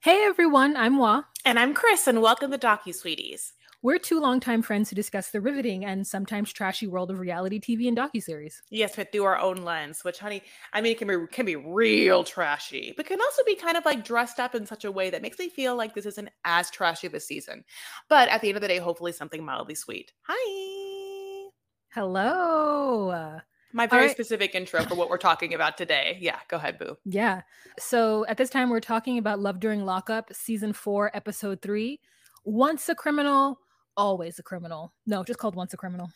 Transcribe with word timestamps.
Hey 0.00 0.24
everyone, 0.24 0.76
I'm 0.76 0.98
Wah. 0.98 1.24
And 1.44 1.58
I'm 1.58 1.74
Chris, 1.74 2.06
and 2.06 2.22
welcome 2.22 2.50
to 2.52 2.58
Docu 2.58 2.94
Sweeties. 2.94 3.52
We're 3.84 3.98
two 3.98 4.20
longtime 4.20 4.62
friends 4.62 4.88
who 4.88 4.94
discuss 4.94 5.30
the 5.30 5.40
riveting 5.40 5.84
and 5.84 6.06
sometimes 6.06 6.52
trashy 6.52 6.86
world 6.86 7.10
of 7.10 7.18
reality 7.18 7.58
TV 7.58 7.88
and 7.88 7.96
docuseries. 7.96 8.62
Yes, 8.70 8.94
but 8.94 9.10
through 9.10 9.24
our 9.24 9.38
own 9.38 9.56
lens, 9.56 10.04
which, 10.04 10.20
honey, 10.20 10.44
I 10.72 10.80
mean, 10.80 10.92
it 10.92 10.98
can 10.98 11.08
be 11.08 11.26
can 11.32 11.44
be 11.44 11.56
real 11.56 12.22
trashy, 12.22 12.94
but 12.96 13.06
can 13.06 13.20
also 13.20 13.42
be 13.44 13.56
kind 13.56 13.76
of 13.76 13.84
like 13.84 14.04
dressed 14.04 14.38
up 14.38 14.54
in 14.54 14.66
such 14.66 14.84
a 14.84 14.92
way 14.92 15.10
that 15.10 15.20
makes 15.20 15.36
me 15.36 15.48
feel 15.48 15.74
like 15.74 15.96
this 15.96 16.06
isn't 16.06 16.28
as 16.44 16.70
trashy 16.70 17.08
this 17.08 17.26
season. 17.26 17.64
But 18.08 18.28
at 18.28 18.40
the 18.40 18.48
end 18.50 18.56
of 18.56 18.62
the 18.62 18.68
day, 18.68 18.78
hopefully 18.78 19.10
something 19.10 19.44
mildly 19.44 19.74
sweet. 19.74 20.12
Hi. 20.28 21.50
Hello. 21.92 23.40
My 23.72 23.88
very 23.88 24.06
right. 24.06 24.12
specific 24.12 24.54
intro 24.54 24.84
for 24.84 24.94
what 24.94 25.10
we're 25.10 25.18
talking 25.18 25.54
about 25.54 25.76
today. 25.76 26.18
Yeah, 26.20 26.38
go 26.46 26.56
ahead, 26.56 26.78
Boo. 26.78 26.98
Yeah. 27.04 27.42
So 27.80 28.24
at 28.28 28.36
this 28.36 28.50
time, 28.50 28.70
we're 28.70 28.78
talking 28.78 29.18
about 29.18 29.40
Love 29.40 29.58
During 29.58 29.84
Lockup, 29.84 30.32
season 30.32 30.72
four, 30.72 31.10
episode 31.16 31.62
three. 31.62 31.98
Once 32.44 32.88
a 32.88 32.94
criminal, 32.94 33.58
always 33.96 34.38
a 34.38 34.42
criminal. 34.42 34.92
No, 35.06 35.24
just 35.24 35.38
called 35.38 35.54
Once 35.54 35.74
a 35.74 35.76
Criminal. 35.76 36.10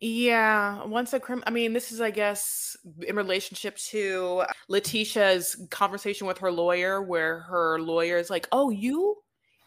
Yeah, 0.00 0.84
once 0.84 1.12
a 1.14 1.20
crim. 1.20 1.42
I 1.46 1.50
mean, 1.50 1.72
this 1.72 1.90
is, 1.90 2.00
I 2.00 2.10
guess, 2.10 2.76
in 3.06 3.16
relationship 3.16 3.76
to 3.90 4.44
Letitia's 4.68 5.56
conversation 5.70 6.26
with 6.26 6.38
her 6.38 6.52
lawyer, 6.52 7.02
where 7.02 7.40
her 7.40 7.80
lawyer 7.80 8.18
is 8.18 8.28
like, 8.28 8.46
"Oh, 8.52 8.68
you 8.70 9.16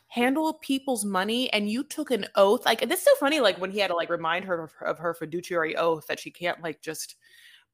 handle 0.08 0.54
people's 0.62 1.04
money 1.06 1.52
and 1.52 1.70
you 1.70 1.84
took 1.84 2.12
an 2.12 2.28
oath." 2.36 2.64
Like, 2.66 2.88
this 2.88 3.00
is 3.00 3.06
so 3.06 3.16
funny. 3.16 3.40
Like 3.40 3.60
when 3.60 3.72
he 3.72 3.80
had 3.80 3.88
to 3.88 3.96
like 3.96 4.10
remind 4.10 4.46
her 4.46 4.64
of, 4.64 4.74
of 4.86 5.00
her 5.00 5.14
fiduciary 5.16 5.76
oath 5.76 6.06
that 6.08 6.20
she 6.20 6.30
can't 6.32 6.62
like 6.62 6.82
just 6.82 7.16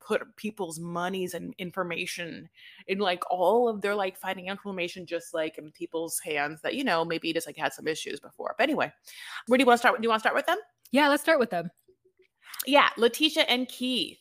put 0.06 0.22
people's 0.36 0.80
monies 0.80 1.34
and 1.34 1.54
information 1.58 2.48
in 2.88 3.00
like 3.00 3.24
all 3.32 3.68
of 3.68 3.82
their 3.82 3.96
like 3.96 4.18
financial 4.18 4.52
information 4.52 5.06
just 5.06 5.34
like 5.34 5.58
in 5.58 5.72
people's 5.72 6.20
hands 6.20 6.62
that 6.62 6.76
you 6.76 6.84
know 6.84 7.04
maybe 7.04 7.34
just 7.34 7.48
like 7.48 7.58
had 7.58 7.74
some 7.74 7.88
issues 7.88 8.20
before 8.20 8.54
but 8.58 8.64
anyway 8.64 8.92
where 9.48 9.58
do 9.58 9.62
you 9.62 9.66
want 9.66 9.76
to 9.78 9.80
start 9.80 9.94
With? 9.94 10.02
do 10.02 10.06
you 10.06 10.10
want 10.10 10.20
to 10.20 10.24
start 10.24 10.36
with 10.36 10.46
them 10.46 10.58
Yeah, 10.92 11.08
let's 11.08 11.24
start 11.24 11.40
with 11.40 11.50
them. 11.50 11.70
yeah 12.68 12.90
letitia 12.98 13.44
and 13.44 13.68
keith 13.68 14.20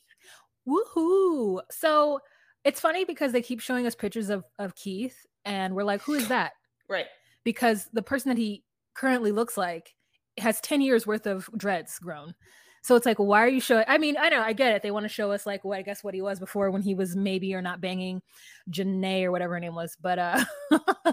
Woohoo. 0.66 1.60
So 1.70 2.20
it's 2.64 2.80
funny 2.80 3.04
because 3.04 3.32
they 3.32 3.42
keep 3.42 3.60
showing 3.60 3.86
us 3.86 3.94
pictures 3.94 4.30
of, 4.30 4.44
of 4.58 4.74
Keith, 4.74 5.26
and 5.44 5.74
we're 5.74 5.84
like, 5.84 6.00
who 6.02 6.14
is 6.14 6.28
that? 6.28 6.52
right 6.88 7.06
Because 7.44 7.88
the 7.92 8.02
person 8.02 8.30
that 8.30 8.38
he 8.38 8.64
currently 8.94 9.32
looks 9.32 9.56
like 9.56 9.94
has 10.38 10.60
10 10.62 10.80
years 10.80 11.06
worth 11.06 11.26
of 11.26 11.48
dreads 11.56 11.98
grown. 11.98 12.34
So 12.84 12.96
it's 12.96 13.06
like, 13.06 13.18
why 13.18 13.40
are 13.40 13.48
you 13.48 13.60
showing? 13.60 13.86
I 13.88 13.96
mean, 13.96 14.16
I 14.18 14.28
know, 14.28 14.42
I 14.42 14.52
get 14.52 14.74
it. 14.74 14.82
They 14.82 14.90
want 14.90 15.04
to 15.04 15.08
show 15.08 15.32
us 15.32 15.46
like 15.46 15.64
what 15.64 15.78
I 15.78 15.82
guess 15.82 16.04
what 16.04 16.12
he 16.12 16.20
was 16.20 16.38
before 16.38 16.70
when 16.70 16.82
he 16.82 16.94
was 16.94 17.16
maybe 17.16 17.54
or 17.54 17.62
not 17.62 17.80
banging 17.80 18.20
Janae 18.70 19.24
or 19.24 19.32
whatever 19.32 19.54
her 19.54 19.60
name 19.60 19.74
was. 19.74 19.96
But 20.00 20.18
uh 20.18 20.44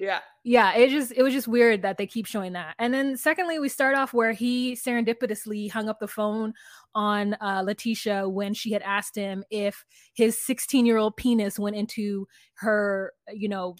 yeah 0.00 0.20
yeah, 0.44 0.74
it 0.74 0.90
just 0.90 1.10
it 1.16 1.22
was 1.22 1.32
just 1.32 1.48
weird 1.48 1.82
that 1.82 1.96
they 1.96 2.06
keep 2.06 2.26
showing 2.26 2.52
that. 2.52 2.74
And 2.78 2.92
then 2.92 3.16
secondly, 3.16 3.58
we 3.58 3.70
start 3.70 3.96
off 3.96 4.12
where 4.12 4.32
he 4.32 4.74
serendipitously 4.76 5.70
hung 5.70 5.88
up 5.88 5.98
the 5.98 6.06
phone 6.06 6.52
on 6.94 7.34
uh, 7.40 7.62
Letitia 7.64 8.28
when 8.28 8.52
she 8.52 8.70
had 8.70 8.82
asked 8.82 9.16
him 9.16 9.42
if 9.50 9.86
his 10.12 10.38
16 10.38 10.84
year 10.84 10.98
old 10.98 11.16
penis 11.16 11.58
went 11.58 11.76
into 11.76 12.28
her, 12.54 13.12
you 13.32 13.48
know, 13.48 13.74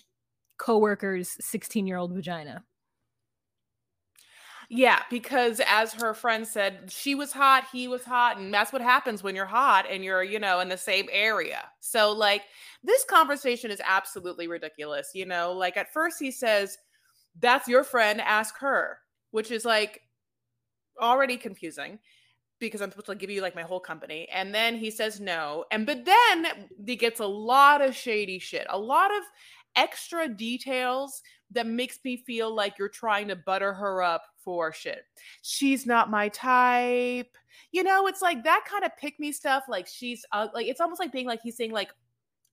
coworker's 0.58 1.36
16 1.40 1.86
year 1.86 1.98
old 1.98 2.14
vagina. 2.14 2.64
Yeah 4.68 5.02
because 5.10 5.60
as 5.66 5.92
her 5.92 6.14
friend 6.14 6.46
said 6.46 6.90
she 6.90 7.14
was 7.14 7.32
hot 7.32 7.64
he 7.72 7.88
was 7.88 8.04
hot 8.04 8.38
and 8.38 8.52
that's 8.52 8.72
what 8.72 8.82
happens 8.82 9.22
when 9.22 9.34
you're 9.34 9.46
hot 9.46 9.86
and 9.88 10.04
you're 10.04 10.22
you 10.22 10.38
know 10.38 10.60
in 10.60 10.68
the 10.68 10.76
same 10.76 11.06
area. 11.12 11.64
So 11.80 12.12
like 12.12 12.42
this 12.82 13.04
conversation 13.04 13.70
is 13.70 13.80
absolutely 13.84 14.48
ridiculous 14.48 15.10
you 15.14 15.26
know? 15.26 15.52
Like 15.52 15.76
at 15.76 15.92
first 15.92 16.16
he 16.18 16.30
says 16.30 16.78
that's 17.40 17.68
your 17.68 17.84
friend 17.84 18.20
ask 18.20 18.56
her 18.58 18.98
which 19.30 19.50
is 19.50 19.64
like 19.64 20.00
already 21.00 21.36
confusing 21.36 21.98
because 22.60 22.80
i'm 22.80 22.90
supposed 22.90 23.06
to 23.06 23.14
give 23.16 23.30
you 23.30 23.42
like 23.42 23.56
my 23.56 23.62
whole 23.62 23.80
company. 23.80 24.28
And 24.32 24.54
then 24.54 24.76
he 24.76 24.90
says 24.90 25.20
no 25.20 25.64
and 25.70 25.86
but 25.86 26.04
then 26.04 26.68
he 26.86 26.96
gets 26.96 27.20
a 27.20 27.26
lot 27.26 27.82
of 27.82 27.94
shady 27.94 28.38
shit 28.38 28.66
a 28.70 28.78
lot 28.78 29.10
of 29.10 29.22
extra 29.76 30.28
details 30.28 31.20
that 31.50 31.66
makes 31.66 31.98
me 32.04 32.16
feel 32.16 32.54
like 32.54 32.78
you're 32.78 32.88
trying 32.88 33.28
to 33.28 33.36
butter 33.36 33.72
her 33.72 34.02
up 34.02 34.22
for 34.44 34.72
shit. 34.72 35.04
She's 35.42 35.86
not 35.86 36.10
my 36.10 36.28
type. 36.28 37.36
You 37.72 37.82
know 37.82 38.06
it's 38.06 38.22
like 38.22 38.44
that 38.44 38.64
kind 38.68 38.84
of 38.84 38.96
pick 38.96 39.18
me 39.18 39.32
stuff 39.32 39.64
like 39.68 39.86
she's 39.86 40.24
uh, 40.32 40.48
like 40.54 40.66
it's 40.66 40.80
almost 40.80 41.00
like 41.00 41.12
being 41.12 41.26
like 41.26 41.40
he's 41.42 41.56
saying 41.56 41.72
like 41.72 41.90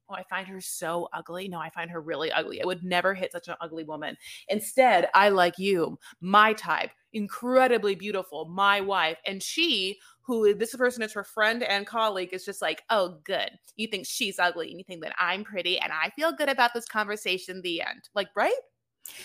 oh 0.09 0.15
i 0.15 0.23
find 0.23 0.47
her 0.47 0.61
so 0.61 1.09
ugly. 1.13 1.47
No 1.47 1.59
i 1.59 1.69
find 1.69 1.91
her 1.91 2.01
really 2.01 2.31
ugly. 2.31 2.61
I 2.61 2.65
would 2.65 2.83
never 2.83 3.13
hit 3.13 3.31
such 3.31 3.47
an 3.47 3.55
ugly 3.61 3.83
woman. 3.83 4.17
Instead 4.47 5.09
i 5.13 5.29
like 5.29 5.59
you 5.59 5.99
my 6.21 6.53
type 6.53 6.91
incredibly 7.13 7.93
beautiful 7.93 8.45
my 8.45 8.79
wife 8.79 9.17
and 9.25 9.43
she 9.43 9.99
who 10.21 10.53
this 10.55 10.73
person 10.75 11.03
is 11.03 11.11
her 11.11 11.25
friend 11.25 11.61
and 11.61 11.85
colleague 11.85 12.29
is 12.31 12.45
just 12.45 12.61
like 12.61 12.83
oh 12.89 13.19
good. 13.23 13.51
You 13.75 13.87
think 13.87 14.05
she's 14.05 14.39
ugly 14.39 14.69
and 14.69 14.79
you 14.79 14.83
think 14.83 15.03
that 15.03 15.15
i'm 15.19 15.43
pretty 15.43 15.77
and 15.79 15.91
i 15.91 16.09
feel 16.11 16.31
good 16.31 16.49
about 16.49 16.73
this 16.73 16.85
conversation 16.85 17.61
the 17.61 17.81
end. 17.81 18.09
Like 18.15 18.29
right 18.35 18.53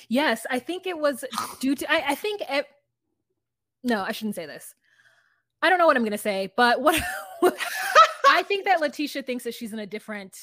Yes, 0.09 0.47
I 0.51 0.59
think 0.59 0.87
it 0.87 0.99
was 0.99 1.25
due 1.61 1.75
to. 1.75 1.91
I, 1.91 2.13
I 2.13 2.15
think 2.15 2.43
it. 2.49 2.67
No, 3.85 4.03
I 4.03 4.13
shouldn't 4.13 4.35
say 4.35 4.47
this. 4.47 4.75
I 5.63 5.71
don't 5.71 5.79
know 5.79 5.87
what 5.87 5.97
I'm 5.97 6.03
going 6.03 6.13
to 6.13 6.19
say, 6.19 6.53
but 6.57 6.81
what 6.81 7.01
I 8.29 8.43
think 8.43 8.65
that 8.65 8.81
Letitia 8.81 9.23
thinks 9.23 9.45
that 9.45 9.55
she's 9.55 9.73
in 9.73 9.79
a 9.79 9.87
different 9.87 10.37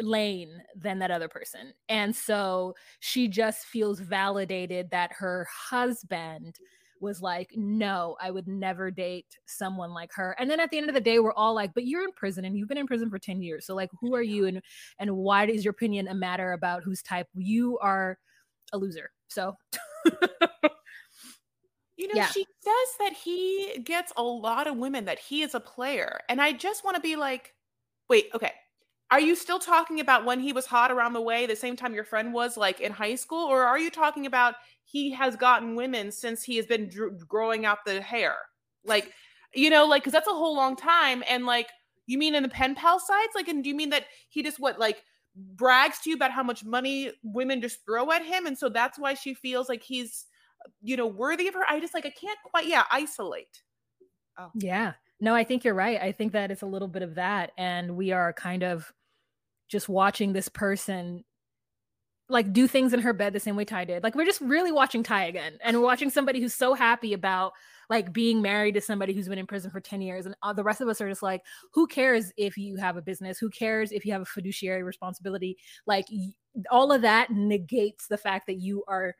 lane 0.00 0.62
than 0.76 0.98
that 1.00 1.10
other 1.10 1.28
person, 1.28 1.72
and 1.88 2.14
so 2.14 2.74
she 3.00 3.28
just 3.28 3.66
feels 3.66 4.00
validated 4.00 4.90
that 4.90 5.12
her 5.12 5.46
husband 5.52 6.56
was 7.02 7.22
like, 7.22 7.52
"No, 7.56 8.16
I 8.20 8.30
would 8.30 8.48
never 8.48 8.90
date 8.90 9.38
someone 9.46 9.92
like 9.92 10.12
her." 10.14 10.34
And 10.38 10.50
then 10.50 10.60
at 10.60 10.70
the 10.70 10.78
end 10.78 10.88
of 10.88 10.94
the 10.94 11.00
day, 11.00 11.18
we're 11.18 11.32
all 11.34 11.54
like, 11.54 11.74
"But 11.74 11.86
you're 11.86 12.04
in 12.04 12.12
prison, 12.12 12.44
and 12.44 12.56
you've 12.56 12.68
been 12.68 12.78
in 12.78 12.86
prison 12.86 13.10
for 13.10 13.18
ten 13.18 13.42
years. 13.42 13.66
So 13.66 13.74
like, 13.74 13.90
who 14.00 14.14
are 14.14 14.22
you, 14.22 14.46
and 14.46 14.62
and 14.98 15.16
why 15.16 15.46
does 15.46 15.64
your 15.64 15.72
opinion 15.72 16.08
a 16.08 16.14
matter 16.14 16.52
about 16.52 16.84
whose 16.84 17.02
type 17.02 17.28
you 17.34 17.78
are?" 17.78 18.18
A 18.72 18.78
loser. 18.78 19.12
So 19.28 19.56
You 21.96 22.06
know, 22.06 22.14
Yeah. 22.14 22.32
she 22.32 22.46
says 22.60 22.96
that 23.00 23.12
he 23.12 23.80
gets 23.84 24.12
a 24.16 24.22
lot 24.22 24.66
of 24.68 24.76
women, 24.76 25.04
that 25.06 25.18
he 25.18 25.42
is 25.42 25.54
a 25.54 25.60
player. 25.60 26.20
And 26.28 26.40
I 26.40 26.52
just 26.52 26.84
want 26.84 26.94
to 26.96 27.00
be 27.02 27.16
like, 27.16 27.54
wait, 28.08 28.28
okay. 28.34 28.52
Are 29.10 29.18
you 29.20 29.34
still 29.34 29.58
talking 29.58 29.98
about 30.00 30.24
when 30.24 30.38
he 30.38 30.52
was 30.52 30.66
hot 30.66 30.92
around 30.92 31.14
the 31.14 31.20
way, 31.22 31.46
the 31.46 31.56
same 31.56 31.76
time 31.76 31.94
your 31.94 32.04
friend 32.04 32.32
was 32.32 32.56
like 32.56 32.80
in 32.80 32.92
high 32.92 33.16
school? 33.16 33.44
Or 33.46 33.64
are 33.64 33.78
you 33.78 33.90
talking 33.90 34.26
about 34.26 34.54
he 34.90 35.12
has 35.12 35.36
gotten 35.36 35.74
women 35.76 36.10
since 36.10 36.42
he 36.42 36.56
has 36.56 36.66
been 36.66 36.88
dr- 36.88 37.26
growing 37.26 37.66
out 37.66 37.78
the 37.84 38.00
hair? 38.00 38.36
Like, 38.84 39.12
you 39.54 39.70
know, 39.70 39.86
like, 39.86 40.02
because 40.02 40.12
that's 40.12 40.28
a 40.28 40.32
whole 40.32 40.56
long 40.56 40.76
time. 40.76 41.22
And 41.28 41.46
like, 41.46 41.68
you 42.06 42.18
mean 42.18 42.34
in 42.34 42.42
the 42.42 42.48
pen 42.48 42.74
pal 42.74 42.98
sides? 42.98 43.32
Like, 43.34 43.48
and 43.48 43.62
do 43.62 43.68
you 43.68 43.76
mean 43.76 43.90
that 43.90 44.04
he 44.28 44.42
just 44.42 44.58
what, 44.58 44.78
like, 44.78 45.02
brags 45.34 45.98
to 46.00 46.10
you 46.10 46.16
about 46.16 46.32
how 46.32 46.42
much 46.42 46.64
money 46.64 47.12
women 47.22 47.60
just 47.60 47.84
throw 47.84 48.10
at 48.12 48.24
him? 48.24 48.46
And 48.46 48.56
so 48.56 48.68
that's 48.68 48.98
why 48.98 49.14
she 49.14 49.34
feels 49.34 49.68
like 49.68 49.82
he's 49.82 50.26
you 50.82 50.96
know, 50.96 51.06
worthy 51.06 51.48
of 51.48 51.54
her. 51.54 51.64
I 51.68 51.80
just 51.80 51.94
like 51.94 52.06
I 52.06 52.10
can't 52.10 52.38
quite 52.44 52.66
yeah, 52.66 52.84
isolate. 52.90 53.62
Oh. 54.38 54.50
yeah, 54.54 54.92
no, 55.20 55.34
I 55.34 55.44
think 55.44 55.64
you're 55.64 55.74
right. 55.74 56.00
I 56.00 56.12
think 56.12 56.32
that 56.32 56.50
it's 56.50 56.62
a 56.62 56.66
little 56.66 56.88
bit 56.88 57.02
of 57.02 57.16
that, 57.16 57.52
and 57.58 57.96
we 57.96 58.12
are 58.12 58.32
kind 58.32 58.62
of 58.62 58.92
just 59.68 59.88
watching 59.88 60.32
this 60.32 60.48
person 60.48 61.24
like 62.28 62.52
do 62.52 62.66
things 62.66 62.92
in 62.92 63.00
her 63.00 63.12
bed 63.12 63.32
the 63.32 63.40
same 63.40 63.56
way 63.56 63.64
Ty 63.64 63.86
did. 63.86 64.02
Like 64.02 64.14
we're 64.14 64.24
just 64.24 64.40
really 64.40 64.72
watching 64.72 65.02
Ty 65.02 65.24
again, 65.24 65.58
and 65.62 65.76
we're 65.76 65.84
watching 65.84 66.10
somebody 66.10 66.40
who's 66.40 66.54
so 66.54 66.74
happy 66.74 67.12
about 67.12 67.52
like 67.90 68.12
being 68.12 68.42
married 68.42 68.74
to 68.74 68.80
somebody 68.80 69.14
who's 69.14 69.28
been 69.28 69.38
in 69.38 69.46
prison 69.46 69.70
for 69.70 69.80
10 69.80 70.02
years 70.02 70.26
and 70.26 70.34
uh, 70.42 70.52
the 70.52 70.62
rest 70.62 70.80
of 70.80 70.88
us 70.88 71.00
are 71.00 71.08
just 71.08 71.22
like 71.22 71.42
who 71.72 71.86
cares 71.86 72.32
if 72.36 72.56
you 72.56 72.76
have 72.76 72.96
a 72.96 73.02
business? 73.02 73.38
Who 73.38 73.50
cares 73.50 73.92
if 73.92 74.04
you 74.04 74.12
have 74.12 74.22
a 74.22 74.26
fiduciary 74.26 74.82
responsibility? 74.82 75.56
Like 75.86 76.06
y- 76.10 76.34
all 76.70 76.92
of 76.92 77.02
that 77.02 77.30
negates 77.30 78.06
the 78.08 78.18
fact 78.18 78.46
that 78.46 78.60
you 78.60 78.84
are 78.88 79.14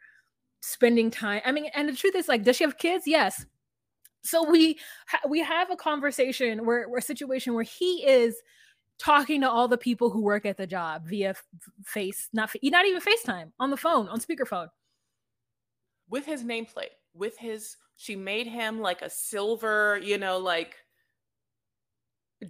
spending 0.61 1.09
time 1.09 1.41
i 1.45 1.53
mean 1.53 1.71
and 1.73 1.89
the 1.89 1.95
truth 1.95 2.17
is 2.17 2.27
like 2.29 2.43
does 2.43 2.57
she 2.57 2.65
have 2.65 2.79
kids? 2.79 3.07
Yes. 3.07 3.47
So 4.23 4.49
we 4.51 4.79
ha- 5.07 5.27
we 5.29 5.41
have 5.41 5.71
a 5.71 5.77
conversation 5.77 6.67
where, 6.67 6.89
where 6.89 6.99
a 6.99 7.03
situation 7.03 7.55
where 7.55 7.65
he 7.65 8.05
is 8.07 8.37
talking 8.99 9.41
to 9.41 9.51
all 9.51 9.69
the 9.69 9.79
people 9.79 10.11
who 10.11 10.23
work 10.23 10.45
at 10.45 10.57
the 10.57 10.67
job 10.67 11.07
via 11.07 11.35
face 11.85 12.29
not 12.33 12.51
not 12.63 12.87
even 12.87 13.01
facetime 13.01 13.51
on 13.59 13.71
the 13.71 13.77
phone 13.77 14.09
on 14.09 14.21
speakerphone 14.21 14.69
With 16.09 16.27
his 16.27 16.43
nameplate, 16.43 16.95
with 17.15 17.37
his 17.39 17.77
she 17.97 18.15
made 18.15 18.47
him 18.47 18.81
like 18.81 19.03
a 19.03 19.11
silver, 19.11 20.01
you 20.03 20.19
know, 20.19 20.39
like 20.39 20.77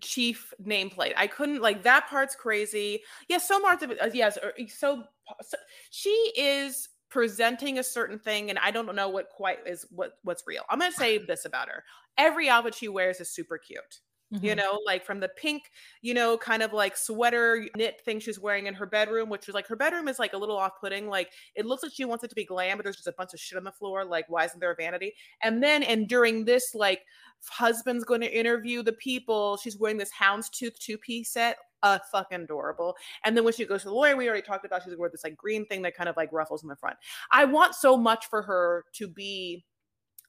chief 0.01 0.53
nameplate. 0.63 1.15
I 1.17 1.27
couldn't 1.27 1.63
like 1.63 1.83
that 1.85 2.09
part's 2.09 2.35
crazy. 2.35 3.01
Yes, 3.29 3.49
so 3.49 3.59
much 3.59 3.83
of 3.83 3.91
it. 3.91 3.99
uh, 4.01 4.11
yes, 4.13 4.37
or, 4.43 4.53
so, 4.69 5.05
so 5.43 5.57
she 5.91 6.11
is 6.37 6.91
presenting 7.11 7.79
a 7.79 7.83
certain 7.83 8.19
thing 8.19 8.51
and 8.51 8.59
I 8.59 8.71
don't 8.71 8.95
know 8.95 9.09
what 9.09 9.31
quite 9.31 9.61
is 9.67 9.87
what 9.91 10.19
what's 10.23 10.45
real. 10.47 10.65
I'm 10.69 10.79
going 10.79 10.91
to 10.91 10.97
say 10.97 11.19
this 11.19 11.47
about 11.47 11.69
her. 11.69 11.83
Every 12.19 12.51
outfit 12.51 12.75
she 12.75 12.89
wears 12.89 13.21
is 13.21 13.31
super 13.31 13.57
cute. 13.57 14.01
Mm-hmm. 14.33 14.45
You 14.45 14.55
know, 14.57 14.79
like 14.85 15.07
from 15.07 15.21
the 15.21 15.29
pink, 15.29 15.71
you 16.03 16.13
know, 16.13 16.37
kind 16.37 16.63
of 16.63 16.75
like 16.75 16.99
sweater 16.99 17.67
knit 17.77 18.03
thing 18.05 18.21
she's 18.21 18.39
wearing 18.39 18.67
in 18.67 18.75
her 18.75 18.85
bedroom, 18.85 19.31
which 19.31 19.49
is 19.49 19.55
like 19.55 19.67
her 19.69 19.77
bedroom 19.77 20.07
is 20.07 20.19
like 20.19 20.35
a 20.35 20.37
little 20.37 20.57
off 20.57 20.73
putting. 20.81 21.09
Like 21.09 21.31
it 21.55 21.65
looks 21.65 21.83
like 21.83 21.93
she 21.95 22.05
wants 22.05 22.25
it 22.25 22.29
to 22.29 22.35
be 22.35 22.45
glam, 22.45 22.77
but 22.77 22.85
there's 22.85 22.97
just 22.97 23.09
a 23.09 23.13
bunch 23.13 23.33
of 23.33 23.41
shit 23.41 23.57
on 23.57 23.65
the 23.65 23.73
floor. 23.73 24.05
Like, 24.05 24.27
why 24.29 24.45
isn't 24.45 24.61
there 24.61 24.73
a 24.73 24.77
vanity? 24.77 25.15
And 25.43 25.63
then, 25.63 25.83
and 25.83 26.07
during 26.07 26.45
this, 26.45 26.75
like, 26.75 27.01
husband's 27.49 28.05
going 28.05 28.21
to 28.21 28.39
interview 28.39 28.83
the 28.83 28.93
people, 28.93 29.57
she's 29.57 29.79
wearing 29.79 29.97
this 29.97 30.11
houndstooth 30.13 30.79
two 30.79 30.99
piece 30.99 31.31
set. 31.31 31.57
Uh, 31.85 31.99
fucking 32.11 32.41
adorable. 32.41 32.97
And 33.25 33.37
then 33.37 33.45
when 33.45 33.53
she 33.55 33.65
goes 33.65 33.83
to 33.83 33.89
the 33.89 33.95
lawyer, 33.95 34.17
we 34.17 34.27
already 34.27 34.43
talked 34.43 34.67
about 34.67 34.83
she's 34.83 34.97
wearing 34.97 35.13
this 35.13 35.23
like 35.23 35.37
green 35.37 35.65
thing 35.67 35.81
that 35.83 35.95
kind 35.95 36.09
of 36.09 36.17
like 36.17 36.33
ruffles 36.33 36.65
in 36.65 36.69
the 36.69 36.75
front. 36.75 36.97
I 37.31 37.45
want 37.45 37.77
so 37.77 37.97
much 37.97 38.27
for 38.27 38.43
her 38.43 38.85
to 38.95 39.07
be. 39.07 39.65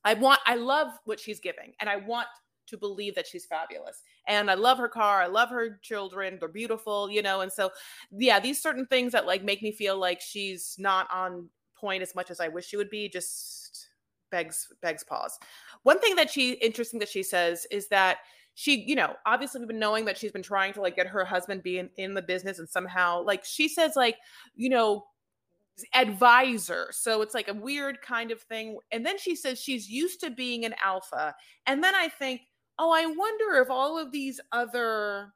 I 0.05 0.13
want. 0.13 0.39
I 0.45 0.55
love 0.55 0.89
what 1.05 1.19
she's 1.19 1.39
giving, 1.39 1.73
and 1.81 1.89
I 1.89 1.95
want 1.95 2.27
to 2.69 2.77
believe 2.77 3.15
that 3.15 3.27
she's 3.27 3.45
fabulous. 3.45 4.03
And 4.27 4.49
I 4.49 4.55
love 4.55 4.77
her 4.77 4.87
car. 4.87 5.21
I 5.21 5.27
love 5.27 5.49
her 5.49 5.79
children. 5.81 6.37
They're 6.39 6.49
beautiful, 6.49 7.09
you 7.09 7.21
know. 7.21 7.41
And 7.41 7.51
so, 7.51 7.71
yeah, 8.11 8.39
these 8.39 8.61
certain 8.61 8.85
things 8.85 9.11
that 9.11 9.25
like 9.25 9.43
make 9.43 9.61
me 9.61 9.71
feel 9.71 9.97
like 9.97 10.21
she's 10.21 10.75
not 10.79 11.07
on 11.13 11.49
point 11.75 12.03
as 12.03 12.15
much 12.15 12.29
as 12.29 12.39
I 12.39 12.47
wish 12.47 12.67
she 12.67 12.77
would 12.77 12.89
be 12.89 13.09
just 13.09 13.87
begs 14.31 14.67
begs 14.81 15.03
pause. 15.03 15.39
One 15.83 15.99
thing 15.99 16.15
that 16.15 16.29
she 16.29 16.53
interesting 16.53 16.99
that 16.99 17.09
she 17.09 17.23
says 17.23 17.65
is 17.71 17.87
that 17.87 18.17
she, 18.55 18.83
you 18.85 18.95
know, 18.95 19.15
obviously 19.25 19.59
we've 19.59 19.69
been 19.69 19.79
knowing 19.79 20.05
that 20.05 20.17
she's 20.17 20.33
been 20.33 20.43
trying 20.43 20.73
to 20.73 20.81
like 20.81 20.95
get 20.95 21.07
her 21.07 21.23
husband 21.23 21.63
be 21.63 21.79
in, 21.79 21.89
in 21.95 22.13
the 22.13 22.21
business 22.21 22.59
and 22.59 22.67
somehow 22.67 23.23
like 23.23 23.45
she 23.45 23.69
says 23.69 23.95
like, 23.95 24.17
you 24.55 24.69
know, 24.69 25.05
advisor. 25.93 26.89
So 26.91 27.21
it's 27.21 27.33
like 27.33 27.47
a 27.47 27.53
weird 27.53 28.01
kind 28.01 28.31
of 28.31 28.41
thing. 28.41 28.77
And 28.91 29.05
then 29.05 29.17
she 29.17 29.35
says 29.35 29.59
she's 29.59 29.89
used 29.89 30.19
to 30.21 30.29
being 30.29 30.65
an 30.65 30.75
alpha. 30.83 31.35
And 31.65 31.83
then 31.83 31.95
I 31.95 32.09
think, 32.09 32.41
oh, 32.79 32.91
I 32.91 33.05
wonder 33.05 33.61
if 33.61 33.69
all 33.69 33.99
of 33.99 34.11
these 34.11 34.39
other 34.53 35.33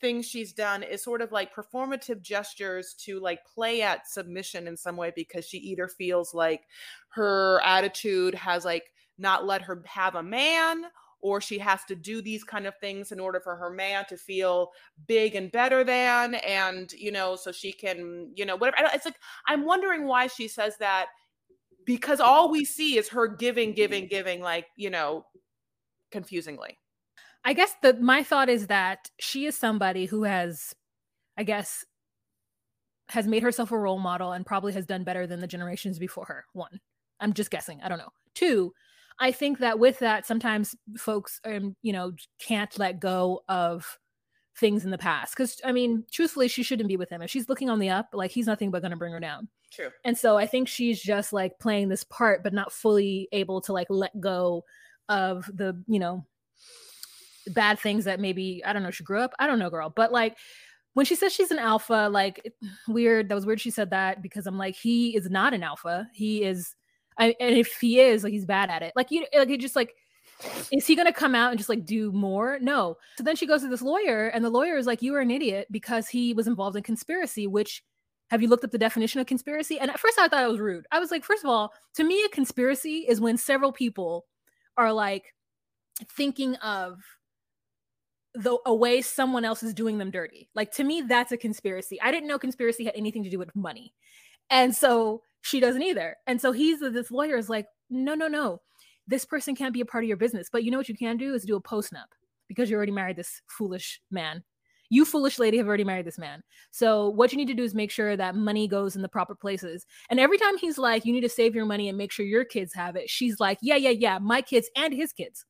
things 0.00 0.26
she's 0.26 0.52
done 0.52 0.82
is 0.82 1.02
sort 1.02 1.22
of 1.22 1.30
like 1.30 1.54
performative 1.54 2.20
gestures 2.20 2.94
to 2.94 3.20
like 3.20 3.44
play 3.46 3.82
at 3.82 4.08
submission 4.08 4.66
in 4.66 4.76
some 4.76 4.96
way 4.96 5.12
because 5.14 5.46
she 5.46 5.58
either 5.58 5.86
feels 5.86 6.34
like 6.34 6.62
her 7.10 7.60
attitude 7.64 8.34
has 8.34 8.64
like 8.64 8.92
not 9.18 9.46
let 9.46 9.62
her 9.62 9.82
have 9.86 10.14
a 10.14 10.22
man 10.22 10.84
or 11.22 11.38
she 11.38 11.58
has 11.58 11.84
to 11.84 11.94
do 11.94 12.22
these 12.22 12.42
kind 12.42 12.66
of 12.66 12.72
things 12.80 13.12
in 13.12 13.20
order 13.20 13.40
for 13.40 13.54
her 13.56 13.68
man 13.68 14.06
to 14.08 14.16
feel 14.16 14.70
big 15.06 15.34
and 15.34 15.52
better 15.52 15.84
than 15.84 16.34
and 16.36 16.92
you 16.92 17.12
know 17.12 17.36
so 17.36 17.52
she 17.52 17.70
can 17.70 18.32
you 18.34 18.46
know 18.46 18.56
whatever 18.56 18.88
it's 18.94 19.04
like 19.04 19.18
i'm 19.48 19.66
wondering 19.66 20.06
why 20.06 20.26
she 20.26 20.48
says 20.48 20.78
that 20.78 21.08
because 21.84 22.20
all 22.20 22.50
we 22.50 22.64
see 22.64 22.96
is 22.96 23.10
her 23.10 23.28
giving 23.28 23.74
giving 23.74 24.06
giving 24.06 24.40
like 24.40 24.64
you 24.76 24.88
know 24.88 25.26
confusingly. 26.10 26.76
I 27.44 27.52
guess 27.52 27.74
the 27.82 27.94
my 27.94 28.22
thought 28.22 28.48
is 28.48 28.66
that 28.66 29.10
she 29.18 29.46
is 29.46 29.56
somebody 29.56 30.06
who 30.06 30.24
has, 30.24 30.74
I 31.36 31.44
guess, 31.44 31.84
has 33.08 33.26
made 33.26 33.42
herself 33.42 33.72
a 33.72 33.78
role 33.78 33.98
model 33.98 34.32
and 34.32 34.46
probably 34.46 34.72
has 34.74 34.86
done 34.86 35.04
better 35.04 35.26
than 35.26 35.40
the 35.40 35.46
generations 35.46 35.98
before 35.98 36.26
her. 36.26 36.44
One, 36.52 36.80
I'm 37.18 37.32
just 37.32 37.50
guessing. 37.50 37.80
I 37.82 37.88
don't 37.88 37.98
know. 37.98 38.12
Two, 38.34 38.72
I 39.18 39.32
think 39.32 39.58
that 39.58 39.78
with 39.78 39.98
that, 39.98 40.26
sometimes 40.26 40.74
folks, 40.96 41.40
um, 41.44 41.76
you 41.82 41.92
know, 41.92 42.12
can't 42.38 42.78
let 42.78 43.00
go 43.00 43.42
of 43.48 43.98
things 44.56 44.84
in 44.84 44.90
the 44.90 44.98
past. 44.98 45.34
Because 45.34 45.60
I 45.64 45.72
mean, 45.72 46.04
truthfully, 46.12 46.48
she 46.48 46.62
shouldn't 46.62 46.88
be 46.88 46.96
with 46.96 47.10
him. 47.10 47.22
If 47.22 47.30
she's 47.30 47.48
looking 47.48 47.70
on 47.70 47.78
the 47.78 47.90
up, 47.90 48.10
like 48.12 48.30
he's 48.30 48.46
nothing 48.46 48.70
but 48.70 48.82
going 48.82 48.92
to 48.92 48.96
bring 48.96 49.12
her 49.12 49.20
down. 49.20 49.48
True. 49.72 49.90
And 50.04 50.16
so 50.16 50.36
I 50.36 50.46
think 50.46 50.68
she's 50.68 51.00
just 51.00 51.32
like 51.32 51.58
playing 51.58 51.88
this 51.88 52.04
part, 52.04 52.42
but 52.42 52.52
not 52.52 52.72
fully 52.72 53.28
able 53.32 53.60
to 53.62 53.72
like 53.72 53.86
let 53.88 54.18
go 54.20 54.64
of 55.08 55.50
the, 55.52 55.82
you 55.86 55.98
know, 55.98 56.24
bad 57.48 57.78
things 57.78 58.04
that 58.04 58.20
maybe 58.20 58.62
I 58.64 58.72
don't 58.72 58.82
know 58.82 58.90
she 58.90 59.04
grew 59.04 59.20
up. 59.20 59.32
I 59.38 59.46
don't 59.46 59.58
know, 59.58 59.70
girl. 59.70 59.92
But 59.94 60.12
like 60.12 60.36
when 60.94 61.06
she 61.06 61.14
says 61.14 61.32
she's 61.32 61.50
an 61.50 61.58
alpha, 61.58 62.08
like 62.10 62.52
weird. 62.88 63.28
That 63.28 63.34
was 63.34 63.46
weird. 63.46 63.60
She 63.60 63.70
said 63.70 63.90
that 63.90 64.22
because 64.22 64.46
I'm 64.46 64.58
like 64.58 64.74
he 64.74 65.16
is 65.16 65.30
not 65.30 65.54
an 65.54 65.62
alpha. 65.62 66.08
He 66.12 66.42
is, 66.42 66.74
I, 67.18 67.34
and 67.40 67.56
if 67.56 67.76
he 67.80 68.00
is, 68.00 68.24
like 68.24 68.32
he's 68.32 68.46
bad 68.46 68.70
at 68.70 68.82
it. 68.82 68.92
Like 68.96 69.10
you, 69.10 69.26
like 69.36 69.50
it 69.50 69.60
just 69.60 69.76
like. 69.76 69.94
Is 70.72 70.86
he 70.86 70.96
gonna 70.96 71.12
come 71.12 71.34
out 71.34 71.50
and 71.50 71.58
just 71.58 71.68
like 71.68 71.84
do 71.84 72.10
more? 72.12 72.58
No. 72.62 72.96
So 73.18 73.24
then 73.24 73.36
she 73.36 73.46
goes 73.46 73.60
to 73.60 73.68
this 73.68 73.82
lawyer, 73.82 74.28
and 74.28 74.42
the 74.42 74.48
lawyer 74.48 74.78
is 74.78 74.86
like, 74.86 75.02
"You 75.02 75.14
are 75.16 75.20
an 75.20 75.30
idiot 75.30 75.66
because 75.70 76.08
he 76.08 76.32
was 76.32 76.46
involved 76.46 76.76
in 76.76 76.82
conspiracy." 76.82 77.46
Which, 77.46 77.84
have 78.30 78.40
you 78.40 78.48
looked 78.48 78.64
up 78.64 78.70
the 78.70 78.78
definition 78.78 79.20
of 79.20 79.26
conspiracy? 79.26 79.78
And 79.78 79.90
at 79.90 80.00
first, 80.00 80.18
I 80.18 80.28
thought 80.28 80.42
it 80.42 80.50
was 80.50 80.58
rude. 80.58 80.86
I 80.92 80.98
was 80.98 81.10
like, 81.10 81.24
first 81.24 81.44
of 81.44 81.50
all, 81.50 81.74
to 81.94 82.04
me, 82.04 82.24
a 82.24 82.28
conspiracy 82.30 83.04
is 83.06 83.20
when 83.20 83.36
several 83.36 83.70
people 83.70 84.24
are 84.78 84.94
like 84.94 85.34
thinking 86.16 86.54
of 86.56 87.00
the 88.34 88.58
a 88.66 88.74
way 88.74 89.02
someone 89.02 89.44
else 89.44 89.62
is 89.62 89.74
doing 89.74 89.98
them 89.98 90.10
dirty. 90.10 90.48
Like 90.54 90.70
to 90.72 90.84
me, 90.84 91.02
that's 91.02 91.32
a 91.32 91.36
conspiracy. 91.36 92.00
I 92.00 92.10
didn't 92.10 92.28
know 92.28 92.38
conspiracy 92.38 92.84
had 92.84 92.94
anything 92.96 93.24
to 93.24 93.30
do 93.30 93.38
with 93.38 93.54
money. 93.56 93.92
And 94.50 94.74
so 94.74 95.22
she 95.42 95.60
doesn't 95.60 95.82
either. 95.82 96.16
And 96.26 96.40
so 96.40 96.52
he's 96.52 96.80
this 96.80 97.10
lawyer 97.10 97.36
is 97.36 97.48
like, 97.48 97.66
no, 97.88 98.14
no, 98.14 98.28
no. 98.28 98.60
This 99.06 99.24
person 99.24 99.56
can't 99.56 99.74
be 99.74 99.80
a 99.80 99.86
part 99.86 100.04
of 100.04 100.08
your 100.08 100.16
business. 100.16 100.48
But 100.50 100.64
you 100.64 100.70
know 100.70 100.78
what 100.78 100.88
you 100.88 100.96
can 100.96 101.16
do 101.16 101.34
is 101.34 101.44
do 101.44 101.56
a 101.56 101.60
post 101.60 101.92
nup 101.92 102.06
because 102.48 102.70
you 102.70 102.76
already 102.76 102.92
married 102.92 103.16
this 103.16 103.40
foolish 103.48 104.00
man. 104.10 104.44
You 104.92 105.04
foolish 105.04 105.38
lady 105.38 105.56
have 105.58 105.68
already 105.68 105.84
married 105.84 106.06
this 106.06 106.18
man. 106.18 106.42
So 106.72 107.10
what 107.10 107.30
you 107.30 107.38
need 107.38 107.46
to 107.46 107.54
do 107.54 107.62
is 107.62 107.74
make 107.76 107.92
sure 107.92 108.16
that 108.16 108.34
money 108.34 108.66
goes 108.66 108.96
in 108.96 109.02
the 109.02 109.08
proper 109.08 109.36
places. 109.36 109.86
And 110.10 110.18
every 110.18 110.36
time 110.36 110.58
he's 110.58 110.78
like, 110.78 111.04
you 111.04 111.12
need 111.12 111.20
to 111.20 111.28
save 111.28 111.54
your 111.54 111.64
money 111.64 111.88
and 111.88 111.96
make 111.96 112.10
sure 112.10 112.26
your 112.26 112.44
kids 112.44 112.74
have 112.74 112.96
it, 112.96 113.08
she's 113.08 113.38
like, 113.38 113.58
yeah, 113.62 113.76
yeah, 113.76 113.90
yeah, 113.90 114.18
my 114.18 114.42
kids 114.42 114.68
and 114.76 114.92
his 114.92 115.12
kids. 115.12 115.46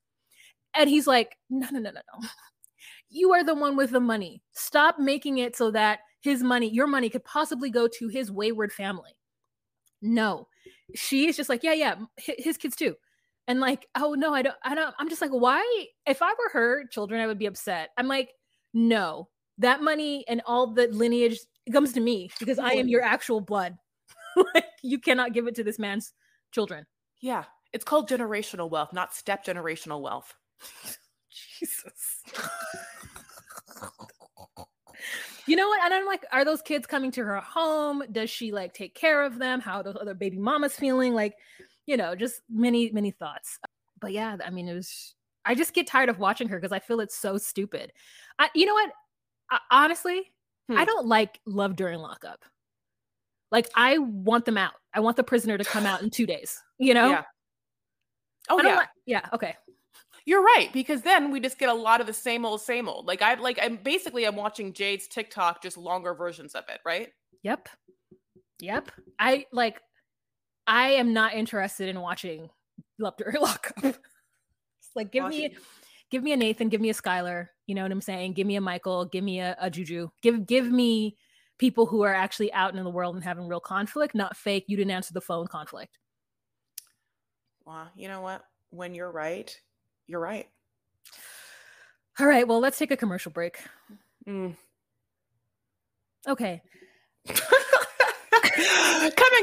And 0.75 0.91
he's 0.91 1.07
like, 1.07 1.37
no, 1.49 1.69
no, 1.73 1.81
no, 1.81 1.91
no, 1.91 2.01
no 2.21 2.29
you 3.11 3.33
are 3.33 3.45
the 3.45 3.55
one 3.55 3.77
with 3.77 3.91
the 3.91 4.01
money. 4.01 4.43
Stop 4.53 4.99
making 4.99 5.39
it 5.39 5.57
so 5.57 5.71
that 5.73 6.01
his 6.21 6.43
money, 6.43 6.71
your 6.71 6.87
money, 6.87 7.11
could 7.11 7.25
possibly 7.25 7.71
go 7.71 7.89
to 7.89 8.09
his 8.09 8.31
wayward 8.31 8.73
family. 8.73 9.17
No, 10.01 10.49
she 10.95 11.29
is 11.29 11.37
just 11.37 11.49
like, 11.49 11.63
yeah, 11.63 11.75
yeah, 11.75 11.95
his 12.17 12.57
kids 12.57 12.77
too. 12.77 12.95
And 13.47 13.61
like, 13.61 13.87
oh 13.97 14.15
no, 14.15 14.33
I 14.33 14.43
don't, 14.43 14.57
I 14.65 14.75
don't, 14.75 14.95
I'm 14.99 15.09
just 15.09 15.21
like, 15.21 15.33
why? 15.33 15.87
If 16.07 16.23
I 16.23 16.31
were 16.31 16.51
her 16.53 16.87
children, 16.87 17.21
I 17.21 17.27
would 17.27 17.39
be 17.39 17.47
upset. 17.47 17.91
I'm 17.97 18.07
like, 18.09 18.31
no, 18.73 19.29
that 19.59 19.83
money 19.83 20.25
and 20.29 20.41
all 20.47 20.69
the 20.69 20.87
lineage 20.89 21.39
comes 21.73 21.93
to 21.95 22.01
me 22.01 22.31
because 22.39 22.59
I 22.59 22.73
am 22.73 22.89
your 22.89 23.03
actual 23.03 23.41
blood. 23.41 23.77
like, 24.55 24.67
you 24.83 24.99
cannot 24.99 25.33
give 25.33 25.47
it 25.47 25.55
to 25.57 25.65
this 25.65 25.79
man's 25.79 26.13
children. 26.53 26.87
Yeah. 27.21 27.45
It's 27.73 27.85
called 27.85 28.09
generational 28.09 28.71
wealth, 28.71 28.93
not 28.93 29.15
step 29.15 29.45
generational 29.45 30.01
wealth. 30.01 30.35
Jesus. 31.31 32.23
You 35.47 35.57
know 35.57 35.69
what? 35.69 35.83
And 35.83 35.93
I'm 35.93 36.07
like, 36.07 36.25
are 36.33 36.45
those 36.45 36.63
kids 36.63 36.87
coming 36.87 37.11
to 37.13 37.25
her 37.25 37.37
home? 37.41 38.03
Does 38.11 38.31
she 38.31 38.53
like 38.53 38.75
take 38.75 38.95
care 38.95 39.23
of 39.23 39.39
them? 39.39 39.61
How 39.61 39.83
those 39.83 39.97
other 40.01 40.15
baby 40.15 40.39
mamas 40.39 40.75
feeling? 40.75 41.15
Like, 41.15 41.35
you 41.87 41.97
know, 41.97 42.15
just 42.15 42.43
many, 42.51 42.91
many 42.91 43.11
thoughts. 43.11 43.59
But 44.01 44.13
yeah, 44.13 44.37
I 44.45 44.51
mean, 44.51 44.69
it 44.69 44.75
was. 44.75 45.15
I 45.45 45.55
just 45.55 45.73
get 45.73 45.87
tired 45.87 46.09
of 46.11 46.19
watching 46.19 46.49
her 46.49 46.59
because 46.59 46.73
I 46.73 46.81
feel 46.81 47.01
it's 47.01 47.17
so 47.17 47.39
stupid. 47.39 47.93
I, 48.39 48.51
you 48.55 48.67
know 48.67 48.75
what? 48.75 48.91
I, 49.51 49.59
honestly, 49.71 50.31
hmm. 50.69 50.77
I 50.77 50.85
don't 50.85 51.07
like 51.07 51.41
love 51.47 51.77
during 51.77 51.99
lockup. 51.99 52.45
Like, 53.51 53.69
I 53.75 53.99
want 53.99 54.45
them 54.45 54.59
out. 54.59 54.75
I 54.95 55.01
want 55.01 55.17
the 55.17 55.25
prisoner 55.25 55.59
to 55.59 55.65
come 55.65 55.87
out 55.87 56.03
in 56.03 56.11
two 56.11 56.27
days. 56.27 56.63
You 56.79 56.95
know? 56.95 57.11
Yeah. 57.11 57.23
Oh 58.49 58.61
yeah. 58.63 58.85
yeah. 59.07 59.29
Okay. 59.33 59.57
You're 60.27 60.43
right 60.43 60.71
because 60.73 61.03
then 61.03 61.31
we 61.31 61.41
just 61.41 61.59
get 61.59 61.69
a 61.69 61.75
lot 61.75 62.01
of 62.01 62.07
the 62.07 62.13
same 62.13 62.45
old 62.45 62.61
same 62.61 62.89
old. 62.89 63.07
Like 63.07 63.23
I 63.23 63.35
like 63.35 63.59
I'm 63.61 63.77
basically 63.77 64.25
I'm 64.27 64.37
watching 64.37 64.73
Jade's 64.73 65.09
TikTok 65.09 65.63
just 65.63 65.77
longer 65.77 66.15
versions 66.15 66.55
of 66.55 66.65
it, 66.69 66.81
right? 66.85 67.09
Yep. 67.43 67.69
Yep. 68.61 68.91
I 69.19 69.47
like 69.53 69.81
I 70.67 70.91
am 70.91 71.13
not 71.13 71.35
interested 71.35 71.89
in 71.89 72.01
watching 72.01 72.51
Lupter 73.01 73.33
Lockup. 73.41 73.97
like 74.95 75.11
give 75.11 75.27
me 75.27 75.57
give 76.11 76.23
me 76.23 76.33
a 76.33 76.37
Nathan, 76.37 76.69
give 76.69 76.81
me 76.81 76.91
a 76.91 76.95
Skylar, 76.95 77.49
you 77.67 77.75
know 77.75 77.83
what 77.83 77.93
I'm 77.93 78.01
saying? 78.01 78.35
Give 78.35 78.47
me 78.47 78.57
a 78.57 78.61
Michael, 78.61 79.07
give 79.07 79.25
me 79.25 79.41
a, 79.41 79.57
a 79.61 79.71
Juju. 79.71 80.09
Give 80.23 80.47
give 80.47 80.71
me 80.71 81.17
people 81.59 81.87
who 81.87 82.03
are 82.03 82.15
actually 82.15 82.53
out 82.53 82.75
in 82.75 82.83
the 82.83 82.91
world 82.91 83.15
and 83.15 83.25
having 83.25 83.47
real 83.47 83.61
conflict, 83.61 84.15
not 84.15 84.37
fake 84.37 84.65
you 84.67 84.77
didn't 84.77 84.91
answer 84.91 85.13
the 85.13 85.21
phone 85.21 85.47
conflict. 85.47 85.99
Well, 87.65 87.89
you 87.95 88.09
know 88.09 88.23
what? 88.23 88.45
When 88.71 88.95
you're 88.95 89.11
right, 89.11 89.55
you're 90.11 90.21
right. 90.21 90.49
All 92.19 92.27
right. 92.27 92.47
Well, 92.47 92.59
let's 92.59 92.77
take 92.77 92.91
a 92.91 92.97
commercial 92.97 93.31
break. 93.31 93.61
Mm. 94.27 94.57
Okay. 96.27 96.61
Coming 97.29 97.39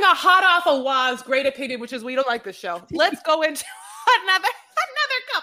a 0.04 0.14
hot 0.14 0.44
off 0.44 0.68
of 0.68 0.84
Wah's 0.84 1.22
great 1.22 1.46
opinion, 1.46 1.80
which 1.80 1.94
is 1.94 2.04
we 2.04 2.16
don't 2.16 2.28
like 2.28 2.44
this 2.44 2.58
show. 2.58 2.82
Let's 2.92 3.22
go 3.24 3.44
into 3.44 3.64
another 4.24 4.50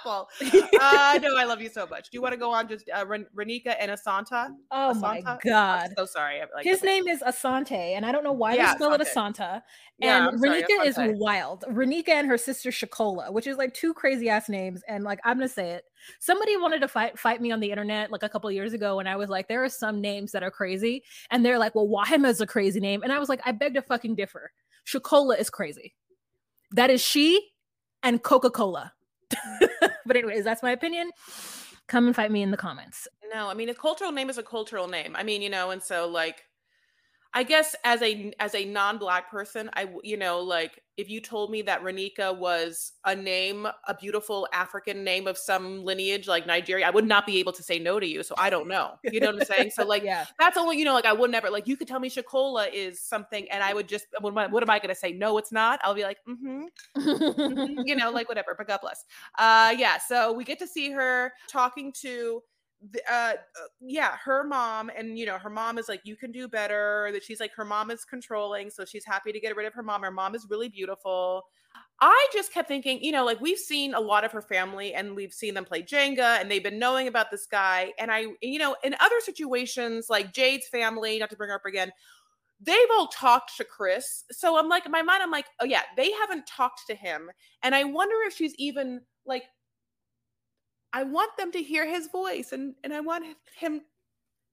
couple. 0.04 0.28
Uh, 0.80 1.18
no, 1.22 1.36
I 1.36 1.44
love 1.44 1.62
you 1.62 1.68
so 1.68 1.86
much. 1.86 2.10
Do 2.10 2.16
you 2.16 2.20
want 2.22 2.32
to 2.32 2.36
go 2.38 2.50
on 2.50 2.68
just 2.68 2.90
uh, 2.94 3.06
Ren- 3.06 3.26
Renika 3.34 3.76
and 3.78 3.90
Asanta? 3.90 4.48
Oh 4.70 4.92
Asanta? 4.94 5.00
my 5.00 5.22
I'm 5.24 5.38
god. 5.44 5.90
so 5.96 6.04
sorry. 6.04 6.40
I'm 6.40 6.48
Like, 6.54 6.64
His 6.64 6.82
name 6.82 7.06
is 7.06 7.22
Asante, 7.22 7.72
and 7.72 8.04
I 8.04 8.10
don't 8.12 8.24
know 8.24 8.32
why 8.32 8.54
Yeah, 8.54 8.72
they 8.72 8.76
spell 8.76 8.92
it 8.92 9.00
Asanta. 9.00 9.62
And 10.02 10.24
I'm 10.24 10.38
sorry, 10.38 10.62
Renika 10.62 10.86
is 10.86 10.96
wild. 10.98 11.64
Renika 11.68 12.08
and 12.08 12.26
her 12.26 12.36
sister 12.36 12.70
Shakola, 12.70 13.32
which 13.32 13.46
is 13.46 13.56
like 13.56 13.72
two 13.72 13.94
crazy 13.94 14.28
ass 14.28 14.48
names. 14.48 14.82
And 14.88 15.04
like 15.04 15.20
I'm 15.24 15.38
gonna 15.38 15.48
say 15.48 15.70
it. 15.70 15.84
Somebody 16.18 16.56
wanted 16.56 16.80
to 16.80 16.88
fight 16.88 17.18
fight 17.18 17.40
me 17.40 17.52
on 17.52 17.60
the 17.60 17.70
internet 17.70 18.10
like 18.10 18.22
a 18.22 18.28
couple 18.28 18.50
years 18.50 18.72
ago, 18.72 18.98
and 18.98 19.08
I 19.08 19.16
was 19.16 19.28
like, 19.30 19.48
there 19.48 19.62
are 19.64 19.68
some 19.68 20.00
names 20.00 20.32
that 20.32 20.42
are 20.42 20.50
crazy, 20.50 21.04
and 21.30 21.44
they're 21.44 21.58
like, 21.58 21.74
well, 21.74 21.88
Wahima 21.88 22.28
is 22.28 22.40
a 22.40 22.46
crazy 22.46 22.80
name, 22.80 23.02
and 23.02 23.12
I 23.12 23.18
was 23.18 23.28
like, 23.28 23.40
I 23.46 23.52
beg 23.52 23.74
to 23.74 23.82
fucking 23.82 24.16
differ. 24.16 24.50
Shakola 24.86 25.38
is 25.38 25.50
crazy. 25.50 25.94
That 26.72 26.90
is 26.90 27.00
she 27.00 27.52
and 28.02 28.22
Coca 28.22 28.50
Cola. 28.50 28.92
but 30.06 30.16
anyways, 30.16 30.44
that's 30.44 30.62
my 30.62 30.72
opinion. 30.72 31.10
Come 31.86 32.06
and 32.06 32.16
fight 32.16 32.30
me 32.30 32.42
in 32.42 32.50
the 32.50 32.56
comments. 32.56 33.06
No, 33.32 33.48
I 33.48 33.54
mean 33.54 33.68
a 33.68 33.74
cultural 33.74 34.12
name 34.12 34.30
is 34.30 34.38
a 34.38 34.42
cultural 34.42 34.88
name. 34.88 35.14
I 35.16 35.22
mean, 35.22 35.42
you 35.42 35.50
know, 35.50 35.70
and 35.70 35.82
so 35.82 36.08
like 36.08 36.44
I 37.34 37.42
guess 37.42 37.74
as 37.84 38.00
a 38.00 38.32
as 38.38 38.54
a 38.54 38.64
non-black 38.64 39.30
person, 39.30 39.68
I 39.74 39.88
you 40.02 40.16
know, 40.16 40.40
like 40.40 40.80
if 40.96 41.10
you 41.10 41.20
told 41.20 41.50
me 41.50 41.62
that 41.62 41.82
Renika 41.82 42.36
was 42.36 42.92
a 43.04 43.14
name, 43.16 43.66
a 43.88 43.94
beautiful 43.94 44.46
African 44.52 45.02
name 45.04 45.26
of 45.26 45.36
some 45.36 45.84
lineage 45.84 46.28
like 46.28 46.46
Nigeria, 46.46 46.86
I 46.86 46.90
would 46.90 47.06
not 47.06 47.26
be 47.26 47.38
able 47.38 47.52
to 47.52 47.62
say 47.62 47.78
no 47.78 47.98
to 47.98 48.06
you. 48.06 48.22
So 48.22 48.34
I 48.38 48.50
don't 48.50 48.68
know. 48.68 48.92
You 49.02 49.20
know 49.20 49.32
what 49.32 49.40
I'm 49.40 49.46
saying? 49.46 49.70
So 49.72 49.84
like 49.86 50.04
yeah, 50.04 50.24
that's 50.38 50.56
only 50.56 50.78
you 50.78 50.84
know 50.84 50.92
like 50.92 51.06
i 51.06 51.12
would 51.12 51.30
never 51.30 51.50
like 51.50 51.66
you 51.66 51.76
could 51.76 51.88
tell 51.88 52.00
me 52.00 52.10
shakola 52.10 52.72
is 52.72 53.00
something 53.00 53.50
and 53.50 53.62
i 53.62 53.72
would 53.72 53.88
just 53.88 54.06
what 54.20 54.30
am 54.30 54.38
i, 54.38 54.46
what 54.46 54.62
am 54.62 54.70
I 54.70 54.78
gonna 54.78 54.94
say 54.94 55.12
no 55.12 55.38
it's 55.38 55.52
not 55.52 55.80
i'll 55.82 55.94
be 55.94 56.02
like 56.02 56.18
mm-hmm, 56.28 56.64
mhm," 56.96 57.82
you 57.86 57.96
know 57.96 58.10
like 58.10 58.28
whatever 58.28 58.54
but 58.56 58.66
god 58.66 58.80
bless 58.80 59.04
uh 59.38 59.74
yeah 59.76 59.98
so 59.98 60.32
we 60.32 60.44
get 60.44 60.58
to 60.58 60.66
see 60.66 60.90
her 60.90 61.32
talking 61.48 61.92
to 62.00 62.42
uh 63.10 63.32
yeah 63.80 64.16
her 64.22 64.44
mom 64.44 64.90
and 64.96 65.18
you 65.18 65.24
know 65.24 65.38
her 65.38 65.50
mom 65.50 65.78
is 65.78 65.88
like 65.88 66.00
you 66.04 66.16
can 66.16 66.30
do 66.30 66.46
better 66.48 67.08
that 67.12 67.22
she's 67.22 67.40
like 67.40 67.52
her 67.54 67.64
mom 67.64 67.90
is 67.90 68.04
controlling 68.04 68.68
so 68.68 68.84
she's 68.84 69.04
happy 69.04 69.32
to 69.32 69.40
get 69.40 69.56
rid 69.56 69.66
of 69.66 69.72
her 69.72 69.82
mom 69.82 70.02
her 70.02 70.10
mom 70.10 70.34
is 70.34 70.46
really 70.50 70.68
beautiful 70.68 71.44
I 72.00 72.28
just 72.32 72.52
kept 72.52 72.68
thinking, 72.68 73.02
you 73.02 73.12
know, 73.12 73.24
like 73.24 73.40
we've 73.40 73.58
seen 73.58 73.94
a 73.94 74.00
lot 74.00 74.24
of 74.24 74.32
her 74.32 74.42
family 74.42 74.94
and 74.94 75.14
we've 75.14 75.32
seen 75.32 75.54
them 75.54 75.64
play 75.64 75.82
Jenga 75.82 76.40
and 76.40 76.50
they've 76.50 76.62
been 76.62 76.78
knowing 76.78 77.06
about 77.06 77.30
this 77.30 77.46
guy. 77.46 77.92
And 77.98 78.10
I, 78.10 78.26
you 78.42 78.58
know, 78.58 78.76
in 78.82 78.96
other 79.00 79.20
situations 79.20 80.10
like 80.10 80.32
Jade's 80.32 80.66
family, 80.68 81.18
not 81.18 81.30
to 81.30 81.36
bring 81.36 81.50
her 81.50 81.56
up 81.56 81.66
again, 81.66 81.92
they've 82.60 82.76
all 82.92 83.06
talked 83.08 83.56
to 83.56 83.64
Chris. 83.64 84.24
So 84.32 84.58
I'm 84.58 84.68
like, 84.68 84.86
in 84.86 84.92
my 84.92 85.02
mind, 85.02 85.22
I'm 85.22 85.30
like, 85.30 85.46
oh 85.60 85.64
yeah, 85.64 85.82
they 85.96 86.10
haven't 86.12 86.46
talked 86.46 86.82
to 86.88 86.94
him. 86.94 87.30
And 87.62 87.74
I 87.74 87.84
wonder 87.84 88.16
if 88.26 88.34
she's 88.34 88.54
even 88.58 89.00
like, 89.24 89.44
I 90.94 91.02
want 91.02 91.36
them 91.36 91.50
to 91.52 91.62
hear 91.62 91.86
his 91.86 92.06
voice 92.06 92.52
and 92.52 92.74
and 92.84 92.94
I 92.94 93.00
want 93.00 93.24
him 93.56 93.82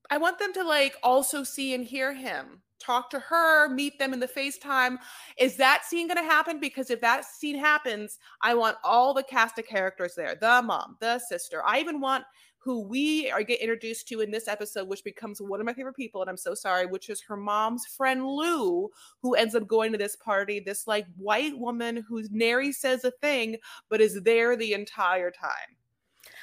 I 0.09 0.17
want 0.17 0.39
them 0.39 0.51
to 0.53 0.63
like 0.63 0.97
also 1.03 1.43
see 1.43 1.73
and 1.73 1.85
hear 1.85 2.13
him. 2.13 2.61
Talk 2.79 3.11
to 3.11 3.19
her, 3.19 3.69
meet 3.69 3.99
them 3.99 4.11
in 4.11 4.19
the 4.19 4.27
FaceTime. 4.27 4.97
Is 5.37 5.55
that 5.57 5.85
scene 5.85 6.07
going 6.07 6.17
to 6.17 6.23
happen? 6.23 6.59
Because 6.59 6.89
if 6.89 6.99
that 7.01 7.25
scene 7.25 7.57
happens, 7.57 8.17
I 8.41 8.55
want 8.55 8.77
all 8.83 9.13
the 9.13 9.21
cast 9.21 9.59
of 9.59 9.67
characters 9.67 10.15
there 10.15 10.35
the 10.35 10.63
mom, 10.63 10.97
the 10.99 11.19
sister. 11.19 11.61
I 11.63 11.79
even 11.79 12.01
want 12.01 12.25
who 12.57 12.81
we 12.81 13.29
are 13.31 13.41
get 13.41 13.59
introduced 13.59 14.07
to 14.07 14.21
in 14.21 14.31
this 14.31 14.47
episode, 14.47 14.87
which 14.87 15.03
becomes 15.03 15.41
one 15.41 15.59
of 15.59 15.65
my 15.65 15.73
favorite 15.73 15.95
people, 15.95 16.21
and 16.21 16.29
I'm 16.29 16.37
so 16.37 16.53
sorry, 16.53 16.85
which 16.85 17.09
is 17.09 17.21
her 17.21 17.37
mom's 17.37 17.85
friend 17.85 18.25
Lou, 18.25 18.89
who 19.21 19.33
ends 19.33 19.55
up 19.55 19.67
going 19.67 19.91
to 19.91 19.97
this 19.97 20.15
party. 20.15 20.59
This 20.59 20.85
like 20.85 21.07
white 21.17 21.57
woman 21.57 22.05
who 22.07 22.23
nary 22.29 22.71
says 22.71 23.03
a 23.03 23.11
thing, 23.11 23.57
but 23.89 24.01
is 24.01 24.21
there 24.23 24.55
the 24.55 24.73
entire 24.73 25.31
time, 25.31 25.75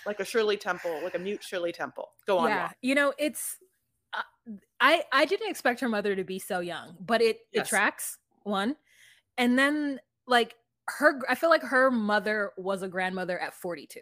like 0.06 0.20
a 0.20 0.24
Shirley 0.24 0.56
Temple, 0.56 1.00
like 1.02 1.14
a 1.14 1.18
mute 1.18 1.42
Shirley 1.42 1.72
Temple. 1.72 2.08
Go 2.26 2.38
on. 2.38 2.48
yeah 2.48 2.56
Laura. 2.56 2.74
you 2.82 2.94
know 2.94 3.12
it's 3.18 3.56
uh, 4.14 4.22
i 4.80 5.02
i 5.12 5.24
didn't 5.26 5.50
expect 5.50 5.80
her 5.80 5.88
mother 5.88 6.16
to 6.16 6.24
be 6.24 6.38
so 6.38 6.60
young 6.60 6.96
but 7.00 7.20
it 7.20 7.40
Yes. 7.52 7.66
it 7.66 7.68
tracks 7.68 8.18
one 8.44 8.74
and 9.36 9.58
then 9.58 10.00
like 10.26 10.54
her 10.86 11.20
i 11.28 11.34
feel 11.34 11.50
like 11.50 11.62
her 11.62 11.90
mother 11.90 12.52
was 12.56 12.82
a 12.82 12.88
grandmother 12.88 13.38
at 13.38 13.52
42 13.54 14.00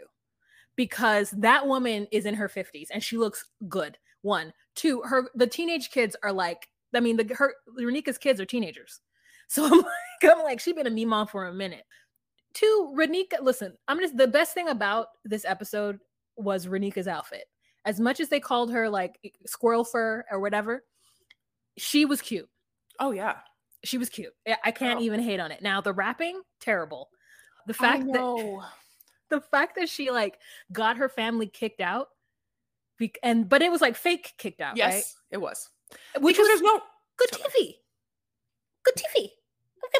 because 0.76 1.30
that 1.32 1.66
woman 1.66 2.06
is 2.12 2.26
in 2.26 2.34
her 2.34 2.48
50s 2.48 2.86
and 2.92 3.02
she 3.02 3.16
looks 3.16 3.46
good 3.68 3.98
one 4.22 4.52
two 4.76 5.00
her 5.02 5.28
the 5.34 5.46
teenage 5.46 5.90
kids 5.90 6.14
are 6.22 6.32
like 6.32 6.68
i 6.94 7.00
mean 7.00 7.16
the 7.16 7.34
her 7.34 7.54
renika's 7.80 8.18
kids 8.18 8.40
are 8.40 8.46
teenagers 8.46 9.00
so 9.48 9.64
i'm 9.64 9.78
like 9.78 9.86
i'm 10.24 10.42
like 10.44 10.60
she's 10.60 10.74
been 10.74 10.86
a 10.86 10.90
me 10.90 11.04
mom 11.04 11.26
for 11.26 11.46
a 11.46 11.52
minute 11.52 11.84
two 12.56 12.94
renika 12.96 13.38
listen 13.42 13.72
i'm 13.88 14.00
just 14.00 14.16
the 14.16 14.26
best 14.26 14.54
thing 14.54 14.68
about 14.68 15.08
this 15.24 15.44
episode 15.44 15.98
was 16.36 16.66
renika's 16.66 17.06
outfit. 17.08 17.44
As 17.84 18.00
much 18.00 18.18
as 18.20 18.28
they 18.28 18.40
called 18.40 18.72
her 18.72 18.88
like 18.90 19.18
squirrel 19.46 19.84
fur 19.84 20.24
or 20.30 20.40
whatever 20.40 20.82
she 21.78 22.04
was 22.04 22.20
cute. 22.20 22.48
Oh 22.98 23.10
yeah. 23.12 23.36
she 23.84 23.96
was 23.98 24.08
cute. 24.08 24.32
I- 24.64 24.70
can't 24.72 25.00
Oh. 25.00 25.02
even 25.02 25.20
hate 25.20 25.40
on 25.40 25.52
it. 25.52 25.62
Now 25.62 25.80
the 25.80 25.92
rapping 25.92 26.40
terrible. 26.60 27.10
The 27.66 27.74
fact 27.74 28.04
that 28.12 28.60
the 29.30 29.40
fact 29.40 29.76
that 29.76 29.88
she 29.88 30.10
like 30.10 30.38
got 30.72 30.96
her 30.98 31.08
family 31.08 31.46
kicked 31.46 31.80
out 31.80 32.08
be- 32.98 33.14
and 33.22 33.48
but 33.48 33.62
it 33.62 33.70
was 33.70 33.80
like 33.80 33.96
fake 33.96 34.34
kicked 34.38 34.60
out 34.60 34.76
yes, 34.76 35.14
it 35.30 35.38
was. 35.38 35.68
which 36.18 36.36
because 36.36 36.48
was 36.48 36.60
there's 36.60 36.62
no 36.62 36.80
good 37.18 37.30
tv 37.30 37.74
good 38.84 38.94
tv 38.96 39.16
okay 39.84 39.98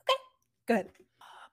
okay. 0.00 0.18
Good 0.66 0.88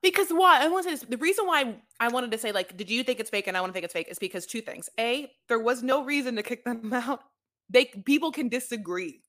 because 0.01 0.29
why 0.29 0.63
I 0.63 0.67
want 0.67 0.83
to 0.85 0.89
say 0.89 0.95
this. 0.95 1.09
The 1.09 1.17
reason 1.17 1.45
why 1.45 1.75
I 1.99 2.07
wanted 2.09 2.31
to 2.31 2.37
say 2.37 2.51
like, 2.51 2.75
did 2.77 2.89
you 2.89 3.03
think 3.03 3.19
it's 3.19 3.29
fake 3.29 3.47
and 3.47 3.57
I 3.57 3.61
want 3.61 3.71
to 3.71 3.73
think 3.73 3.85
it's 3.85 3.93
fake 3.93 4.07
is 4.09 4.19
because 4.19 4.45
two 4.45 4.61
things. 4.61 4.89
A, 4.99 5.31
there 5.47 5.59
was 5.59 5.83
no 5.83 6.03
reason 6.03 6.35
to 6.35 6.43
kick 6.43 6.63
them 6.63 6.91
out. 6.93 7.21
They 7.69 7.85
people 7.85 8.31
can 8.31 8.49
disagree. 8.49 9.21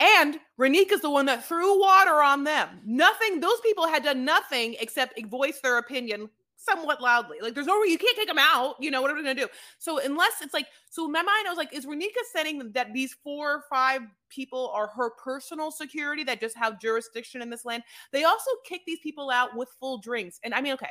And 0.00 0.38
Renika's 0.58 1.00
the 1.00 1.10
one 1.10 1.26
that 1.26 1.44
threw 1.44 1.80
water 1.80 2.22
on 2.22 2.44
them. 2.44 2.80
Nothing, 2.84 3.40
those 3.40 3.60
people 3.60 3.86
had 3.86 4.02
done 4.02 4.24
nothing 4.24 4.76
except 4.80 5.20
voice 5.26 5.60
their 5.60 5.78
opinion 5.78 6.28
somewhat 6.60 7.00
loudly. 7.00 7.38
Like 7.40 7.54
there's 7.54 7.66
no 7.66 7.80
way 7.80 7.88
you 7.88 7.98
can't 7.98 8.16
kick 8.16 8.28
them 8.28 8.38
out. 8.38 8.76
You 8.80 8.90
know, 8.90 9.02
what 9.02 9.10
are 9.10 9.14
we 9.14 9.22
gonna 9.22 9.34
do? 9.34 9.48
So 9.78 9.98
unless 9.98 10.40
it's 10.42 10.54
like, 10.54 10.66
so 10.90 11.06
in 11.06 11.12
my 11.12 11.22
mind, 11.22 11.46
I 11.46 11.50
was 11.50 11.58
like, 11.58 11.74
is 11.74 11.86
Renika 11.86 12.22
saying 12.34 12.72
that 12.72 12.92
these 12.92 13.14
four 13.24 13.54
or 13.54 13.64
five 13.70 14.02
people 14.28 14.70
are 14.74 14.88
her 14.88 15.10
personal 15.10 15.70
security 15.70 16.24
that 16.24 16.40
just 16.40 16.56
have 16.56 16.80
jurisdiction 16.80 17.42
in 17.42 17.50
this 17.50 17.64
land? 17.64 17.82
They 18.12 18.24
also 18.24 18.50
kick 18.64 18.82
these 18.86 19.00
people 19.00 19.30
out 19.30 19.56
with 19.56 19.68
full 19.80 19.98
drinks. 19.98 20.38
And 20.44 20.54
I 20.54 20.60
mean, 20.60 20.74
okay, 20.74 20.90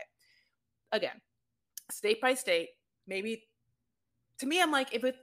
again, 0.92 1.22
state 1.92 2.20
by 2.22 2.34
state, 2.34 2.70
maybe 3.08 3.44
to 4.40 4.46
me, 4.46 4.62
I'm 4.62 4.72
like, 4.72 4.94
if 4.94 5.04
it 5.04 5.16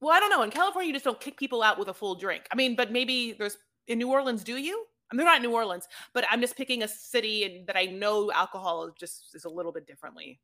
well, 0.00 0.10
I 0.10 0.18
don't 0.18 0.30
know. 0.30 0.42
In 0.42 0.50
California, 0.50 0.88
you 0.88 0.92
just 0.92 1.04
don't 1.04 1.20
kick 1.20 1.36
people 1.36 1.62
out 1.62 1.78
with 1.78 1.86
a 1.86 1.94
full 1.94 2.16
drink. 2.16 2.42
I 2.50 2.56
mean, 2.56 2.74
but 2.74 2.90
maybe 2.90 3.34
there's 3.38 3.56
in 3.86 3.98
New 3.98 4.10
Orleans, 4.10 4.42
do 4.42 4.56
you? 4.56 4.84
I 5.12 5.14
mean, 5.14 5.26
they're 5.26 5.34
not 5.34 5.42
New 5.42 5.52
Orleans, 5.52 5.86
but 6.14 6.24
I'm 6.30 6.40
just 6.40 6.56
picking 6.56 6.82
a 6.82 6.88
city 6.88 7.64
that 7.66 7.76
I 7.76 7.84
know 7.84 8.32
alcohol 8.32 8.90
just 8.98 9.34
is 9.34 9.44
a 9.44 9.48
little 9.48 9.72
bit 9.72 9.86
differently, 9.86 10.40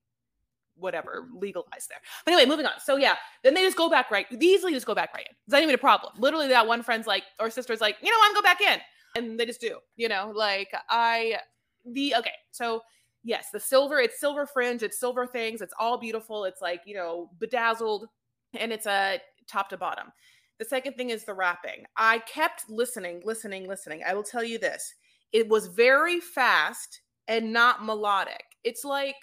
whatever, 0.76 1.26
legalized 1.32 1.88
there. 1.88 2.00
But 2.24 2.34
anyway, 2.34 2.46
moving 2.46 2.66
on. 2.66 2.72
So 2.84 2.96
yeah, 2.96 3.14
then 3.42 3.54
they 3.54 3.62
just 3.62 3.78
go 3.78 3.88
back 3.88 4.10
right. 4.10 4.26
Easily 4.40 4.74
just 4.74 4.86
go 4.86 4.94
back 4.94 5.14
right 5.14 5.26
in. 5.28 5.34
It's 5.46 5.52
not 5.52 5.62
even 5.62 5.74
a 5.74 5.78
problem. 5.78 6.12
Literally, 6.18 6.48
that 6.48 6.66
one 6.66 6.82
friend's 6.82 7.06
like, 7.06 7.22
or 7.40 7.50
sister's 7.50 7.80
like, 7.80 7.96
you 8.02 8.10
know, 8.10 8.16
I'm 8.22 8.34
go 8.34 8.42
back 8.42 8.60
in, 8.60 8.78
and 9.16 9.40
they 9.40 9.46
just 9.46 9.60
do. 9.60 9.78
You 9.96 10.08
know, 10.08 10.32
like 10.34 10.68
I 10.90 11.38
the 11.86 12.14
okay. 12.16 12.32
So 12.50 12.82
yes, 13.24 13.46
the 13.52 13.60
silver. 13.60 13.98
It's 14.00 14.20
silver 14.20 14.46
fringe. 14.46 14.82
It's 14.82 15.00
silver 15.00 15.26
things. 15.26 15.62
It's 15.62 15.74
all 15.78 15.98
beautiful. 15.98 16.44
It's 16.44 16.60
like 16.60 16.82
you 16.84 16.94
know, 16.94 17.30
bedazzled, 17.38 18.08
and 18.54 18.72
it's 18.72 18.86
a 18.86 19.20
top 19.46 19.70
to 19.70 19.76
bottom. 19.76 20.12
The 20.58 20.64
second 20.64 20.94
thing 20.94 21.10
is 21.10 21.24
the 21.24 21.34
wrapping. 21.34 21.84
I 21.96 22.18
kept 22.20 22.68
listening, 22.68 23.22
listening, 23.24 23.68
listening. 23.68 24.02
I 24.06 24.14
will 24.14 24.24
tell 24.24 24.42
you 24.42 24.58
this 24.58 24.94
it 25.32 25.48
was 25.48 25.66
very 25.68 26.20
fast 26.20 27.00
and 27.28 27.52
not 27.52 27.84
melodic. 27.84 28.42
It's 28.64 28.84
like, 28.84 29.16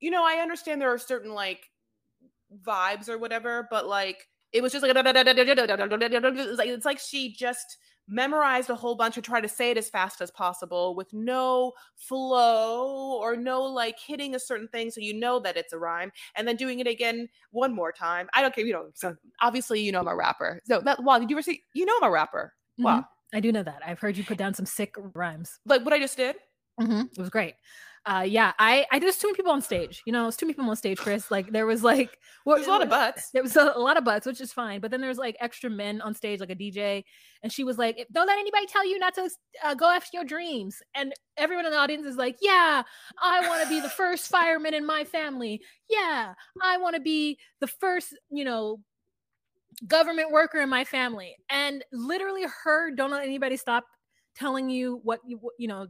you 0.00 0.10
know, 0.10 0.24
I 0.24 0.42
understand 0.42 0.80
there 0.80 0.92
are 0.92 0.98
certain 0.98 1.32
like 1.32 1.70
vibes 2.62 3.08
or 3.08 3.18
whatever, 3.18 3.66
but 3.70 3.86
like 3.86 4.26
it 4.52 4.62
was 4.62 4.72
just 4.72 4.82
like 4.82 4.94
it's 4.94 6.58
like 6.58 6.68
it's 6.68 6.84
like 6.84 6.98
she 6.98 7.32
just 7.32 7.76
memorized 8.10 8.68
a 8.70 8.74
whole 8.74 8.96
bunch 8.96 9.16
and 9.16 9.24
try 9.24 9.40
to 9.40 9.48
say 9.48 9.70
it 9.70 9.78
as 9.78 9.88
fast 9.88 10.20
as 10.20 10.30
possible 10.30 10.94
with 10.94 11.12
no 11.12 11.72
flow 11.96 13.18
or 13.20 13.36
no 13.36 13.62
like 13.62 13.98
hitting 13.98 14.34
a 14.34 14.38
certain 14.40 14.68
thing 14.68 14.90
so 14.90 15.00
you 15.00 15.14
know 15.14 15.38
that 15.40 15.56
it's 15.56 15.72
a 15.72 15.78
rhyme 15.78 16.10
and 16.34 16.46
then 16.46 16.56
doing 16.56 16.80
it 16.80 16.86
again 16.86 17.28
one 17.52 17.74
more 17.74 17.92
time. 17.92 18.28
I 18.34 18.42
don't 18.42 18.54
care, 18.54 18.64
you 18.66 18.72
know. 18.72 18.90
So 18.94 19.16
obviously, 19.40 19.80
you 19.80 19.92
know 19.92 20.00
I'm 20.00 20.08
a 20.08 20.16
rapper. 20.16 20.60
So 20.64 20.80
that 20.80 21.02
wow, 21.02 21.18
did 21.18 21.30
you 21.30 21.36
ever 21.36 21.42
see? 21.42 21.62
You 21.74 21.86
know 21.86 21.94
I'm 22.02 22.08
a 22.08 22.10
rapper. 22.10 22.54
Wow, 22.78 23.00
Mhm. 23.00 23.04
i 23.34 23.40
do 23.40 23.52
know 23.52 23.62
that 23.62 23.80
i've 23.86 24.00
heard 24.00 24.16
you 24.16 24.24
put 24.24 24.38
down 24.38 24.54
some 24.54 24.66
sick 24.66 24.94
rhymes 25.14 25.60
like 25.66 25.84
what 25.84 25.92
I 25.94 25.98
just 26.00 26.16
did. 26.16 26.36
Mm-hmm. 26.80 27.00
It 27.12 27.18
was 27.18 27.28
great. 27.30 27.54
Uh, 28.06 28.24
yeah, 28.26 28.52
I 28.58 28.86
I 28.90 28.98
there's 28.98 29.18
too 29.18 29.28
many 29.28 29.36
people 29.36 29.52
on 29.52 29.60
stage. 29.60 30.02
You 30.06 30.12
know, 30.12 30.26
it's 30.26 30.36
too 30.36 30.46
many 30.46 30.54
people 30.54 30.70
on 30.70 30.76
stage, 30.76 30.98
Chris. 30.98 31.30
Like 31.30 31.52
there 31.52 31.66
was 31.66 31.84
like 31.84 32.16
what, 32.44 32.56
there's 32.56 32.66
a 32.66 32.70
lot 32.70 32.82
of 32.82 32.88
butts. 32.88 33.30
There 33.30 33.42
was 33.42 33.54
a, 33.56 33.72
a, 33.76 33.78
lot 33.78 33.98
of 33.98 34.04
butts, 34.04 34.26
which 34.26 34.40
is 34.40 34.54
fine. 34.54 34.80
But 34.80 34.90
then 34.90 35.02
there's 35.02 35.18
like 35.18 35.36
extra 35.38 35.68
men 35.68 36.00
on 36.00 36.14
stage, 36.14 36.40
like 36.40 36.50
a 36.50 36.54
DJ, 36.54 37.04
and 37.42 37.52
she 37.52 37.62
was 37.62 37.76
like, 37.76 38.06
"Don't 38.10 38.26
let 38.26 38.38
anybody 38.38 38.66
tell 38.66 38.86
you 38.86 38.98
not 38.98 39.14
to 39.16 39.28
uh, 39.62 39.74
go 39.74 39.90
after 39.90 40.10
your 40.14 40.24
dreams." 40.24 40.82
And 40.94 41.12
everyone 41.36 41.66
in 41.66 41.72
the 41.72 41.78
audience 41.78 42.06
is 42.06 42.16
like, 42.16 42.38
"Yeah, 42.40 42.82
I 43.22 43.46
want 43.46 43.62
to 43.64 43.68
be 43.68 43.80
the 43.80 43.90
first 43.90 44.28
fireman 44.28 44.72
in 44.72 44.86
my 44.86 45.04
family. 45.04 45.60
Yeah, 45.90 46.32
I 46.62 46.78
want 46.78 46.94
to 46.94 47.02
be 47.02 47.38
the 47.60 47.66
first, 47.66 48.16
you 48.30 48.44
know, 48.44 48.80
government 49.86 50.30
worker 50.32 50.60
in 50.60 50.70
my 50.70 50.84
family." 50.84 51.36
And 51.50 51.84
literally, 51.92 52.46
her 52.64 52.92
"Don't 52.92 53.10
let 53.10 53.24
anybody 53.24 53.58
stop." 53.58 53.84
telling 54.36 54.70
you 54.70 55.00
what 55.02 55.18
you 55.26 55.40
you 55.58 55.66
know 55.66 55.88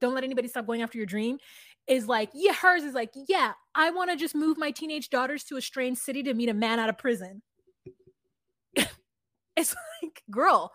don't 0.00 0.14
let 0.14 0.24
anybody 0.24 0.48
stop 0.48 0.66
going 0.66 0.82
after 0.82 0.98
your 0.98 1.06
dream 1.06 1.38
is 1.86 2.06
like 2.06 2.30
yeah 2.34 2.52
hers 2.52 2.82
is 2.82 2.94
like 2.94 3.10
yeah 3.28 3.52
i 3.74 3.90
want 3.90 4.10
to 4.10 4.16
just 4.16 4.34
move 4.34 4.56
my 4.58 4.70
teenage 4.70 5.10
daughters 5.10 5.44
to 5.44 5.56
a 5.56 5.60
strange 5.60 5.98
city 5.98 6.22
to 6.22 6.34
meet 6.34 6.48
a 6.48 6.54
man 6.54 6.78
out 6.78 6.88
of 6.88 6.98
prison. 6.98 7.42
It's 9.56 9.74
like 10.02 10.22
girl 10.30 10.72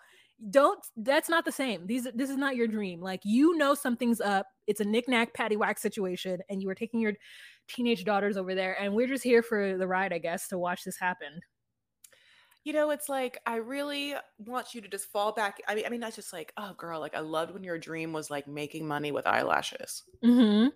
don't 0.49 0.85
that's 0.97 1.29
not 1.29 1.45
the 1.45 1.51
same. 1.51 1.87
These 1.87 2.07
this 2.13 2.29
is 2.29 2.37
not 2.37 2.55
your 2.55 2.67
dream. 2.67 3.01
Like 3.01 3.21
you 3.23 3.57
know 3.57 3.73
something's 3.73 4.19
up. 4.19 4.47
It's 4.67 4.81
a 4.81 4.83
knick-knack 4.83 5.33
patty 5.33 5.55
whack 5.55 5.79
situation 5.79 6.39
and 6.49 6.61
you 6.61 6.69
are 6.69 6.75
taking 6.75 6.99
your 6.99 7.13
teenage 7.67 8.03
daughters 8.03 8.37
over 8.37 8.53
there 8.53 8.79
and 8.79 8.93
we're 8.93 9.07
just 9.07 9.23
here 9.23 9.41
for 9.41 9.77
the 9.77 9.87
ride 9.87 10.13
i 10.13 10.17
guess 10.17 10.47
to 10.47 10.57
watch 10.57 10.83
this 10.83 10.97
happen 10.97 11.39
you 12.65 12.73
know, 12.73 12.89
it's 12.89 13.07
like 13.07 13.39
I 13.45 13.57
really 13.57 14.15
want 14.39 14.75
you 14.75 14.81
to 14.81 14.87
just 14.87 15.09
fall 15.11 15.31
back. 15.31 15.61
I 15.67 15.75
mean, 15.75 15.85
I 15.85 15.89
mean, 15.89 16.01
that's 16.01 16.17
just 16.17 16.33
like, 16.33 16.51
oh, 16.57 16.73
girl, 16.77 16.99
like 16.99 17.15
I 17.15 17.19
loved 17.19 17.53
when 17.53 17.63
your 17.63 17.77
dream 17.77 18.11
was 18.11 18.29
like 18.29 18.47
making 18.47 18.85
money 18.85 19.13
with 19.13 19.25
eyelashes. 19.25 20.03
Mm-hmm 20.23 20.67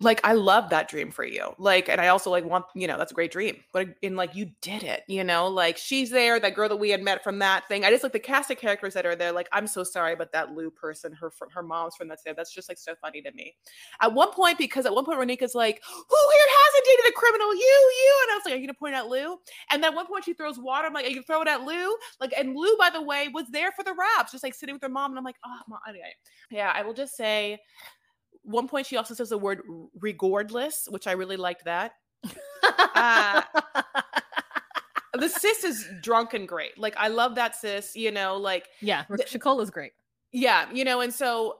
like 0.00 0.20
I 0.22 0.34
love 0.34 0.70
that 0.70 0.88
dream 0.88 1.10
for 1.10 1.24
you. 1.24 1.54
Like, 1.58 1.88
and 1.88 2.00
I 2.00 2.08
also 2.08 2.30
like 2.30 2.44
want, 2.44 2.64
you 2.74 2.86
know, 2.86 2.96
that's 2.96 3.10
a 3.10 3.14
great 3.14 3.32
dream. 3.32 3.56
But 3.72 3.88
in 4.00 4.14
like 4.14 4.34
you 4.36 4.50
did 4.62 4.84
it, 4.84 5.02
you 5.08 5.24
know, 5.24 5.48
like 5.48 5.76
she's 5.76 6.10
there, 6.10 6.38
that 6.38 6.54
girl 6.54 6.68
that 6.68 6.76
we 6.76 6.90
had 6.90 7.02
met 7.02 7.24
from 7.24 7.40
that 7.40 7.66
thing. 7.66 7.84
I 7.84 7.90
just 7.90 8.02
like 8.04 8.12
the 8.12 8.20
cast 8.20 8.50
of 8.50 8.58
characters 8.58 8.94
that 8.94 9.06
are 9.06 9.16
there. 9.16 9.32
Like, 9.32 9.48
I'm 9.52 9.66
so 9.66 9.82
sorry, 9.82 10.14
but 10.14 10.32
that 10.32 10.52
Lou 10.52 10.70
person, 10.70 11.12
her 11.14 11.30
from 11.30 11.50
her 11.50 11.62
mom's 11.62 11.96
from 11.96 12.08
that 12.08 12.20
That's 12.24 12.54
just 12.54 12.68
like 12.68 12.78
so 12.78 12.94
funny 13.00 13.22
to 13.22 13.32
me. 13.32 13.56
At 14.00 14.14
one 14.14 14.30
point, 14.32 14.58
because 14.58 14.86
at 14.86 14.94
one 14.94 15.04
point 15.04 15.18
Renika's 15.18 15.54
like, 15.54 15.82
Who 15.84 16.16
here 16.32 16.56
hasn't 16.58 16.84
dated 16.84 17.12
a 17.12 17.12
criminal? 17.12 17.54
You, 17.54 17.60
you. 17.60 18.18
And 18.22 18.32
I 18.32 18.34
was 18.36 18.42
like, 18.44 18.54
Are 18.54 18.58
you 18.58 18.66
gonna 18.66 18.74
point 18.74 18.94
out 18.94 19.08
Lou? 19.08 19.36
And 19.70 19.82
then 19.82 19.92
at 19.92 19.94
one 19.94 20.06
point 20.06 20.24
she 20.24 20.34
throws 20.34 20.58
water. 20.58 20.86
I'm 20.86 20.94
like, 20.94 21.06
Are 21.06 21.10
you 21.10 21.22
throw 21.22 21.42
it 21.42 21.48
at 21.48 21.62
Lou? 21.62 21.96
Like, 22.20 22.32
and 22.38 22.54
Lou, 22.54 22.76
by 22.78 22.90
the 22.90 23.02
way, 23.02 23.28
was 23.32 23.46
there 23.50 23.72
for 23.72 23.82
the 23.82 23.94
raps, 23.94 24.30
just 24.30 24.44
like 24.44 24.54
sitting 24.54 24.76
with 24.76 24.82
her 24.82 24.88
mom. 24.88 25.10
And 25.10 25.18
I'm 25.18 25.24
like, 25.24 25.36
oh 25.44 25.60
mom. 25.68 25.80
Anyway. 25.88 26.12
Yeah, 26.50 26.72
I 26.74 26.82
will 26.82 26.94
just 26.94 27.16
say 27.16 27.58
one 28.48 28.66
point 28.66 28.86
she 28.86 28.96
also 28.96 29.14
says 29.14 29.28
the 29.28 29.38
word 29.38 29.62
regardless, 30.00 30.88
which 30.90 31.06
I 31.06 31.12
really 31.12 31.36
liked 31.36 31.64
that. 31.64 31.92
uh, 32.94 33.42
the 35.14 35.28
sis 35.28 35.64
is 35.64 35.88
drunk 36.02 36.34
and 36.34 36.48
great. 36.48 36.78
Like 36.78 36.94
I 36.96 37.08
love 37.08 37.34
that 37.34 37.56
sis, 37.56 37.94
you 37.94 38.10
know, 38.10 38.36
like 38.36 38.68
yeah, 38.80 39.04
Shakola's 39.10 39.70
great. 39.70 39.92
Yeah, 40.32 40.66
you 40.72 40.84
know, 40.84 41.00
and 41.00 41.12
so 41.12 41.58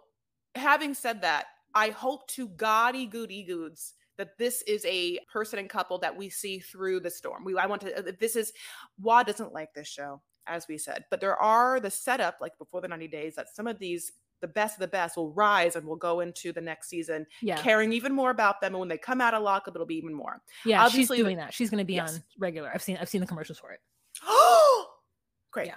having 0.54 0.94
said 0.94 1.22
that, 1.22 1.46
I 1.74 1.90
hope 1.90 2.26
to 2.28 2.48
Goddy 2.48 3.06
goody 3.06 3.44
goods 3.44 3.94
that 4.16 4.38
this 4.38 4.62
is 4.62 4.84
a 4.86 5.18
person 5.30 5.58
and 5.58 5.68
couple 5.68 5.98
that 5.98 6.16
we 6.16 6.28
see 6.30 6.58
through 6.58 7.00
the 7.00 7.10
storm. 7.10 7.44
We 7.44 7.56
I 7.58 7.66
want 7.66 7.82
to 7.82 8.16
this 8.18 8.34
is 8.34 8.52
Wad 9.00 9.26
doesn't 9.26 9.52
like 9.52 9.74
this 9.74 9.88
show, 9.88 10.22
as 10.46 10.66
we 10.68 10.78
said, 10.78 11.04
but 11.10 11.20
there 11.20 11.36
are 11.36 11.80
the 11.80 11.90
setup 11.90 12.38
like 12.40 12.56
before 12.56 12.80
the 12.80 12.88
90 12.88 13.08
days 13.08 13.34
that 13.36 13.54
some 13.54 13.66
of 13.66 13.78
these 13.78 14.12
the 14.40 14.48
best 14.48 14.76
of 14.76 14.80
the 14.80 14.88
best 14.88 15.16
will 15.16 15.32
rise 15.32 15.76
and 15.76 15.86
will 15.86 15.96
go 15.96 16.20
into 16.20 16.52
the 16.52 16.60
next 16.60 16.88
season 16.88 17.26
yeah. 17.40 17.56
caring 17.56 17.92
even 17.92 18.12
more 18.12 18.30
about 18.30 18.60
them 18.60 18.74
and 18.74 18.80
when 18.80 18.88
they 18.88 18.98
come 18.98 19.20
out 19.20 19.34
of 19.34 19.42
lockup 19.42 19.74
it'll 19.74 19.86
be 19.86 19.96
even 19.96 20.14
more 20.14 20.40
yeah 20.64 20.84
Obviously, 20.84 21.16
she's 21.16 21.24
doing 21.24 21.36
that 21.36 21.54
she's 21.54 21.70
going 21.70 21.78
to 21.78 21.84
be 21.84 21.94
yes. 21.94 22.14
on 22.14 22.22
regular 22.38 22.70
i've 22.74 22.82
seen 22.82 22.98
i've 23.00 23.08
seen 23.08 23.20
the 23.20 23.26
commercials 23.26 23.58
for 23.58 23.70
it 23.70 23.80
oh 24.24 24.90
great 25.50 25.66
yeah 25.66 25.74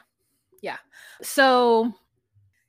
yeah 0.62 0.78
so 1.22 1.94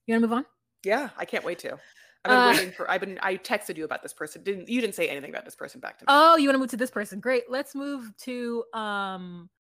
you 0.07 0.15
want 0.15 0.23
to 0.23 0.29
move 0.29 0.33
on 0.33 0.45
yeah 0.85 1.11
i 1.17 1.25
can't 1.25 1.45
wait 1.45 1.59
to 1.59 1.79
I've 2.25 2.31
been 2.31 2.39
uh, 2.39 2.53
waiting 2.53 2.73
for. 2.73 2.89
I've 2.89 3.01
been. 3.01 3.19
I 3.21 3.37
texted 3.37 3.77
you 3.77 3.85
about 3.85 4.01
this 4.05 4.13
person. 4.13 4.45
Didn't 4.45 4.69
you? 4.69 4.81
Didn't 4.81 4.95
say 4.95 5.09
anything 5.09 5.31
about 5.31 5.45
this 5.45 5.57
person 5.57 5.81
back 5.81 5.99
to 5.99 6.05
me. 6.05 6.07
Oh, 6.07 6.37
you 6.37 6.47
want 6.47 6.55
to 6.55 6.61
move 6.61 6.71
to 6.71 6.77
this 6.77 6.89
person? 6.89 7.19
Great. 7.19 7.51
Let's 7.51 7.75
move 7.75 8.13
to 8.19 8.63
um, 8.73 9.51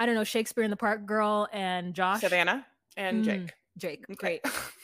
I 0.00 0.06
don't 0.06 0.14
know, 0.14 0.24
Shakespeare 0.24 0.64
in 0.64 0.70
the 0.70 0.78
Park 0.78 1.04
girl 1.04 1.46
and 1.52 1.92
Josh, 1.92 2.20
Savannah, 2.20 2.64
and 2.96 3.22
mm, 3.22 3.24
Jake. 3.26 3.54
Jake. 3.76 4.04
Okay. 4.10 4.40
Great. 4.42 4.54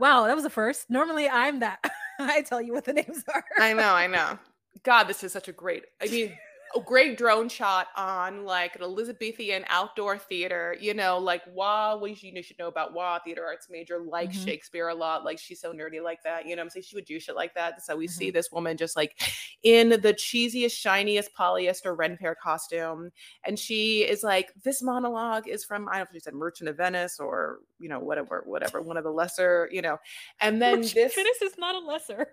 Wow, 0.00 0.26
that 0.26 0.34
was 0.34 0.44
a 0.44 0.50
first. 0.50 0.90
Normally 0.90 1.28
I'm 1.28 1.60
that. 1.60 1.78
I 2.18 2.42
tell 2.42 2.60
you 2.60 2.72
what 2.72 2.84
the 2.84 2.92
names 2.92 3.24
are. 3.32 3.44
I 3.58 3.72
know, 3.72 3.92
I 3.94 4.06
know. 4.06 4.38
God, 4.82 5.04
this 5.04 5.24
is 5.24 5.32
such 5.32 5.48
a 5.48 5.52
great. 5.52 5.84
I 6.02 6.06
mean, 6.06 6.36
a 6.76 6.80
great 6.80 7.16
drone 7.16 7.48
shot 7.48 7.88
on 7.96 8.44
like 8.44 8.76
an 8.76 8.82
Elizabethan 8.82 9.64
outdoor 9.68 10.18
theater. 10.18 10.76
You 10.80 10.94
know, 10.94 11.18
like 11.18 11.42
Wah, 11.52 11.96
what 11.96 12.22
you, 12.22 12.42
should 12.42 12.58
know 12.58 12.68
about 12.68 12.94
Wah, 12.94 13.18
theater 13.18 13.44
arts 13.44 13.68
major, 13.70 14.00
like 14.00 14.30
mm-hmm. 14.30 14.44
Shakespeare 14.44 14.88
a 14.88 14.94
lot. 14.94 15.24
Like 15.24 15.38
she's 15.38 15.60
so 15.60 15.72
nerdy 15.72 16.02
like 16.02 16.22
that. 16.24 16.46
You 16.46 16.56
know 16.56 16.62
I'm 16.62 16.70
saying? 16.70 16.84
She 16.84 16.96
would 16.96 17.04
do 17.04 17.20
shit 17.20 17.36
like 17.36 17.54
that. 17.54 17.84
So 17.84 17.96
we 17.96 18.06
mm-hmm. 18.06 18.12
see 18.12 18.30
this 18.30 18.50
woman 18.50 18.76
just 18.76 18.96
like 18.96 19.18
in 19.62 19.90
the 19.90 20.14
cheesiest, 20.14 20.72
shiniest 20.72 21.34
polyester 21.38 21.96
Ren 21.96 22.16
Fair 22.16 22.34
costume. 22.34 23.10
And 23.46 23.58
she 23.58 24.02
is 24.02 24.22
like, 24.22 24.52
this 24.62 24.82
monologue 24.82 25.48
is 25.48 25.64
from, 25.64 25.88
I 25.88 25.92
don't 25.92 26.00
know 26.00 26.02
if 26.02 26.08
she 26.12 26.20
said 26.20 26.34
Merchant 26.34 26.68
of 26.68 26.76
Venice 26.76 27.18
or, 27.20 27.60
you 27.78 27.88
know, 27.88 28.00
whatever, 28.00 28.42
whatever, 28.46 28.82
one 28.82 28.96
of 28.96 29.04
the 29.04 29.10
lesser, 29.10 29.68
you 29.72 29.82
know. 29.82 29.98
And 30.40 30.60
then 30.62 30.80
Merchant 30.80 30.94
this. 30.94 31.14
Venice 31.14 31.42
is 31.42 31.58
not 31.58 31.74
a 31.74 31.86
lesser 31.86 32.28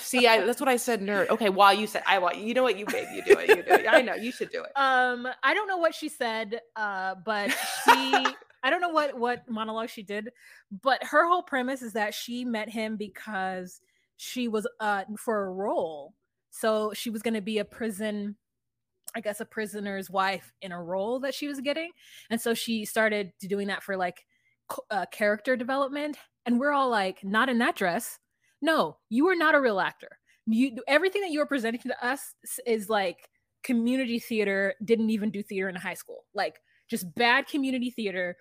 see, 0.00 0.26
I, 0.26 0.44
that's 0.44 0.60
what 0.60 0.68
I 0.68 0.76
said, 0.76 1.00
nerd. 1.00 1.28
Okay, 1.30 1.48
while 1.48 1.72
you 1.74 1.86
said 1.86 2.02
I 2.06 2.18
want, 2.18 2.36
you 2.36 2.54
know 2.54 2.62
what, 2.62 2.78
you 2.78 2.86
babe, 2.86 3.08
you 3.14 3.22
do 3.22 3.38
it, 3.38 3.48
you 3.48 3.62
do 3.62 3.72
it. 3.72 3.86
I 3.88 4.02
know 4.02 4.14
you 4.14 4.32
should 4.32 4.50
do 4.50 4.62
it. 4.62 4.70
Um, 4.76 5.26
I 5.42 5.54
don't 5.54 5.68
know 5.68 5.78
what 5.78 5.94
she 5.94 6.08
said, 6.08 6.60
uh, 6.76 7.14
but 7.24 7.50
she, 7.50 8.26
I 8.62 8.70
don't 8.70 8.80
know 8.80 8.90
what 8.90 9.18
what 9.18 9.48
monologue 9.48 9.88
she 9.88 10.02
did, 10.02 10.30
but 10.82 11.02
her 11.04 11.28
whole 11.28 11.42
premise 11.42 11.82
is 11.82 11.94
that 11.94 12.14
she 12.14 12.44
met 12.44 12.68
him 12.68 12.96
because 12.96 13.80
she 14.16 14.48
was 14.48 14.66
uh 14.80 15.04
for 15.18 15.46
a 15.46 15.50
role, 15.50 16.14
so 16.50 16.92
she 16.94 17.10
was 17.10 17.22
going 17.22 17.34
to 17.34 17.42
be 17.42 17.58
a 17.58 17.64
prison. 17.64 18.36
I 19.16 19.20
guess 19.20 19.40
a 19.40 19.44
prisoner's 19.44 20.10
wife 20.10 20.52
in 20.60 20.72
a 20.72 20.82
role 20.82 21.20
that 21.20 21.34
she 21.34 21.46
was 21.46 21.60
getting, 21.60 21.90
and 22.30 22.40
so 22.40 22.54
she 22.54 22.84
started 22.84 23.32
doing 23.40 23.68
that 23.68 23.82
for 23.82 23.96
like 23.96 24.24
uh, 24.90 25.06
character 25.06 25.56
development. 25.56 26.16
And 26.46 26.60
we're 26.60 26.72
all 26.72 26.90
like, 26.90 27.24
not 27.24 27.48
in 27.48 27.58
that 27.58 27.76
dress 27.76 28.18
no, 28.64 28.96
you 29.10 29.28
are 29.28 29.36
not 29.36 29.54
a 29.54 29.60
real 29.60 29.78
actor. 29.78 30.18
You 30.46 30.78
everything 30.88 31.20
that 31.20 31.30
you 31.30 31.40
are 31.42 31.46
presenting 31.46 31.82
to 31.82 32.06
us 32.06 32.34
is 32.66 32.88
like 32.88 33.28
community 33.62 34.18
theater. 34.18 34.74
Didn't 34.82 35.10
even 35.10 35.30
do 35.30 35.42
theater 35.42 35.68
in 35.68 35.74
high 35.74 35.94
school. 35.94 36.24
Like 36.34 36.56
just 36.88 37.14
bad 37.14 37.46
community 37.46 37.90
theater. 37.90 38.36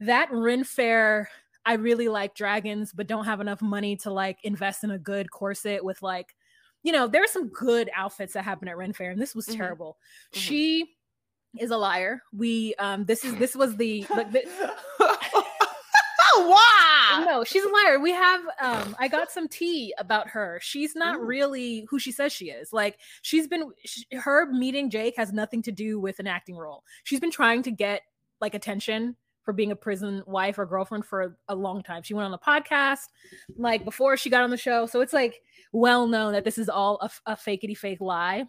That 0.00 0.28
Ren 0.30 0.62
Fair. 0.62 1.28
I 1.64 1.72
really 1.74 2.06
like 2.06 2.36
dragons, 2.36 2.92
but 2.92 3.08
don't 3.08 3.24
have 3.24 3.40
enough 3.40 3.60
money 3.60 3.96
to 3.96 4.12
like 4.12 4.38
invest 4.44 4.84
in 4.84 4.92
a 4.92 5.00
good 5.00 5.32
corset 5.32 5.84
with 5.84 6.00
like, 6.00 6.36
you 6.84 6.92
know, 6.92 7.08
there 7.08 7.24
are 7.24 7.26
some 7.26 7.48
good 7.48 7.90
outfits 7.92 8.34
that 8.34 8.44
happen 8.44 8.68
at 8.68 8.76
Ren 8.76 8.92
Fair, 8.92 9.10
and 9.10 9.20
this 9.20 9.34
was 9.34 9.46
mm-hmm. 9.46 9.56
terrible. 9.56 9.98
Mm-hmm. 10.32 10.40
She 10.42 10.96
is 11.58 11.72
a 11.72 11.76
liar. 11.76 12.22
We 12.32 12.76
um 12.78 13.04
this 13.04 13.24
is 13.24 13.34
this 13.36 13.56
was 13.56 13.76
the 13.76 14.06
like 14.10 14.30
the, 14.30 14.44
wow. 16.38 17.24
No, 17.26 17.44
she's 17.44 17.64
a 17.64 17.68
liar. 17.68 17.98
We 18.00 18.12
have 18.12 18.40
um 18.60 18.96
I 18.98 19.08
got 19.08 19.30
some 19.30 19.48
tea 19.48 19.94
about 19.98 20.28
her. 20.28 20.58
She's 20.62 20.94
not 20.94 21.16
Ooh. 21.16 21.24
really 21.24 21.86
who 21.88 21.98
she 21.98 22.12
says 22.12 22.32
she 22.32 22.46
is. 22.50 22.72
Like 22.72 22.98
she's 23.22 23.46
been 23.46 23.70
she, 23.84 24.04
her 24.12 24.46
meeting 24.50 24.90
Jake 24.90 25.16
has 25.16 25.32
nothing 25.32 25.62
to 25.62 25.72
do 25.72 25.98
with 26.00 26.18
an 26.18 26.26
acting 26.26 26.56
role. 26.56 26.84
She's 27.04 27.20
been 27.20 27.30
trying 27.30 27.62
to 27.64 27.70
get 27.70 28.02
like 28.40 28.54
attention 28.54 29.16
for 29.42 29.52
being 29.52 29.70
a 29.70 29.76
prison 29.76 30.22
wife 30.26 30.58
or 30.58 30.66
girlfriend 30.66 31.06
for 31.06 31.22
a, 31.22 31.30
a 31.48 31.54
long 31.54 31.82
time. 31.82 32.02
She 32.02 32.14
went 32.14 32.24
on 32.24 32.32
the 32.32 32.38
podcast 32.38 33.06
like 33.56 33.84
before 33.84 34.16
she 34.16 34.28
got 34.28 34.42
on 34.42 34.50
the 34.50 34.56
show. 34.56 34.86
So 34.86 35.00
it's 35.00 35.12
like 35.12 35.40
well 35.72 36.06
known 36.06 36.32
that 36.32 36.44
this 36.44 36.58
is 36.58 36.68
all 36.68 36.98
a, 37.00 37.32
a 37.32 37.36
fakety 37.36 37.76
fake 37.76 38.00
lie 38.00 38.46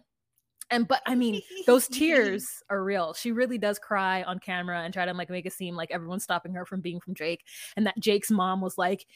and 0.70 0.86
but 0.88 1.02
i 1.06 1.14
mean 1.14 1.40
those 1.66 1.88
tears 1.98 2.62
are 2.70 2.82
real. 2.82 3.14
She 3.14 3.32
really 3.32 3.58
does 3.58 3.78
cry 3.78 4.22
on 4.22 4.38
camera 4.38 4.80
and 4.80 4.92
try 4.92 5.04
to 5.04 5.12
like 5.12 5.30
make 5.30 5.46
it 5.46 5.52
seem 5.52 5.74
like 5.74 5.90
everyone's 5.90 6.24
stopping 6.24 6.54
her 6.54 6.64
from 6.64 6.80
being 6.80 7.00
from 7.00 7.14
jake 7.14 7.44
and 7.76 7.86
that 7.86 7.98
jake's 7.98 8.30
mom 8.30 8.60
was 8.60 8.76
like 8.78 9.06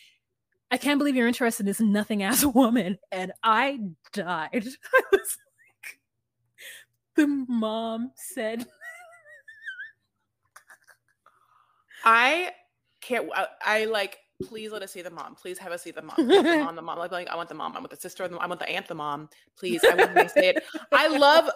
i 0.70 0.76
can't 0.76 0.98
believe 0.98 1.16
you're 1.16 1.28
interested 1.28 1.62
in 1.64 1.66
this 1.66 1.80
nothing 1.80 2.22
ass 2.24 2.44
woman. 2.44 2.98
And 3.10 3.32
i 3.42 3.78
died. 4.12 4.66
I 4.94 5.02
was 5.12 5.38
like 5.38 6.00
the 7.16 7.26
mom 7.26 8.12
said 8.16 8.66
i 12.04 12.50
can't 13.00 13.28
I, 13.34 13.46
I 13.64 13.84
like 13.84 14.18
please 14.42 14.72
let 14.72 14.82
us 14.82 14.92
see 14.92 15.02
the 15.02 15.10
mom. 15.10 15.34
Please 15.34 15.58
have 15.58 15.72
us 15.72 15.82
see 15.82 15.90
the 15.90 16.02
mom. 16.02 16.16
the 16.16 16.42
mom, 16.42 16.76
the 16.76 16.82
mom. 16.82 16.98
Like, 16.98 17.12
like, 17.12 17.28
I 17.28 17.36
want 17.36 17.48
the 17.48 17.54
mom. 17.54 17.76
I 17.76 17.78
want 17.78 17.90
the 17.90 17.96
sister. 17.96 18.24
I 18.24 18.46
want 18.46 18.60
the 18.60 18.68
aunt, 18.68 18.88
the 18.88 18.94
mom. 18.94 19.28
Please, 19.56 19.82
I 19.84 19.94
want 19.94 20.14
to 20.14 20.28
say 20.28 20.50
it. 20.50 20.64
I 20.92 21.08
love. 21.08 21.50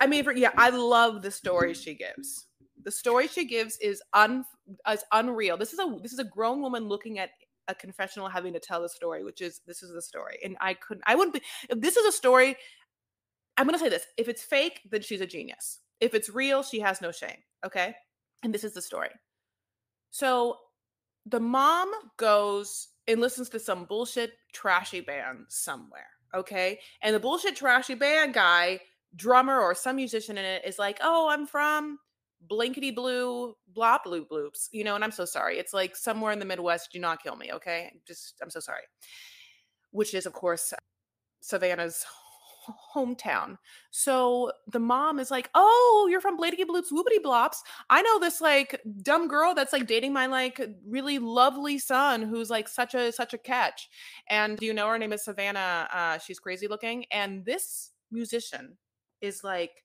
I 0.00 0.06
mean, 0.06 0.24
for, 0.24 0.32
yeah, 0.32 0.50
I 0.56 0.70
love 0.70 1.22
the 1.22 1.30
story 1.30 1.74
she 1.74 1.94
gives. 1.94 2.46
The 2.82 2.90
story 2.90 3.28
she 3.28 3.44
gives 3.46 3.76
is 3.78 4.02
un 4.12 4.44
is 4.88 5.04
unreal. 5.12 5.56
This 5.56 5.72
is 5.72 5.78
a 5.78 5.96
this 6.02 6.12
is 6.12 6.18
a 6.18 6.24
grown 6.24 6.60
woman 6.62 6.88
looking 6.88 7.18
at 7.18 7.30
a 7.68 7.74
confessional 7.74 8.28
having 8.28 8.52
to 8.52 8.60
tell 8.60 8.82
the 8.82 8.88
story, 8.88 9.24
which 9.24 9.40
is 9.40 9.60
this 9.66 9.82
is 9.82 9.92
the 9.92 10.02
story. 10.02 10.38
And 10.44 10.56
I 10.60 10.74
couldn't, 10.74 11.04
I 11.06 11.14
wouldn't 11.14 11.34
be, 11.34 11.42
if 11.68 11.80
this 11.80 11.96
is 11.96 12.06
a 12.06 12.12
story, 12.12 12.56
I'm 13.56 13.66
going 13.66 13.78
to 13.78 13.84
say 13.84 13.88
this 13.88 14.06
if 14.16 14.28
it's 14.28 14.42
fake, 14.42 14.80
then 14.90 15.02
she's 15.02 15.20
a 15.20 15.26
genius. 15.26 15.80
If 16.00 16.14
it's 16.14 16.30
real, 16.30 16.62
she 16.62 16.80
has 16.80 17.00
no 17.00 17.12
shame. 17.12 17.36
Okay. 17.64 17.94
And 18.42 18.52
this 18.52 18.64
is 18.64 18.74
the 18.74 18.82
story. 18.82 19.10
So 20.10 20.56
the 21.30 21.40
mom 21.40 21.90
goes 22.16 22.88
and 23.06 23.20
listens 23.20 23.48
to 23.50 23.58
some 23.58 23.84
bullshit 23.84 24.32
trashy 24.52 25.00
band 25.00 25.46
somewhere. 25.48 26.06
Okay. 26.34 26.78
And 27.02 27.14
the 27.14 27.20
bullshit 27.20 27.56
trashy 27.56 27.94
band 27.94 28.34
guy, 28.34 28.80
drummer 29.16 29.58
or 29.58 29.74
some 29.74 29.96
musician 29.96 30.38
in 30.38 30.44
it 30.44 30.62
is 30.64 30.78
like, 30.78 30.98
oh, 31.02 31.28
I'm 31.28 31.46
from 31.46 31.98
blankety 32.48 32.90
blue, 32.90 33.54
blah 33.74 33.98
blue 34.02 34.24
bloops, 34.24 34.68
you 34.72 34.84
know, 34.84 34.94
and 34.94 35.04
I'm 35.04 35.10
so 35.10 35.24
sorry. 35.24 35.58
It's 35.58 35.74
like 35.74 35.96
somewhere 35.96 36.32
in 36.32 36.38
the 36.38 36.44
Midwest, 36.44 36.90
do 36.92 36.98
not 36.98 37.22
kill 37.22 37.36
me. 37.36 37.52
Okay. 37.52 37.92
Just, 38.06 38.34
I'm 38.42 38.50
so 38.50 38.60
sorry. 38.60 38.82
Which 39.90 40.14
is, 40.14 40.26
of 40.26 40.32
course, 40.32 40.72
Savannah's 41.40 42.04
hometown. 42.94 43.56
So 43.90 44.52
the 44.66 44.78
mom 44.78 45.18
is 45.18 45.30
like, 45.30 45.50
"Oh, 45.54 46.08
you're 46.10 46.20
from 46.20 46.38
Blady 46.38 46.64
Bloops 46.64 46.90
Whoopity 46.92 47.22
Blops. 47.24 47.58
I 47.88 48.02
know 48.02 48.18
this 48.18 48.40
like 48.40 48.80
dumb 49.02 49.28
girl 49.28 49.54
that's 49.54 49.72
like 49.72 49.86
dating 49.86 50.12
my 50.12 50.26
like 50.26 50.60
really 50.86 51.18
lovely 51.18 51.78
son 51.78 52.22
who's 52.22 52.50
like 52.50 52.68
such 52.68 52.94
a 52.94 53.12
such 53.12 53.34
a 53.34 53.38
catch." 53.38 53.88
And 54.28 54.58
do 54.58 54.66
you 54.66 54.74
know 54.74 54.88
her 54.88 54.98
name 54.98 55.12
is 55.12 55.24
Savannah? 55.24 55.88
Uh, 55.92 56.18
she's 56.18 56.38
crazy 56.38 56.68
looking, 56.68 57.04
and 57.12 57.44
this 57.44 57.90
musician 58.10 58.76
is 59.20 59.44
like, 59.44 59.84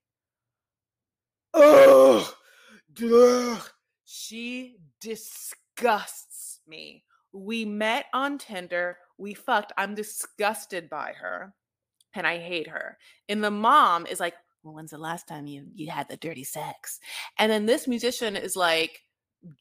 "Oh, 1.53 2.33
duh. 2.93 3.59
she 4.05 4.77
disgusts 5.01 6.61
me. 6.67 7.03
We 7.33 7.65
met 7.65 8.05
on 8.13 8.37
Tinder. 8.37 8.97
We 9.17 9.33
fucked. 9.33 9.73
I'm 9.77 9.95
disgusted 9.95 10.89
by 10.89 11.13
her 11.19 11.53
and 12.15 12.25
I 12.25 12.37
hate 12.37 12.67
her. 12.67 12.97
And 13.29 13.43
the 13.43 13.51
mom 13.51 14.05
is 14.05 14.19
like, 14.19 14.35
well, 14.63 14.73
when's 14.73 14.91
the 14.91 14.97
last 14.97 15.27
time 15.27 15.45
you 15.45 15.67
you 15.75 15.91
had 15.91 16.09
the 16.09 16.17
dirty 16.17 16.43
sex? 16.43 16.99
And 17.37 17.51
then 17.51 17.65
this 17.65 17.87
musician 17.87 18.35
is 18.35 18.55
like, 18.55 19.03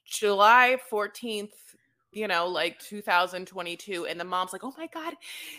July 0.05 0.77
14th, 0.91 1.51
you 2.11 2.27
know, 2.27 2.47
like 2.47 2.79
2022. 2.79 4.07
And 4.07 4.19
the 4.19 4.23
mom's 4.23 4.53
like, 4.53 4.63
oh 4.63 4.73
my 4.77 4.87
God, 4.87 5.13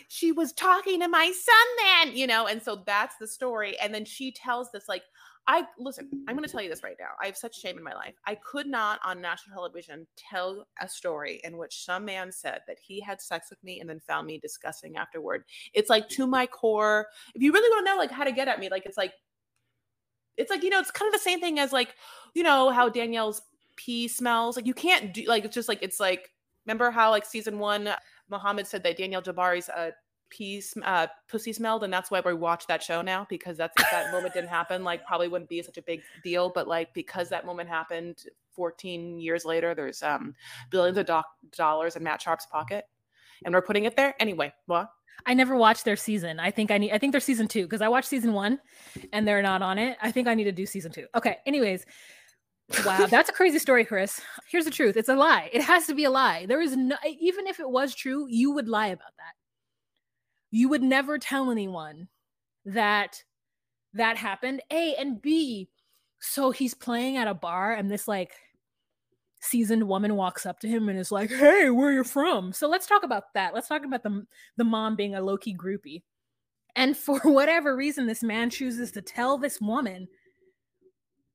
she 0.09 0.32
was 0.32 0.52
talking 0.52 1.00
to 1.00 1.09
my 1.09 1.26
son 1.26 2.09
then, 2.09 2.16
you 2.16 2.26
know, 2.26 2.46
and 2.46 2.62
so 2.62 2.82
that's 2.87 3.16
the 3.18 3.26
story. 3.26 3.78
And 3.78 3.94
then 3.94 4.04
she 4.04 4.32
tells 4.32 4.72
this, 4.72 4.88
like, 4.88 5.02
I 5.48 5.64
listen, 5.78 6.09
I'm 6.26 6.37
going 6.37 6.46
to 6.46 6.52
tell 6.52 6.62
you 6.62 6.68
this 6.68 6.82
right 6.82 6.96
now. 6.98 7.11
I 7.22 7.26
have 7.26 7.37
such 7.37 7.61
shame 7.61 7.78
in 7.78 7.85
my 7.85 7.94
life. 7.94 8.14
I 8.26 8.35
could 8.35 8.66
not 8.66 8.98
on 9.04 9.20
national 9.20 9.54
television 9.54 10.06
tell 10.16 10.66
a 10.80 10.88
story 10.88 11.40
in 11.44 11.56
which 11.56 11.85
some 11.85 12.04
man 12.04 12.32
said 12.32 12.62
that 12.66 12.78
he 12.85 13.00
had 13.00 13.20
sex 13.20 13.48
with 13.50 13.62
me 13.62 13.80
and 13.80 13.88
then 13.88 14.00
found 14.00 14.26
me 14.26 14.38
disgusting 14.38 14.96
afterward. 14.96 15.44
It's 15.72 15.88
like 15.88 16.09
to 16.11 16.26
my 16.26 16.46
core. 16.46 17.06
If 17.35 17.42
you 17.42 17.52
really 17.52 17.70
want 17.70 17.87
to 17.87 17.92
know 17.92 17.98
like 17.98 18.11
how 18.11 18.24
to 18.24 18.32
get 18.32 18.48
at 18.48 18.59
me, 18.59 18.68
like 18.68 18.87
it's 18.87 18.96
like 18.96 19.12
it's 20.37 20.50
like, 20.50 20.62
you 20.62 20.70
know, 20.70 20.80
it's 20.80 20.90
kind 20.90 21.09
of 21.09 21.18
the 21.18 21.24
same 21.24 21.40
thing 21.40 21.59
as 21.59 21.72
like, 21.72 21.94
you 22.35 22.42
know, 22.42 22.70
how 22.70 22.88
Danielle's 22.88 23.40
pee 23.76 24.09
smells. 24.09 24.56
Like 24.56 24.66
you 24.66 24.74
can't 24.74 25.14
do 25.14 25.24
like 25.26 25.44
it's 25.44 25.54
just 25.54 25.68
like 25.68 25.82
it's 25.82 26.00
like 26.00 26.30
remember 26.66 26.90
how 26.90 27.11
like 27.11 27.24
season 27.24 27.59
1 27.61 27.88
Mohammed 28.28 28.66
said 28.66 28.82
that 28.82 28.96
Danielle 28.96 29.22
Jabari's 29.22 29.68
a 29.68 29.92
pee 30.31 30.62
uh, 30.85 31.07
pussy 31.29 31.53
smelled 31.53 31.85
and 31.85 31.93
that's 31.93 32.11
why 32.11 32.21
we 32.25 32.35
watch 32.35 32.67
that 32.67 32.83
show 32.83 33.03
now 33.03 33.27
because 33.29 33.57
that's 33.57 33.75
if 33.81 33.91
that 33.91 34.12
moment 34.12 34.35
didn't 34.35 34.49
happen 34.49 34.85
like 34.85 35.05
probably 35.07 35.29
wouldn't 35.29 35.49
be 35.49 35.62
such 35.62 35.79
a 35.79 35.83
big 35.83 36.01
deal 36.23 36.51
but 36.55 36.67
like 36.69 36.93
because 36.95 37.29
that 37.29 37.47
moment 37.47 37.69
happened 37.69 38.25
14 38.53 39.19
years 39.19 39.45
later 39.45 39.75
there's 39.75 40.03
um 40.03 40.35
billions 40.71 40.99
of 40.99 41.07
do- 41.07 41.23
dollars 41.57 41.97
in 41.97 42.03
matt 42.03 42.21
sharp's 42.21 42.47
pocket 42.47 42.85
and 43.45 43.55
we're 43.55 43.62
putting 43.62 43.85
it 43.85 43.97
there 43.97 44.15
anyway 44.21 44.53
what 44.67 44.91
I 45.25 45.33
never 45.33 45.57
watched 45.57 45.87
their 45.87 45.97
season. 45.97 46.39
I 46.39 46.51
think 46.51 46.71
I 46.71 46.77
need 46.77 46.93
I 46.93 46.99
think 46.99 47.12
they're 47.12 47.23
season 47.23 47.49
2 47.49 47.62
because 47.62 47.81
I 47.81 47.89
watched 47.89 48.09
season 48.09 48.35
1 48.35 48.61
and 49.15 49.27
they're 49.27 49.41
not 49.41 49.62
on 49.62 49.79
it. 49.79 49.97
I 50.03 50.12
think 50.12 50.29
I 50.29 50.35
need 50.35 50.45
to 50.45 50.53
do 50.53 50.67
season 50.67 50.93
2. 50.93 51.07
Okay, 51.17 51.39
anyways, 51.47 51.87
Wow, 52.85 53.07
that's 53.07 53.31
a 53.31 53.33
crazy 53.33 53.59
story, 53.59 53.85
Chris. 53.85 54.21
Here's 54.51 54.65
the 54.65 54.71
truth. 54.71 54.97
It's 54.97 55.09
a 55.09 55.15
lie. 55.15 55.51
It 55.53 55.62
has 55.62 55.87
to 55.87 55.95
be 55.95 56.05
a 56.05 56.11
lie. 56.11 56.47
There 56.47 56.61
is 56.61 56.77
no 56.77 56.97
even 57.19 57.47
if 57.47 57.61
it 57.61 57.71
was 57.71 57.95
true, 57.95 58.27
you 58.29 58.51
would 58.53 58.69
lie 58.69 58.89
about 58.89 59.12
that 59.19 59.36
you 60.50 60.68
would 60.68 60.82
never 60.82 61.18
tell 61.18 61.50
anyone 61.50 62.09
that 62.64 63.22
that 63.94 64.16
happened. 64.16 64.62
A 64.70 64.94
and 64.96 65.20
B. 65.20 65.68
So 66.20 66.50
he's 66.50 66.74
playing 66.74 67.16
at 67.16 67.28
a 67.28 67.35
bar, 67.35 67.72
and 67.74 67.90
this 67.90 68.09
like 68.09 68.32
seasoned 69.40 69.87
woman 69.87 70.16
walks 70.16 70.46
up 70.46 70.61
to 70.61 70.68
him 70.68 70.88
and 70.88 70.98
is 70.98 71.12
like, 71.12 71.30
"Hey, 71.30 71.70
where 71.70 71.92
you 71.92 72.04
from?" 72.04 72.52
So 72.52 72.68
let's 72.68 72.87
talk 72.87 73.02
about 73.02 73.35
that. 73.35 73.54
Let's 73.54 73.68
talk 73.68 73.85
about 73.85 74.02
the 74.02 74.26
the 74.56 74.64
mom 74.64 74.96
being 74.96 75.14
a 75.14 75.20
low 75.20 75.37
key 75.37 75.56
groupie. 75.56 76.02
And 76.74 76.96
for 76.96 77.20
whatever 77.24 77.76
reason, 77.76 78.06
this 78.06 78.22
man 78.22 78.50
chooses 78.50 78.92
to 78.92 79.02
tell 79.02 79.38
this 79.38 79.61
woman 79.61 80.09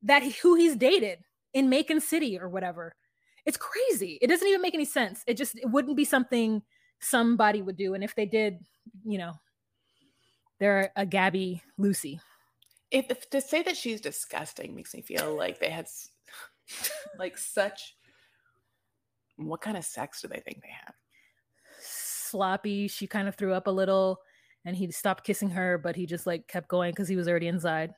that 0.04 0.24
he, 0.24 0.32
who 0.42 0.56
he's 0.56 0.76
dated 0.76 1.20
in 1.54 1.70
Macon 1.70 2.00
City 2.00 2.40
or 2.40 2.50
whatever. 2.50 2.96
It's 3.46 3.58
crazy. 3.58 4.20
It 4.22 4.28
doesn't 4.28 4.48
even 4.48 4.62
make 4.62 4.76
any 4.76 4.86
sense. 4.86 5.24
It 5.28 5.36
just 5.36 5.58
it 5.58 5.70
wouldn't 5.70 5.98
be 5.98 6.06
something 6.06 6.62
somebody 7.02 7.62
would 7.62 7.78
do. 7.78 7.94
And 7.94 8.04
if 8.04 8.16
they 8.16 8.26
did, 8.26 8.60
you 9.06 9.18
know, 9.18 9.34
they're 10.60 10.92
a 10.96 11.06
Gabby 11.06 11.62
Lucy. 11.78 12.20
If, 12.92 13.10
if 13.10 13.30
to 13.32 13.42
say 13.42 13.64
that 13.64 13.78
she's 13.78 14.02
disgusting 14.02 14.76
makes 14.76 14.94
me 14.94 15.02
feel 15.02 15.36
like 15.36 15.60
they 15.60 15.70
had 15.70 15.88
like 17.20 17.38
such. 17.38 17.96
What 19.38 19.62
kind 19.62 19.78
of 19.78 19.84
sex 19.84 20.22
do 20.22 20.28
they 20.28 20.40
think 20.40 20.62
they 20.62 20.74
have? 20.86 20.94
Sloppy. 21.82 22.88
She 22.88 23.08
kind 23.08 23.28
of 23.28 23.36
threw 23.36 23.54
up 23.54 23.66
a 23.66 23.72
little, 23.72 24.20
and 24.66 24.76
he 24.76 24.92
stopped 24.92 25.24
kissing 25.24 25.50
her, 25.50 25.80
but 25.80 25.96
he 25.96 26.06
just 26.06 26.28
like 26.28 26.48
kept 26.48 26.68
going 26.68 26.92
because 26.92 27.08
he 27.08 27.16
was 27.16 27.28
already 27.28 27.48
inside 27.48 27.94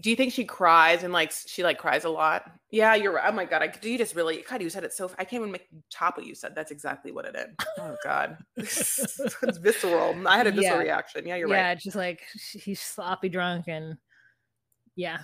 do 0.00 0.10
you 0.10 0.16
think 0.16 0.32
she 0.32 0.44
cries 0.44 1.02
and 1.02 1.12
like 1.12 1.32
she 1.32 1.62
like 1.62 1.78
cries 1.78 2.04
a 2.04 2.10
lot? 2.10 2.50
Yeah, 2.70 2.94
you're 2.94 3.14
right. 3.14 3.24
Oh 3.26 3.32
my 3.32 3.46
god, 3.46 3.62
I 3.62 3.68
do 3.68 3.90
you 3.90 3.96
just 3.96 4.14
really 4.14 4.44
God, 4.48 4.60
you 4.60 4.68
said 4.68 4.84
it 4.84 4.92
so 4.92 5.10
I 5.18 5.24
can't 5.24 5.40
even 5.40 5.50
make 5.50 5.66
top 5.90 6.18
what 6.18 6.26
you 6.26 6.34
said. 6.34 6.54
That's 6.54 6.70
exactly 6.70 7.10
what 7.10 7.24
it 7.24 7.34
is. 7.34 7.66
Oh 7.78 7.96
god. 8.04 8.36
it's 8.56 9.58
visceral. 9.58 10.14
I 10.26 10.36
had 10.36 10.46
a 10.46 10.50
visceral 10.50 10.78
yeah. 10.78 10.82
reaction. 10.82 11.26
Yeah, 11.26 11.36
you're 11.36 11.48
yeah, 11.48 11.54
right. 11.54 11.68
Yeah, 11.68 11.74
just 11.76 11.96
like 11.96 12.20
he's 12.52 12.80
sloppy 12.80 13.30
drunk 13.30 13.68
and 13.68 13.96
yeah. 14.94 15.18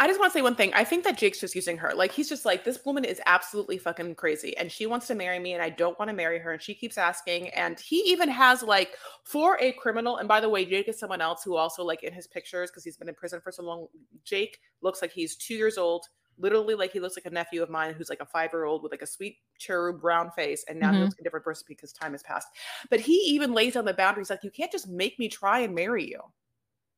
I 0.00 0.06
just 0.06 0.18
want 0.18 0.32
to 0.32 0.38
say 0.38 0.40
one 0.40 0.54
thing. 0.54 0.72
I 0.72 0.82
think 0.82 1.04
that 1.04 1.18
Jake's 1.18 1.40
just 1.40 1.54
using 1.54 1.76
her. 1.76 1.92
Like 1.94 2.10
he's 2.10 2.26
just 2.26 2.46
like 2.46 2.64
this 2.64 2.82
woman 2.86 3.04
is 3.04 3.20
absolutely 3.26 3.76
fucking 3.76 4.14
crazy 4.14 4.56
and 4.56 4.72
she 4.72 4.86
wants 4.86 5.06
to 5.08 5.14
marry 5.14 5.38
me 5.38 5.52
and 5.52 5.62
I 5.62 5.68
don't 5.68 5.98
want 5.98 6.08
to 6.08 6.14
marry 6.14 6.38
her 6.38 6.52
and 6.52 6.62
she 6.62 6.74
keeps 6.74 6.96
asking 6.96 7.50
and 7.50 7.78
he 7.78 7.98
even 8.06 8.30
has 8.30 8.62
like 8.62 8.96
for 9.24 9.58
a 9.60 9.72
criminal 9.72 10.16
and 10.16 10.26
by 10.26 10.40
the 10.40 10.48
way 10.48 10.64
Jake 10.64 10.88
is 10.88 10.98
someone 10.98 11.20
else 11.20 11.42
who 11.44 11.54
also 11.54 11.84
like 11.84 12.02
in 12.02 12.14
his 12.14 12.26
pictures 12.26 12.70
because 12.70 12.82
he's 12.82 12.96
been 12.96 13.10
in 13.10 13.14
prison 13.14 13.42
for 13.42 13.52
so 13.52 13.62
long 13.62 13.88
Jake 14.24 14.58
looks 14.80 15.02
like 15.02 15.12
he's 15.12 15.36
2 15.36 15.52
years 15.52 15.76
old 15.76 16.06
literally 16.38 16.74
like 16.74 16.92
he 16.92 17.00
looks 17.00 17.18
like 17.18 17.26
a 17.26 17.30
nephew 17.30 17.62
of 17.62 17.68
mine 17.68 17.92
who's 17.92 18.08
like 18.08 18.22
a 18.22 18.38
5-year-old 18.38 18.82
with 18.82 18.92
like 18.92 19.02
a 19.02 19.06
sweet 19.06 19.36
cherub 19.58 20.00
brown 20.00 20.30
face 20.30 20.64
and 20.66 20.80
now 20.80 20.86
mm-hmm. 20.86 20.96
he 20.96 21.02
looks 21.02 21.14
like 21.14 21.20
a 21.20 21.24
different 21.24 21.44
person 21.44 21.66
because 21.68 21.92
time 21.92 22.12
has 22.12 22.22
passed. 22.22 22.48
But 22.88 23.00
he 23.00 23.16
even 23.16 23.52
lays 23.52 23.74
down 23.74 23.84
the 23.84 23.92
boundaries 23.92 24.30
like 24.30 24.42
you 24.42 24.50
can't 24.50 24.72
just 24.72 24.88
make 24.88 25.18
me 25.18 25.28
try 25.28 25.60
and 25.60 25.74
marry 25.74 26.08
you. 26.08 26.20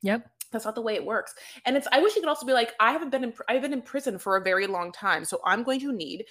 Yep 0.03 0.29
that's 0.53 0.65
not 0.65 0.75
the 0.75 0.83
way 0.83 0.95
it 0.95 1.05
works. 1.05 1.35
And 1.65 1.77
it's 1.77 1.88
i 1.93 2.01
wish 2.01 2.15
you 2.15 2.23
could 2.23 2.29
also 2.29 2.47
be 2.47 2.53
like 2.53 2.73
i 2.81 2.93
haven't 2.93 3.11
been 3.11 3.25
in 3.25 3.33
i've 3.49 3.62
been 3.62 3.73
in 3.73 3.83
prison 3.83 4.19
for 4.19 4.37
a 4.37 4.43
very 4.43 4.67
long 4.67 4.93
time 4.93 5.25
so 5.25 5.41
i'm 5.45 5.62
going 5.62 5.81
to 5.81 5.93
need 5.93 6.25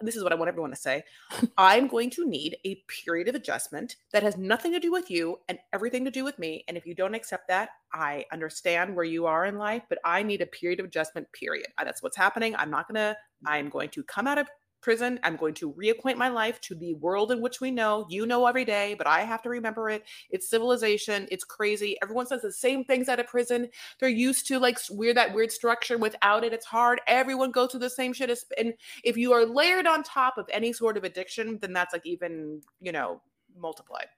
this 0.00 0.16
is 0.16 0.22
what 0.22 0.32
i 0.32 0.34
want 0.34 0.48
everyone 0.48 0.70
to 0.70 0.76
say 0.76 1.02
i'm 1.58 1.86
going 1.86 2.10
to 2.10 2.26
need 2.26 2.56
a 2.64 2.82
period 2.88 3.28
of 3.28 3.34
adjustment 3.34 3.96
that 4.12 4.22
has 4.22 4.36
nothing 4.36 4.72
to 4.72 4.80
do 4.80 4.90
with 4.90 5.10
you 5.10 5.36
and 5.48 5.58
everything 5.72 6.04
to 6.04 6.10
do 6.10 6.24
with 6.24 6.38
me 6.38 6.64
and 6.68 6.76
if 6.76 6.86
you 6.86 6.94
don't 6.94 7.14
accept 7.14 7.48
that 7.48 7.70
i 7.92 8.24
understand 8.32 8.94
where 8.94 9.04
you 9.04 9.26
are 9.26 9.44
in 9.44 9.56
life 9.56 9.82
but 9.88 9.98
i 10.04 10.22
need 10.22 10.40
a 10.40 10.46
period 10.46 10.80
of 10.80 10.86
adjustment 10.86 11.26
period. 11.32 11.66
That's 11.82 12.02
what's 12.02 12.16
happening. 12.16 12.54
I'm 12.56 12.70
not 12.70 12.88
going 12.88 12.96
to 12.96 13.16
i'm 13.46 13.68
going 13.68 13.90
to 13.90 14.02
come 14.02 14.26
out 14.26 14.38
of 14.38 14.48
prison. 14.84 15.18
I'm 15.24 15.36
going 15.36 15.54
to 15.54 15.72
reacquaint 15.72 16.16
my 16.16 16.28
life 16.28 16.60
to 16.60 16.74
the 16.74 16.94
world 16.94 17.32
in 17.32 17.40
which 17.40 17.60
we 17.60 17.70
know. 17.70 18.06
You 18.08 18.26
know 18.26 18.46
every 18.46 18.64
day, 18.64 18.94
but 18.96 19.06
I 19.06 19.22
have 19.22 19.42
to 19.42 19.48
remember 19.48 19.88
it. 19.88 20.04
It's 20.30 20.48
civilization. 20.48 21.26
It's 21.32 21.42
crazy. 21.42 21.96
Everyone 22.02 22.26
says 22.26 22.42
the 22.42 22.52
same 22.52 22.84
things 22.84 23.08
out 23.08 23.18
of 23.18 23.26
prison. 23.26 23.68
They're 23.98 24.08
used 24.08 24.46
to 24.48 24.58
like 24.58 24.78
weird 24.90 25.16
that 25.16 25.34
weird 25.34 25.50
structure. 25.50 25.98
Without 25.98 26.44
it, 26.44 26.52
it's 26.52 26.66
hard. 26.66 27.00
Everyone 27.06 27.50
goes 27.50 27.70
through 27.70 27.80
the 27.80 27.90
same 27.90 28.12
shit. 28.12 28.30
And 28.58 28.74
if 29.02 29.16
you 29.16 29.32
are 29.32 29.46
layered 29.46 29.86
on 29.86 30.02
top 30.02 30.38
of 30.38 30.46
any 30.52 30.72
sort 30.72 30.96
of 30.96 31.04
addiction, 31.04 31.58
then 31.60 31.72
that's 31.72 31.94
like 31.94 32.06
even 32.06 32.60
you 32.80 32.92
know 32.92 33.22
multiplied. 33.58 34.08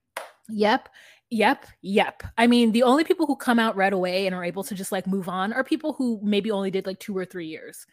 Yep. 0.49 0.89
Yep, 1.31 1.67
yep. 1.83 2.23
I 2.39 2.47
mean, 2.47 2.71
the 2.71 2.85
only 2.85 3.03
people 3.03 3.27
who 3.27 3.35
come 3.35 3.59
out 3.59 3.75
right 3.75 3.93
away 3.93 4.27
and 4.27 4.35
are 4.35 4.45
able 4.45 4.63
to 4.63 4.77
just 4.77 4.93
like 4.93 5.09
move 5.09 5.29
on 5.29 5.53
are 5.53 5.65
people 5.65 5.93
who 5.93 6.21
maybe 6.23 6.53
only 6.53 6.71
did 6.71 6.87
like 6.87 7.01
two 7.01 7.17
or 7.17 7.25
three 7.25 7.47
years 7.47 7.85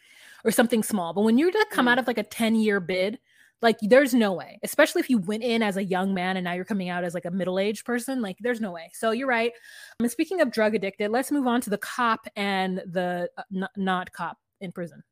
or 0.44 0.52
something 0.52 0.84
small. 0.84 1.12
But 1.12 1.22
when 1.22 1.36
you 1.36 1.50
come 1.72 1.86
mm. 1.86 1.90
out 1.90 1.98
of 1.98 2.06
like 2.06 2.18
a 2.18 2.22
10 2.22 2.54
year 2.54 2.78
bid, 2.78 3.18
like 3.60 3.78
there's 3.80 4.14
no 4.14 4.32
way, 4.32 4.60
especially 4.62 5.00
if 5.00 5.10
you 5.10 5.18
went 5.18 5.42
in 5.42 5.62
as 5.62 5.76
a 5.76 5.84
young 5.84 6.14
man 6.14 6.36
and 6.36 6.44
now 6.44 6.52
you're 6.52 6.64
coming 6.64 6.90
out 6.90 7.02
as 7.02 7.14
like 7.14 7.24
a 7.24 7.30
middle 7.30 7.58
aged 7.58 7.84
person, 7.84 8.22
like 8.22 8.36
there's 8.40 8.60
no 8.60 8.70
way. 8.70 8.90
So 8.92 9.10
you're 9.10 9.26
right. 9.26 9.52
And 9.98 10.10
speaking 10.10 10.40
of 10.40 10.52
drug 10.52 10.74
addicted, 10.74 11.10
let's 11.10 11.32
move 11.32 11.46
on 11.46 11.60
to 11.62 11.70
the 11.70 11.78
cop 11.78 12.26
and 12.36 12.82
the 12.86 13.28
uh, 13.36 13.42
n- 13.52 13.68
not 13.76 14.12
cop 14.12 14.38
in 14.60 14.70
prison. 14.70 15.02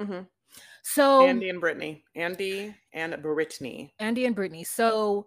Mm-hmm. 0.00 0.22
So 0.82 1.26
Andy 1.26 1.50
and 1.50 1.60
Brittany. 1.60 2.02
Andy 2.16 2.74
and 2.92 3.20
Brittany. 3.22 3.94
Andy 4.00 4.24
and 4.24 4.34
Brittany. 4.34 4.64
So 4.64 5.26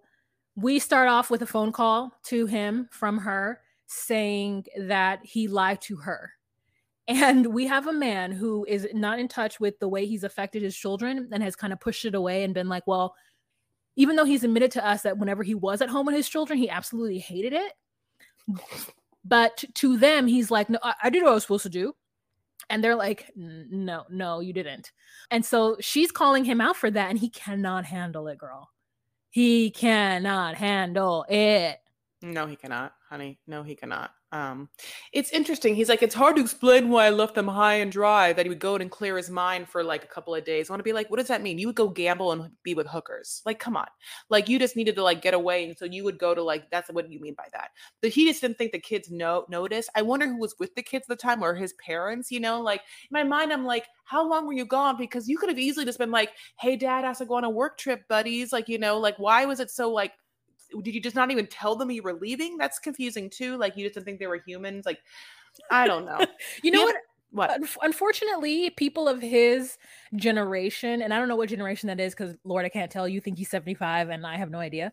we 0.55 0.79
start 0.79 1.07
off 1.07 1.29
with 1.29 1.41
a 1.41 1.47
phone 1.47 1.71
call 1.71 2.11
to 2.23 2.45
him 2.45 2.87
from 2.91 3.17
her 3.19 3.61
saying 3.87 4.65
that 4.77 5.19
he 5.23 5.47
lied 5.47 5.81
to 5.81 5.97
her. 5.97 6.31
And 7.07 7.47
we 7.47 7.67
have 7.67 7.87
a 7.87 7.93
man 7.93 8.31
who 8.31 8.65
is 8.69 8.87
not 8.93 9.19
in 9.19 9.27
touch 9.27 9.59
with 9.59 9.79
the 9.79 9.89
way 9.89 10.05
he's 10.05 10.23
affected 10.23 10.61
his 10.61 10.77
children 10.77 11.29
and 11.31 11.43
has 11.43 11.55
kind 11.55 11.73
of 11.73 11.79
pushed 11.79 12.05
it 12.05 12.15
away 12.15 12.43
and 12.43 12.53
been 12.53 12.69
like, 12.69 12.87
well, 12.87 13.15
even 13.95 14.15
though 14.15 14.23
he's 14.23 14.43
admitted 14.43 14.71
to 14.71 14.85
us 14.85 15.01
that 15.01 15.17
whenever 15.17 15.43
he 15.43 15.55
was 15.55 15.81
at 15.81 15.89
home 15.89 16.05
with 16.05 16.15
his 16.15 16.29
children, 16.29 16.57
he 16.57 16.69
absolutely 16.69 17.19
hated 17.19 17.53
it. 17.53 17.73
But 19.25 19.63
to 19.75 19.97
them, 19.97 20.27
he's 20.27 20.49
like, 20.49 20.69
no, 20.69 20.79
I, 20.81 20.93
I 21.03 21.09
did 21.09 21.23
what 21.23 21.31
I 21.31 21.33
was 21.33 21.43
supposed 21.43 21.63
to 21.63 21.69
do. 21.69 21.93
And 22.69 22.81
they're 22.81 22.95
like, 22.95 23.29
no, 23.35 24.05
no, 24.09 24.39
you 24.39 24.53
didn't. 24.53 24.91
And 25.29 25.45
so 25.45 25.75
she's 25.81 26.11
calling 26.11 26.45
him 26.45 26.61
out 26.61 26.77
for 26.77 26.89
that, 26.89 27.09
and 27.09 27.19
he 27.19 27.29
cannot 27.29 27.83
handle 27.85 28.27
it, 28.29 28.37
girl. 28.37 28.69
He 29.31 29.71
cannot 29.71 30.55
handle 30.55 31.25
it. 31.29 31.79
No, 32.21 32.47
he 32.47 32.57
cannot, 32.57 32.93
honey. 33.09 33.39
No, 33.47 33.63
he 33.63 33.75
cannot. 33.75 34.11
Um, 34.33 34.69
it's 35.11 35.31
interesting. 35.31 35.75
He's 35.75 35.89
like, 35.89 36.01
it's 36.01 36.15
hard 36.15 36.37
to 36.37 36.41
explain 36.41 36.89
why 36.89 37.05
I 37.05 37.09
left 37.09 37.35
them 37.35 37.49
high 37.49 37.75
and 37.75 37.91
dry. 37.91 38.31
That 38.31 38.45
he 38.45 38.49
would 38.49 38.59
go 38.59 38.75
and 38.75 38.89
clear 38.89 39.17
his 39.17 39.29
mind 39.29 39.67
for 39.67 39.83
like 39.83 40.05
a 40.05 40.07
couple 40.07 40.33
of 40.33 40.45
days. 40.45 40.69
I 40.69 40.73
want 40.73 40.79
to 40.79 40.85
be 40.85 40.93
like, 40.93 41.09
what 41.09 41.17
does 41.17 41.27
that 41.27 41.41
mean? 41.41 41.59
You 41.59 41.67
would 41.67 41.75
go 41.75 41.89
gamble 41.89 42.31
and 42.31 42.49
be 42.63 42.73
with 42.73 42.87
hookers. 42.87 43.41
Like, 43.45 43.59
come 43.59 43.75
on. 43.75 43.87
Like, 44.29 44.47
you 44.47 44.57
just 44.57 44.77
needed 44.77 44.95
to 44.95 45.03
like 45.03 45.21
get 45.21 45.33
away, 45.33 45.65
and 45.65 45.77
so 45.77 45.85
you 45.85 46.05
would 46.05 46.17
go 46.17 46.33
to 46.33 46.41
like. 46.41 46.71
That's 46.71 46.89
what 46.89 47.11
you 47.11 47.19
mean 47.19 47.33
by 47.37 47.47
that. 47.51 47.71
But 48.01 48.11
he 48.11 48.25
just 48.25 48.41
didn't 48.41 48.57
think 48.57 48.71
the 48.71 48.79
kids 48.79 49.11
know 49.11 49.45
notice. 49.49 49.89
I 49.95 50.01
wonder 50.01 50.27
who 50.27 50.39
was 50.39 50.55
with 50.59 50.73
the 50.75 50.83
kids 50.83 51.05
at 51.09 51.09
the 51.09 51.21
time 51.21 51.43
or 51.43 51.53
his 51.53 51.73
parents. 51.85 52.31
You 52.31 52.39
know, 52.39 52.61
like 52.61 52.81
in 52.81 53.09
my 53.11 53.23
mind, 53.23 53.51
I'm 53.51 53.65
like, 53.65 53.87
how 54.05 54.27
long 54.27 54.45
were 54.45 54.53
you 54.53 54.65
gone? 54.65 54.97
Because 54.97 55.27
you 55.27 55.37
could 55.37 55.49
have 55.49 55.59
easily 55.59 55.85
just 55.85 55.99
been 55.99 56.11
like, 56.11 56.31
hey, 56.57 56.77
dad 56.77 57.03
has 57.03 57.17
to 57.17 57.25
go 57.25 57.35
on 57.35 57.43
a 57.43 57.49
work 57.49 57.77
trip, 57.77 58.07
buddies. 58.07 58.53
Like, 58.53 58.69
you 58.69 58.77
know, 58.77 58.97
like 58.97 59.17
why 59.19 59.45
was 59.45 59.59
it 59.59 59.71
so 59.71 59.91
like 59.91 60.13
did 60.81 60.93
you 60.93 61.01
just 61.01 61.15
not 61.15 61.31
even 61.31 61.47
tell 61.47 61.75
them 61.75 61.91
you 61.91 62.03
were 62.03 62.13
leaving? 62.13 62.57
That's 62.57 62.79
confusing 62.79 63.29
too. 63.29 63.57
Like 63.57 63.75
you 63.75 63.83
just 63.85 63.95
didn't 63.95 64.05
think 64.05 64.19
they 64.19 64.27
were 64.27 64.41
humans. 64.45 64.85
Like 64.85 64.99
I 65.69 65.87
don't 65.87 66.05
know. 66.05 66.19
you 66.63 66.71
know 66.71 66.79
Yeah. 66.79 66.85
what? 66.85 66.95
What? 67.33 67.61
Unfortunately, 67.81 68.71
people 68.71 69.07
of 69.07 69.21
his 69.21 69.77
generation, 70.17 71.01
and 71.01 71.13
I 71.13 71.17
don't 71.17 71.29
know 71.29 71.37
what 71.37 71.47
generation 71.47 71.87
that 71.87 71.99
is 71.99 72.13
because 72.13 72.35
Lord, 72.43 72.65
I 72.65 72.69
can't 72.69 72.91
tell. 72.91 73.07
You 73.07 73.21
think 73.21 73.37
he's 73.37 73.49
75 73.49 74.09
and 74.09 74.27
I 74.27 74.35
have 74.35 74.49
no 74.49 74.59
idea. 74.59 74.91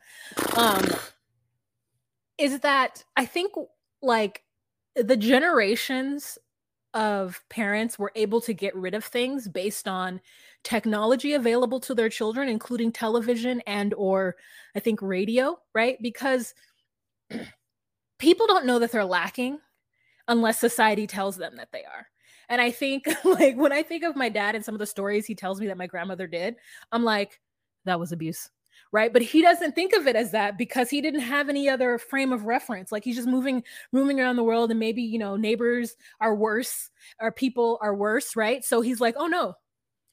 Um, 0.56 0.84
is 2.38 2.60
that 2.60 3.04
I 3.16 3.26
think 3.26 3.52
like 4.02 4.44
the 4.94 5.16
generations 5.16 6.38
of 6.98 7.40
parents 7.48 7.96
were 7.96 8.10
able 8.16 8.40
to 8.40 8.52
get 8.52 8.74
rid 8.74 8.92
of 8.92 9.04
things 9.04 9.46
based 9.46 9.86
on 9.86 10.20
technology 10.64 11.34
available 11.34 11.78
to 11.78 11.94
their 11.94 12.08
children 12.08 12.48
including 12.48 12.90
television 12.90 13.62
and 13.68 13.94
or 13.94 14.34
i 14.74 14.80
think 14.80 15.00
radio 15.00 15.56
right? 15.74 15.96
Because 16.02 16.54
people 18.18 18.48
don't 18.48 18.66
know 18.66 18.80
that 18.80 18.90
they're 18.90 19.04
lacking 19.04 19.60
unless 20.26 20.58
society 20.58 21.06
tells 21.06 21.36
them 21.36 21.56
that 21.56 21.70
they 21.72 21.84
are. 21.84 22.08
And 22.48 22.60
i 22.60 22.72
think 22.72 23.06
like 23.24 23.56
when 23.56 23.72
i 23.72 23.82
think 23.84 24.02
of 24.02 24.16
my 24.16 24.28
dad 24.28 24.56
and 24.56 24.64
some 24.64 24.74
of 24.74 24.80
the 24.80 24.86
stories 24.86 25.24
he 25.24 25.36
tells 25.36 25.60
me 25.60 25.68
that 25.68 25.78
my 25.78 25.86
grandmother 25.86 26.26
did 26.26 26.56
i'm 26.90 27.04
like 27.04 27.40
that 27.84 28.00
was 28.00 28.10
abuse 28.10 28.50
right? 28.92 29.12
But 29.12 29.22
he 29.22 29.42
doesn't 29.42 29.74
think 29.74 29.94
of 29.94 30.06
it 30.06 30.16
as 30.16 30.30
that 30.32 30.58
because 30.58 30.90
he 30.90 31.00
didn't 31.00 31.20
have 31.20 31.48
any 31.48 31.68
other 31.68 31.98
frame 31.98 32.32
of 32.32 32.44
reference. 32.44 32.92
Like 32.92 33.04
he's 33.04 33.16
just 33.16 33.28
moving 33.28 33.62
moving 33.92 34.20
around 34.20 34.36
the 34.36 34.44
world 34.44 34.70
and 34.70 34.80
maybe 34.80 35.02
you 35.02 35.18
know 35.18 35.36
neighbors 35.36 35.96
are 36.20 36.34
worse 36.34 36.90
or 37.20 37.32
people 37.32 37.78
are 37.82 37.94
worse 37.94 38.36
right? 38.36 38.64
So 38.64 38.80
he's 38.80 39.00
like 39.00 39.14
oh 39.18 39.26
no 39.26 39.54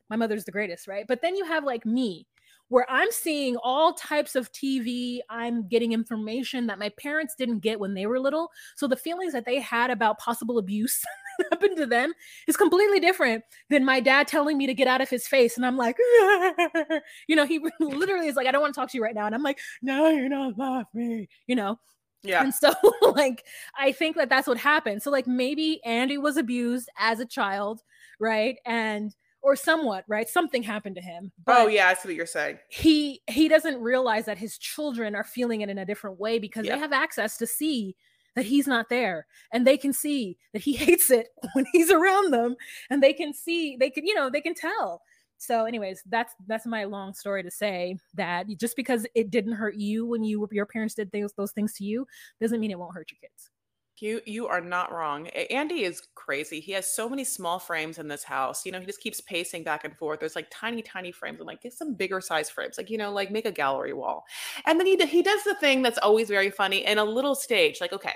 my 0.10 0.16
mother's 0.16 0.46
the 0.46 0.52
greatest 0.52 0.88
right? 0.88 1.06
But 1.08 1.22
then 1.22 1.36
you 1.36 1.46
have 1.46 1.64
like 1.64 1.86
me 1.86 2.28
where 2.70 2.86
i'm 2.90 3.12
seeing 3.12 3.56
all 3.58 3.94
types 3.94 4.36
of 4.36 4.52
tv 4.52 5.20
i'm 5.30 5.68
getting 5.68 5.92
information 5.94 6.68
that 6.68 6.80
my 6.80 6.90
parents 7.00 7.36
didn't 7.38 7.60
get 7.60 7.80
when 7.80 7.94
they 7.94 8.06
were 8.06 8.20
little 8.20 8.50
so 8.76 8.88
the 8.88 8.96
feelings 8.96 9.34
that 9.34 9.46
they 9.46 9.60
had 9.60 9.90
about 9.90 10.18
possible 10.20 10.58
abuse 10.58 11.04
happened 11.52 11.76
to 11.78 11.86
them 11.86 12.14
is 12.48 12.56
completely 12.58 13.00
different 13.00 13.44
than 13.70 13.84
my 13.84 14.00
dad 14.00 14.28
telling 14.28 14.58
me 14.58 14.66
to 14.66 14.74
get 14.74 14.88
out 14.88 15.02
of 15.02 15.10
his 15.10 15.28
face 15.28 15.58
and 15.58 15.66
i'm 15.66 15.78
like 15.78 15.98
you 17.28 17.36
know 17.36 17.46
he 17.46 17.60
literally 17.80 18.28
is 18.28 18.36
like 18.36 18.48
i 18.48 18.52
don't 18.52 18.62
want 18.62 18.74
to 18.74 18.80
talk 18.80 18.90
to 18.90 18.98
you 18.98 19.04
right 19.04 19.16
now 19.16 19.26
and 19.26 19.36
i'm 19.36 19.44
like 19.44 19.60
no 19.82 20.08
you 20.10 20.30
don't 20.30 20.58
love 20.58 20.86
me 20.94 21.28
you 21.48 21.56
know 21.56 21.78
Yeah. 22.24 22.42
and 22.42 22.54
so, 22.54 22.74
like, 23.14 23.46
I 23.78 23.92
think 23.92 24.16
that 24.16 24.30
that's 24.30 24.48
what 24.48 24.58
happened. 24.58 25.04
So, 25.04 25.12
like, 25.12 25.28
maybe 25.28 25.80
Andy 25.86 26.18
was 26.18 26.38
abused 26.38 26.90
as 26.98 27.20
a 27.20 27.26
child, 27.26 27.82
right? 28.20 28.58
And 28.66 29.14
or 29.46 29.56
somewhat, 29.56 30.04
right? 30.08 30.28
Something 30.28 30.64
happened 30.64 30.96
to 30.96 31.02
him. 31.02 31.32
Oh 31.46 31.68
yeah, 31.68 31.88
I 31.88 31.94
see 31.94 32.10
what 32.10 32.16
you're 32.16 32.26
saying. 32.26 32.58
He 32.70 33.22
he 33.30 33.48
doesn't 33.48 33.80
realize 33.80 34.26
that 34.26 34.40
his 34.40 34.58
children 34.58 35.14
are 35.16 35.24
feeling 35.24 35.62
it 35.62 35.70
in 35.70 35.78
a 35.78 35.86
different 35.86 36.20
way 36.20 36.40
because 36.40 36.66
Yeah. 36.66 36.74
they 36.74 36.80
have 36.80 36.92
access 36.92 37.38
to 37.38 37.46
see 37.46 37.96
that 38.36 38.44
he's 38.46 38.66
not 38.68 38.90
there 38.90 39.28
and 39.54 39.66
they 39.66 39.78
can 39.78 39.94
see 39.94 40.38
that 40.54 40.64
he 40.64 40.74
hates 40.86 41.12
it 41.12 41.28
when 41.54 41.66
he's 41.72 41.92
around 41.92 42.32
them 42.32 42.56
and 42.90 43.04
they 43.04 43.14
can 43.14 43.34
see 43.34 43.78
they 43.78 43.92
can 43.92 44.06
you 44.06 44.16
know 44.16 44.32
they 44.32 44.42
can 44.42 44.56
tell 44.56 45.04
so 45.38 45.66
anyways 45.66 46.02
that's 46.08 46.34
that's 46.48 46.66
my 46.66 46.84
long 46.86 47.14
story 47.14 47.44
to 47.44 47.52
say 47.52 47.96
that 48.16 48.48
just 48.58 48.76
because 48.76 49.06
it 49.14 49.30
didn't 49.30 49.52
hurt 49.54 49.76
you 49.76 50.08
when 50.08 50.24
you 50.24 50.48
your 50.52 50.66
parents 50.66 50.96
did 50.96 51.12
those 51.12 51.34
those 51.34 51.52
things 51.52 51.74
to 51.74 51.84
you 51.84 52.08
doesn't 52.42 52.60
mean 52.60 52.72
it 52.72 52.80
won't 52.80 52.96
hurt 52.96 53.12
your 53.12 53.20
kids 53.22 53.52
You 54.00 54.22
you 54.26 54.48
are 54.48 54.60
not 54.62 54.92
wrong. 54.92 55.28
Andy 55.28 55.84
is 55.84 56.02
crazy. 56.16 56.60
He 56.60 56.74
has 56.74 56.92
so 56.92 57.08
many 57.08 57.24
small 57.24 57.60
frames 57.60 57.98
in 57.98 58.10
this 58.10 58.24
house. 58.24 58.66
You 58.66 58.74
know, 58.74 58.80
he 58.80 58.86
just 58.86 59.00
keeps 59.00 59.22
pacing 59.22 59.64
back 59.64 59.86
and 59.86 59.96
forth. 59.96 60.20
There's 60.20 60.36
like 60.36 60.48
tiny, 60.52 60.82
tiny 60.82 61.14
frames. 61.14 61.40
and 61.40 61.48
like, 61.48 61.62
get 61.62 61.74
some 61.74 61.94
bigger 61.94 62.20
size 62.20 62.50
frames. 62.50 62.78
Like, 62.78 62.90
you 62.90 62.98
know, 62.98 63.12
like 63.12 63.32
make 63.32 63.46
a 63.46 63.52
gallery 63.52 63.94
wall. 63.94 64.26
And 64.66 64.80
then 64.80 64.88
he 64.88 64.98
he 65.06 65.22
does 65.22 65.44
the 65.44 65.56
thing 65.56 65.82
that's 65.82 66.00
always 66.00 66.28
very 66.28 66.50
funny 66.50 66.86
in 66.86 66.98
a 66.98 67.06
little 67.06 67.36
stage. 67.36 67.80
Like, 67.80 67.94
okay, 67.94 68.14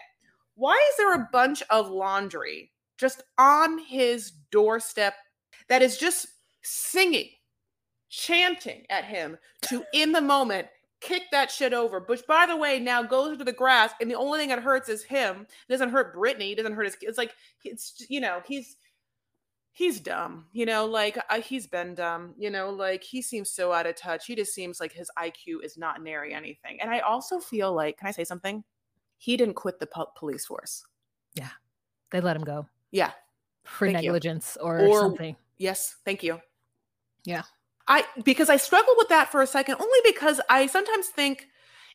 why 0.55 0.75
is 0.91 0.97
there 0.97 1.15
a 1.15 1.29
bunch 1.31 1.63
of 1.69 1.89
laundry 1.89 2.71
just 2.97 3.23
on 3.37 3.79
his 3.79 4.31
doorstep 4.51 5.13
that 5.69 5.81
is 5.81 5.97
just 5.97 6.27
singing, 6.61 7.29
chanting 8.09 8.85
at 8.89 9.05
him 9.05 9.37
to 9.61 9.83
in 9.93 10.11
the 10.11 10.19
moment 10.19 10.67
kick 11.01 11.23
that 11.31 11.49
shit 11.51 11.73
over. 11.73 11.99
Which, 12.01 12.25
by 12.27 12.45
the 12.45 12.55
way, 12.57 12.79
now 12.79 13.03
goes 13.03 13.31
into 13.33 13.43
the 13.45 13.51
grass, 13.53 13.91
and 14.01 14.09
the 14.09 14.15
only 14.15 14.39
thing 14.39 14.49
that 14.49 14.59
hurts 14.59 14.89
is 14.89 15.03
him. 15.03 15.47
It 15.67 15.71
doesn't 15.71 15.89
hurt 15.89 16.13
Brittany. 16.13 16.51
It 16.51 16.55
doesn't 16.55 16.73
hurt 16.73 16.85
his. 16.85 16.97
It's 17.01 17.17
like 17.17 17.33
it's 17.63 18.05
you 18.09 18.19
know 18.21 18.41
he's 18.45 18.77
he's 19.71 19.99
dumb. 19.99 20.45
You 20.51 20.65
know, 20.65 20.85
like 20.85 21.17
uh, 21.29 21.41
he's 21.41 21.67
been 21.67 21.95
dumb. 21.95 22.33
You 22.37 22.49
know, 22.49 22.69
like 22.69 23.03
he 23.03 23.21
seems 23.21 23.49
so 23.49 23.71
out 23.71 23.85
of 23.87 23.95
touch. 23.95 24.25
He 24.25 24.35
just 24.35 24.53
seems 24.53 24.79
like 24.79 24.91
his 24.91 25.09
IQ 25.17 25.63
is 25.63 25.77
not 25.77 26.01
nary 26.03 26.33
anything. 26.33 26.79
And 26.81 26.89
I 26.91 26.99
also 26.99 27.39
feel 27.39 27.73
like, 27.73 27.97
can 27.97 28.07
I 28.07 28.11
say 28.11 28.23
something? 28.23 28.63
He 29.17 29.35
didn't 29.37 29.55
quit 29.55 29.79
the 29.79 29.87
po- 29.87 30.11
police 30.15 30.45
force. 30.45 30.85
Yeah, 31.35 31.49
they 32.11 32.21
let 32.21 32.35
him 32.35 32.43
go 32.43 32.67
Yeah. 32.91 33.11
for 33.63 33.85
Thank 33.87 34.03
negligence 34.03 34.57
or, 34.61 34.79
Or- 34.79 34.99
something 35.01 35.35
Yes. 35.57 35.97
Thank 36.05 36.23
you. 36.23 36.39
Yeah. 37.25 37.43
I 37.89 38.05
because 38.23 38.49
I 38.49 38.57
struggle 38.57 38.93
with 38.97 39.09
that 39.09 39.31
for 39.31 39.41
a 39.41 39.47
second, 39.47 39.75
only 39.81 39.99
because 40.05 40.39
I 40.49 40.67
sometimes 40.67 41.07
think 41.07 41.47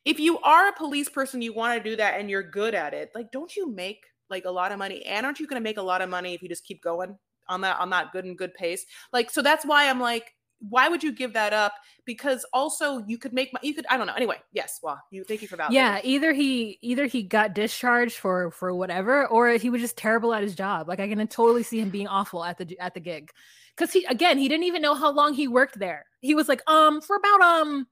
if 0.05 0.21
you 0.21 0.39
are 0.41 0.69
a 0.69 0.73
police 0.73 1.09
person, 1.09 1.41
you 1.41 1.55
want 1.55 1.83
to 1.83 1.91
do 1.91 1.97
that 1.97 2.21
and 2.21 2.29
you're 2.29 2.43
good 2.43 2.75
at 2.75 2.93
it, 2.93 3.13
like 3.15 3.31
don't 3.31 3.55
you 3.57 3.71
make 3.73 4.05
like 4.29 4.45
a 4.45 4.51
lot 4.51 4.73
of 4.73 4.79
money? 4.79 5.05
And 5.07 5.25
aren't 5.25 5.41
you 5.41 5.47
gonna 5.47 5.61
make 5.61 5.79
a 5.79 5.83
lot 5.83 6.03
of 6.03 6.11
money 6.11 6.35
if 6.35 6.43
you 6.43 6.49
just 6.49 6.67
keep 6.67 6.83
going 6.83 7.17
on 7.49 7.61
that 7.63 7.79
on 7.81 7.91
that 7.91 8.13
good 8.13 8.25
and 8.25 8.37
good 8.37 8.55
pace? 8.55 8.85
Like, 9.13 9.31
so 9.31 9.41
that's 9.41 9.65
why 9.65 9.89
I'm 9.89 10.01
like, 10.01 10.33
why 10.69 10.89
would 10.89 11.03
you 11.03 11.13
give 11.13 11.33
that 11.35 11.53
up? 11.53 11.75
Because 12.05 12.45
also 12.53 12.99
you 13.07 13.19
could 13.19 13.33
make 13.33 13.53
my 13.53 13.61
you 13.63 13.75
could 13.75 13.87
I 13.91 13.97
don't 13.97 14.07
know. 14.07 14.15
Anyway, 14.15 14.37
yes, 14.53 14.81
well, 14.83 15.01
you 15.11 15.25
thank 15.25 15.43
you 15.43 15.49
for 15.49 15.57
that. 15.57 15.73
yeah 15.73 16.01
either 16.05 16.33
he 16.33 16.79
either 16.83 17.07
he 17.07 17.23
got 17.23 17.55
discharged 17.55 18.17
for 18.19 18.51
for 18.51 18.75
whatever 18.75 19.27
or 19.27 19.51
he 19.51 19.71
was 19.71 19.81
just 19.81 19.97
terrible 19.97 20.33
at 20.33 20.43
his 20.43 20.55
job. 20.55 20.89
Like 20.89 21.01
i 21.01 21.09
can 21.09 21.27
totally 21.29 21.63
see 21.63 21.81
him 21.81 21.91
being 21.91 22.09
awful 22.09 22.45
at 22.45 22.59
the 22.59 22.79
at 22.79 22.95
the 22.95 23.01
gig. 23.01 23.31
Because 23.77 23.93
he 23.93 24.05
again 24.05 24.39
he 24.39 24.49
didn't 24.49 24.65
even 24.65 24.83
know 24.83 24.95
how 24.95 25.11
long 25.13 25.35
he 25.35 25.49
worked 25.49 25.79
there. 25.79 26.07
He 26.21 26.35
was 26.35 26.49
like 26.49 26.63
um 26.69 27.01
for 27.01 27.17
about 27.17 27.41
um 27.41 27.87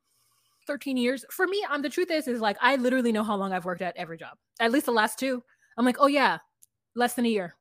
13 0.67 0.97
years. 0.97 1.25
For 1.31 1.47
me 1.47 1.65
um 1.71 1.83
the 1.83 1.91
truth 1.91 2.11
is 2.11 2.29
is 2.29 2.41
like 2.41 2.57
i 2.61 2.77
literally 2.77 3.13
know 3.13 3.25
how 3.25 3.37
long 3.37 3.53
i've 3.53 3.65
worked 3.65 3.83
at 3.83 3.97
every 3.97 4.17
job. 4.17 4.37
At 4.61 4.73
least 4.73 4.87
the 4.87 4.93
last 4.93 5.19
two. 5.19 5.43
I'm 5.77 5.85
like 5.85 5.97
oh 5.99 6.07
yeah 6.07 6.39
less 6.95 7.15
than 7.15 7.27
a 7.27 7.29
year. 7.29 7.57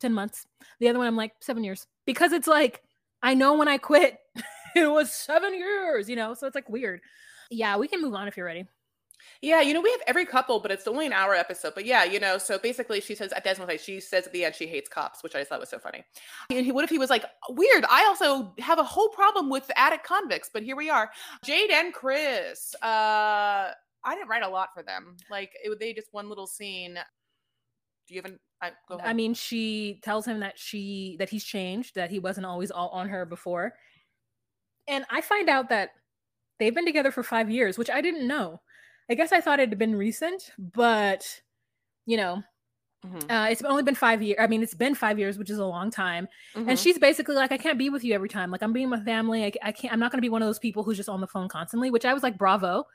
10 0.00 0.12
months. 0.12 0.46
The 0.80 0.88
other 0.88 0.98
one 0.98 1.08
i'm 1.08 1.16
like 1.16 1.32
seven 1.40 1.64
years. 1.64 1.86
Because 2.04 2.32
it's 2.32 2.48
like 2.48 2.82
i 3.22 3.34
know 3.34 3.54
when 3.54 3.68
i 3.68 3.78
quit 3.78 4.18
it 4.74 4.90
was 4.90 5.12
seven 5.12 5.54
years 5.54 6.08
you 6.08 6.16
know 6.16 6.34
so 6.34 6.46
it's 6.46 6.54
like 6.54 6.68
weird 6.68 7.00
yeah 7.50 7.76
we 7.76 7.88
can 7.88 8.00
move 8.00 8.14
on 8.14 8.28
if 8.28 8.36
you're 8.36 8.46
ready 8.46 8.66
Yeah, 9.40 9.60
you 9.60 9.74
know, 9.74 9.80
we 9.80 9.90
have 9.90 10.00
every 10.06 10.26
couple, 10.26 10.60
but 10.60 10.70
it's 10.70 10.86
only 10.86 11.06
an 11.06 11.12
hour 11.12 11.34
episode. 11.34 11.74
But 11.74 11.86
yeah, 11.86 12.04
you 12.04 12.20
know, 12.20 12.38
so 12.38 12.58
basically 12.58 13.00
she 13.00 13.14
says 13.14 13.32
at 13.32 13.44
Desmond 13.44 13.80
she 13.80 14.00
says 14.00 14.26
at 14.26 14.32
the 14.32 14.44
end 14.44 14.54
she 14.54 14.66
hates 14.66 14.88
cops, 14.88 15.22
which 15.22 15.34
I 15.34 15.38
just 15.38 15.48
thought 15.48 15.60
was 15.60 15.70
so 15.70 15.78
funny. 15.78 16.04
And 16.50 16.64
he, 16.64 16.72
what 16.72 16.84
if 16.84 16.90
he 16.90 16.98
was 16.98 17.10
like, 17.10 17.24
weird, 17.48 17.84
I 17.90 18.04
also 18.06 18.52
have 18.58 18.78
a 18.78 18.84
whole 18.84 19.08
problem 19.08 19.50
with 19.50 19.70
addict 19.76 20.04
convicts, 20.04 20.50
but 20.52 20.62
here 20.62 20.76
we 20.76 20.90
are. 20.90 21.10
Jade 21.44 21.70
and 21.70 21.92
Chris. 21.92 22.74
Uh 22.82 23.72
I 24.06 24.14
didn't 24.14 24.28
write 24.28 24.42
a 24.42 24.48
lot 24.48 24.68
for 24.74 24.82
them. 24.82 25.16
Like 25.30 25.52
it, 25.62 25.78
they 25.80 25.94
just 25.94 26.08
one 26.12 26.28
little 26.28 26.46
scene. 26.46 26.98
Do 28.06 28.14
you 28.14 28.20
have 28.20 28.30
an 28.30 28.38
I, 28.60 28.72
go 28.88 28.96
ahead. 28.96 29.08
I 29.08 29.12
mean, 29.12 29.34
she 29.34 30.00
tells 30.02 30.26
him 30.26 30.40
that 30.40 30.58
she 30.58 31.16
that 31.18 31.28
he's 31.28 31.44
changed, 31.44 31.94
that 31.96 32.10
he 32.10 32.18
wasn't 32.18 32.46
always 32.46 32.70
all 32.70 32.88
on 32.90 33.08
her 33.08 33.26
before. 33.26 33.74
And 34.88 35.04
I 35.10 35.20
find 35.20 35.48
out 35.48 35.68
that 35.70 35.90
they've 36.58 36.74
been 36.74 36.84
together 36.86 37.10
for 37.10 37.22
five 37.22 37.50
years, 37.50 37.78
which 37.78 37.90
I 37.90 38.00
didn't 38.00 38.26
know. 38.26 38.60
I 39.10 39.14
guess 39.14 39.32
I 39.32 39.40
thought 39.40 39.60
it 39.60 39.68
had 39.68 39.78
been 39.78 39.96
recent, 39.96 40.50
but 40.58 41.40
you 42.06 42.16
know, 42.16 42.42
Mhm. 43.06 43.22
uh, 43.30 43.50
it's 43.50 43.62
only 43.62 43.82
been 43.82 43.94
five 43.94 44.22
years. 44.22 44.38
I 44.40 44.46
mean, 44.46 44.62
it's 44.62 44.74
been 44.74 44.94
five 44.94 45.18
years, 45.18 45.36
which 45.36 45.50
is 45.50 45.58
a 45.58 45.64
long 45.66 45.90
time. 45.90 46.26
Mhm. 46.54 46.70
And 46.70 46.78
she's 46.78 46.98
basically 46.98 47.34
like, 47.34 47.52
I 47.52 47.58
can't 47.58 47.76
be 47.78 47.90
with 47.90 48.02
you 48.02 48.14
every 48.14 48.30
time. 48.30 48.50
Like, 48.50 48.62
I'm 48.62 48.72
being 48.72 48.88
with 48.88 49.04
family. 49.04 49.44
I, 49.44 49.52
I 49.62 49.72
can't. 49.72 49.92
I'm 49.92 50.00
not 50.00 50.10
going 50.10 50.18
to 50.18 50.22
be 50.24 50.30
one 50.30 50.40
of 50.42 50.48
those 50.48 50.58
people 50.58 50.82
who's 50.82 50.96
just 50.96 51.10
on 51.10 51.20
the 51.20 51.26
phone 51.26 51.48
constantly. 51.48 51.90
Which 51.90 52.06
I 52.06 52.14
was 52.14 52.22
like, 52.22 52.38
bravo, 52.38 52.86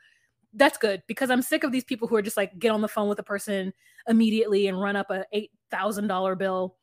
that's 0.52 0.78
good 0.78 1.04
because 1.06 1.30
I'm 1.30 1.42
sick 1.42 1.62
of 1.62 1.70
these 1.70 1.84
people 1.84 2.08
who 2.08 2.16
are 2.16 2.22
just 2.22 2.36
like 2.36 2.58
get 2.58 2.70
on 2.72 2.80
the 2.80 2.88
phone 2.88 3.08
with 3.08 3.20
a 3.20 3.22
person 3.24 3.72
immediately 4.08 4.66
and 4.66 4.80
run 4.80 4.96
up 4.96 5.10
a 5.10 5.24
eight 5.32 5.52
thousand 5.70 6.08
dollar 6.08 6.34
bill 6.34 6.76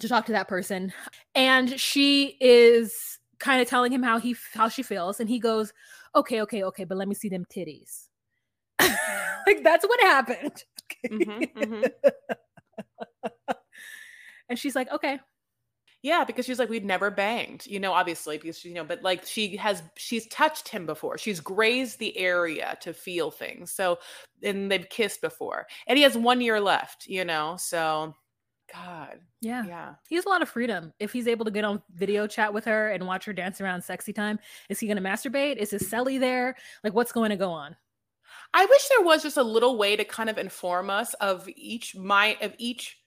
to 0.00 0.08
talk 0.08 0.26
to 0.26 0.32
that 0.32 0.48
person. 0.48 0.92
And 1.36 1.78
she 1.78 2.36
is 2.40 3.19
kind 3.40 3.60
of 3.62 3.68
telling 3.68 3.92
him 3.92 4.02
how 4.02 4.18
he 4.18 4.36
how 4.54 4.68
she 4.68 4.82
feels, 4.82 5.20
and 5.20 5.28
he 5.28 5.38
goes, 5.40 5.72
okay, 6.14 6.42
okay, 6.42 6.62
okay, 6.64 6.84
but 6.84 6.98
let 6.98 7.08
me 7.08 7.14
see 7.14 7.28
them 7.28 7.44
titties. 7.46 8.08
like 8.80 9.62
that's 9.64 9.86
what 9.86 10.00
happened. 10.00 10.64
Mhm, 11.10 11.46
mhm. 11.56 11.90
and 14.48 14.58
she's 14.58 14.74
like, 14.74 14.90
okay. 14.92 15.18
Yeah, 16.02 16.24
because 16.24 16.46
she's 16.46 16.58
like, 16.58 16.70
we'd 16.70 16.84
never 16.84 17.10
banged, 17.10 17.66
you 17.66 17.80
know, 17.80 17.92
obviously, 17.92 18.38
because 18.38 18.58
she, 18.58 18.70
you 18.70 18.74
know, 18.76 18.84
but 18.84 19.02
like 19.02 19.26
she 19.26 19.56
has, 19.58 19.82
she's 19.96 20.26
touched 20.28 20.68
him 20.68 20.86
before. 20.86 21.18
She's 21.18 21.40
grazed 21.40 21.98
the 21.98 22.16
area 22.18 22.78
to 22.82 22.94
feel 22.94 23.30
things. 23.30 23.72
So, 23.72 23.98
and 24.42 24.70
they've 24.70 24.88
kissed 24.88 25.20
before. 25.22 25.66
And 25.88 25.98
he 25.98 26.04
has 26.04 26.16
one 26.18 26.40
year 26.40 26.60
left, 26.60 27.06
you 27.06 27.24
know, 27.24 27.56
so 27.58 28.16
God, 28.72 29.18
Yeah. 29.40 29.64
yeah. 29.66 29.94
He 30.08 30.14
has 30.16 30.24
a 30.26 30.28
lot 30.28 30.42
of 30.42 30.48
freedom. 30.48 30.92
If 31.00 31.12
he's 31.12 31.26
able 31.26 31.44
to 31.44 31.50
get 31.50 31.64
on 31.64 31.82
video 31.94 32.26
chat 32.26 32.52
with 32.52 32.64
her 32.66 32.90
and 32.90 33.06
watch 33.06 33.24
her 33.24 33.32
dance 33.32 33.60
around 33.60 33.82
sexy 33.82 34.12
time, 34.12 34.38
is 34.68 34.78
he 34.78 34.86
going 34.86 34.96
to 34.96 35.02
masturbate? 35.02 35.56
Is 35.56 35.70
his 35.70 35.82
celly 35.90 36.20
there? 36.20 36.56
Like, 36.84 36.94
what's 36.94 37.12
going 37.12 37.30
to 37.30 37.36
go 37.36 37.50
on? 37.50 37.76
I 38.54 38.64
wish 38.66 38.88
there 38.88 39.04
was 39.04 39.22
just 39.22 39.36
a 39.36 39.42
little 39.42 39.76
way 39.76 39.96
to 39.96 40.04
kind 40.04 40.30
of 40.30 40.38
inform 40.38 40.90
us 40.90 41.14
of 41.14 41.48
each 41.56 41.96
my 41.96 42.36
of 42.40 42.54
each 42.58 42.98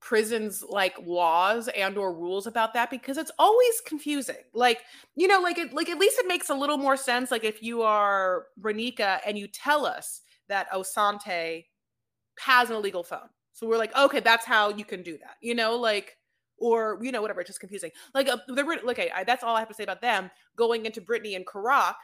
prison's 0.00 0.62
like 0.62 0.94
laws 1.04 1.68
and 1.68 1.98
or 1.98 2.14
rules 2.14 2.46
about 2.46 2.72
that 2.74 2.90
because 2.90 3.18
it's 3.18 3.30
always 3.38 3.80
confusing. 3.86 4.36
Like, 4.54 4.80
you 5.14 5.28
know, 5.28 5.40
like 5.40 5.58
it 5.58 5.72
like 5.72 5.88
at 5.88 5.98
least 5.98 6.18
it 6.18 6.26
makes 6.26 6.50
a 6.50 6.54
little 6.54 6.78
more 6.78 6.96
sense 6.96 7.30
like 7.30 7.44
if 7.44 7.62
you 7.62 7.82
are 7.82 8.46
Renika 8.60 9.20
and 9.26 9.38
you 9.38 9.46
tell 9.48 9.84
us 9.86 10.22
that 10.48 10.70
Osante 10.72 11.66
has 12.38 12.70
an 12.70 12.76
illegal 12.76 13.02
phone. 13.02 13.28
So 13.60 13.66
we're 13.66 13.76
like, 13.76 13.94
okay, 13.94 14.20
that's 14.20 14.46
how 14.46 14.70
you 14.70 14.86
can 14.86 15.02
do 15.02 15.18
that. 15.18 15.36
You 15.42 15.54
know, 15.54 15.76
like 15.76 16.16
or 16.56 16.98
you 17.02 17.12
know 17.12 17.20
whatever, 17.20 17.40
it's 17.42 17.48
just 17.48 17.60
confusing. 17.60 17.90
Like 18.14 18.26
uh, 18.26 18.38
the 18.48 18.64
Brit- 18.64 18.84
okay, 18.88 19.10
I, 19.14 19.22
that's 19.24 19.44
all 19.44 19.54
I 19.54 19.58
have 19.58 19.68
to 19.68 19.74
say 19.74 19.84
about 19.84 20.00
them. 20.00 20.30
Going 20.56 20.86
into 20.86 21.02
Brittany 21.02 21.34
and 21.34 21.46
Karak, 21.46 21.96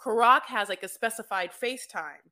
Karak 0.00 0.42
has 0.46 0.68
like 0.68 0.84
a 0.84 0.88
specified 0.88 1.50
FaceTime 1.50 2.22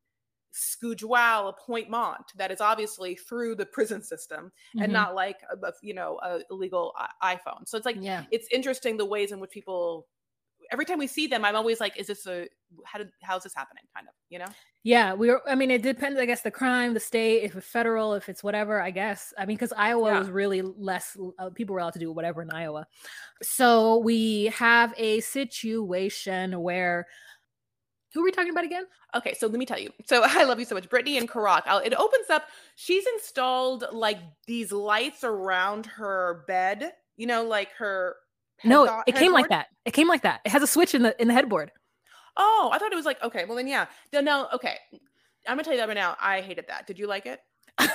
Scoojwal 0.54 1.48
appointment 1.48 2.33
that 2.37 2.52
is 2.52 2.61
obviously 2.61 3.16
through 3.16 3.56
the 3.56 3.66
prison 3.66 4.02
system 4.02 4.52
and 4.74 4.90
Mhm. 4.90 4.92
not 4.92 5.14
like 5.16 5.38
a, 5.50 5.72
you 5.83 5.94
know 5.94 6.20
a 6.22 6.40
illegal 6.50 6.94
i- 6.96 7.37
iPhone. 7.37 7.66
So 7.66 7.76
it's 7.76 7.87
like 7.87 7.96
yeah. 7.98 8.24
it's 8.30 8.46
interesting 8.52 8.96
the 8.96 9.04
ways 9.04 9.33
in 9.33 9.40
which 9.40 9.50
people 9.50 10.06
every 10.72 10.85
time 10.85 10.98
we 10.98 11.06
see 11.06 11.26
them 11.26 11.44
i'm 11.44 11.56
always 11.56 11.80
like 11.80 11.96
is 11.98 12.06
this 12.06 12.26
a 12.26 12.46
how 12.85 12.98
did 12.98 13.11
how's 13.22 13.42
this 13.42 13.54
happening 13.54 13.85
kind 13.94 14.06
of 14.09 14.14
you 14.28 14.38
know 14.38 14.46
Yeah. 14.83 15.12
We 15.12 15.28
were, 15.28 15.42
I 15.46 15.54
mean, 15.56 15.70
it 15.70 15.83
depends, 15.83 16.18
I 16.18 16.24
guess, 16.24 16.40
the 16.40 16.50
crime, 16.50 16.94
the 16.94 17.00
state, 17.00 17.42
if 17.42 17.54
it's 17.54 17.66
federal, 17.66 18.14
if 18.14 18.30
it's 18.30 18.42
whatever, 18.42 18.80
I 18.80 18.90
guess. 18.90 19.35
I 19.37 19.44
mean, 19.44 19.59
because 19.59 19.74
Iowa 19.76 20.09
Yeah. 20.12 20.18
was 20.20 20.30
really 20.30 20.62
less, 20.62 21.18
uh, 21.38 21.50
people 21.50 21.74
were 21.74 21.80
allowed 21.80 21.92
to 21.94 21.98
do 21.98 22.11
whatever 22.11 22.40
in 22.40 22.50
Iowa. 22.50 22.87
So 23.42 23.98
we 23.98 24.46
have 24.56 24.94
a 24.96 25.20
situation 25.20 26.62
where, 26.62 27.06
who 28.14 28.22
are 28.22 28.24
we 28.24 28.33
talking 28.33 28.50
about 28.52 28.64
again? 28.64 28.87
okay 29.14 29.35
so 29.35 29.46
let 29.46 29.59
me 29.59 29.66
tell 29.66 29.78
you 29.78 29.90
so 30.06 30.22
i 30.24 30.44
love 30.44 30.59
you 30.59 30.64
so 30.64 30.74
much 30.74 30.88
brittany 30.88 31.18
and 31.18 31.28
karak 31.28 31.62
I'll, 31.66 31.78
it 31.78 31.94
opens 31.94 32.30
up 32.30 32.44
she's 32.76 33.04
installed 33.14 33.85
like 33.92 34.18
these 34.46 34.72
lights 34.72 35.24
around 35.24 35.87
her 35.87 36.44
bed 36.46 36.92
you 37.16 37.26
know 37.26 37.42
like 37.44 37.70
her 37.78 38.14
No, 38.64 39.02
it 39.06 39.14
came 39.14 39.32
like 39.32 39.48
that. 39.48 39.68
It 39.84 39.92
came 39.92 40.08
like 40.08 40.22
that. 40.22 40.40
It 40.44 40.50
has 40.52 40.62
a 40.62 40.66
switch 40.66 40.94
in 40.94 41.02
the 41.02 41.20
in 41.20 41.28
the 41.28 41.34
headboard. 41.34 41.70
oh 42.36 42.70
i 42.72 42.78
thought 42.78 42.92
it 42.92 42.96
was 42.96 43.04
like 43.04 43.20
okay 43.22 43.44
well 43.44 43.56
then 43.56 43.66
yeah 43.66 43.86
no, 44.12 44.20
no 44.20 44.46
okay 44.54 44.76
i'm 45.48 45.56
gonna 45.56 45.64
tell 45.64 45.72
you 45.72 45.80
that 45.80 45.88
right 45.88 45.96
now 45.96 46.16
i 46.20 46.40
hated 46.40 46.64
that 46.68 46.86
did 46.86 46.96
you 46.98 47.06
like 47.08 47.26
it 47.26 47.40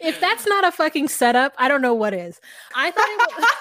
if 0.00 0.20
that's 0.20 0.46
not 0.46 0.64
a 0.64 0.70
fucking 0.70 1.08
setup, 1.08 1.54
I 1.58 1.68
don't 1.68 1.82
know 1.82 1.94
what 1.94 2.14
is. 2.14 2.40
I 2.74 2.90
thought 2.90 3.08
it 3.08 3.18
was. 3.18 3.46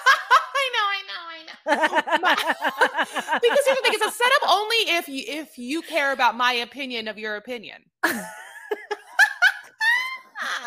I 0.63 0.69
know, 0.75 0.85
I 0.87 1.01
know, 1.09 1.21
I 1.27 1.39
know. 1.45 3.39
because 3.41 3.59
here's 3.65 3.77
the 3.77 3.83
thing: 3.83 3.93
it's 3.93 4.05
a 4.05 4.11
setup 4.11 4.49
only 4.49 4.75
if 4.97 5.07
you 5.09 5.23
if 5.27 5.57
you 5.57 5.81
care 5.81 6.11
about 6.11 6.35
my 6.35 6.53
opinion 6.53 7.07
of 7.07 7.17
your 7.17 7.35
opinion. 7.35 7.83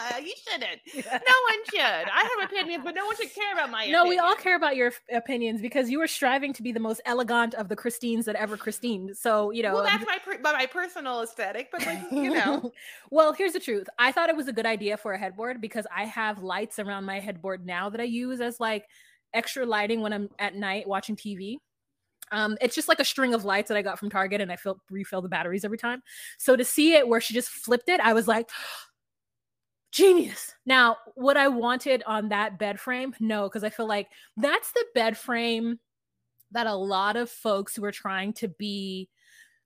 Ah, 0.07 0.19
you 0.19 0.35
shouldn't. 0.49 0.81
No 1.05 1.35
one 1.49 1.65
should. 1.71 1.81
I 1.81 2.29
have 2.37 2.51
opinions, 2.51 2.85
but 2.85 2.95
no 2.95 3.07
one 3.07 3.17
should 3.17 3.33
care 3.35 3.53
about 3.53 3.71
my 3.71 3.87
no, 3.87 4.03
opinion. 4.03 4.09
we 4.09 4.19
all 4.19 4.35
care 4.35 4.57
about 4.57 4.77
your 4.77 4.93
opinions 5.13 5.61
because 5.61 5.89
you 5.89 5.99
were 5.99 6.07
striving 6.07 6.53
to 6.53 6.63
be 6.63 6.73
the 6.73 6.81
most 6.81 7.01
elegant 7.07 7.55
of 7.55 7.69
the 7.69 7.77
Christines 7.77 8.27
that 8.27 8.35
ever 8.35 8.57
Christine. 8.57 9.15
So 9.15 9.51
you 9.51 9.63
know. 9.63 9.75
Well, 9.75 9.87
um, 9.87 9.91
that's 9.93 10.07
my 10.07 10.19
per- 10.19 10.41
my 10.43 10.67
personal 10.67 11.23
aesthetic, 11.23 11.71
but 11.71 11.87
like 11.87 12.01
you 12.11 12.35
know, 12.35 12.73
well, 13.11 13.33
here's 13.33 13.53
the 13.53 13.61
truth. 13.61 13.87
I 13.99 14.13
thought 14.13 14.29
it 14.29 14.37
was 14.37 14.49
a 14.49 14.53
good 14.53 14.67
idea 14.67 14.97
for 14.97 15.13
a 15.13 15.19
headboard 15.19 15.61
because 15.61 15.87
I 15.95 16.05
have 16.05 16.43
lights 16.43 16.79
around 16.79 17.05
my 17.05 17.21
headboard 17.21 17.65
now 17.65 17.89
that 17.91 18.01
I 18.01 18.05
use 18.05 18.41
as 18.41 18.61
like 18.61 18.85
extra 19.33 19.65
lighting 19.65 20.01
when 20.01 20.13
I'm 20.13 20.29
at 20.39 20.55
night 20.55 20.87
watching 20.87 21.17
TV. 21.17 21.57
Um, 22.33 22.57
it's 22.61 22.75
just 22.75 22.89
like 22.89 23.01
a 23.01 23.05
string 23.05 23.35
of 23.35 23.45
lights 23.45 23.69
that 23.69 23.77
I 23.77 23.83
got 23.83 23.99
from 23.99 24.11
Target, 24.11 24.41
and 24.41 24.51
I 24.51 24.57
fill 24.57 24.81
refill 24.91 25.23
the 25.23 25.29
batteries 25.29 25.65
every 25.65 25.79
time. 25.79 26.03
So 26.39 26.57
to 26.57 26.65
see 26.65 26.95
it 26.95 27.07
where 27.07 27.21
she 27.21 27.35
just 27.35 27.49
flipped 27.49 27.89
it, 27.89 28.01
I 28.01 28.13
was 28.13 28.27
like, 28.27 28.49
genius. 29.95 30.55
Now, 30.67 30.97
what 31.15 31.37
I 31.37 31.49
wanted 31.49 32.03
on 32.05 32.29
that 32.31 32.59
bed 32.59 32.81
frame, 32.81 33.15
no, 33.21 33.49
because 33.49 33.65
I 33.65 33.71
feel 33.71 33.87
like 33.87 34.11
that's 34.37 34.73
the 34.73 34.85
bed 34.95 35.17
frame 35.17 35.79
that 36.53 36.67
a 36.67 36.75
lot 36.75 37.17
of 37.17 37.31
folks 37.31 37.77
who 37.77 37.85
are 37.85 37.93
trying 37.93 38.33
to 38.35 38.49
be 38.49 39.11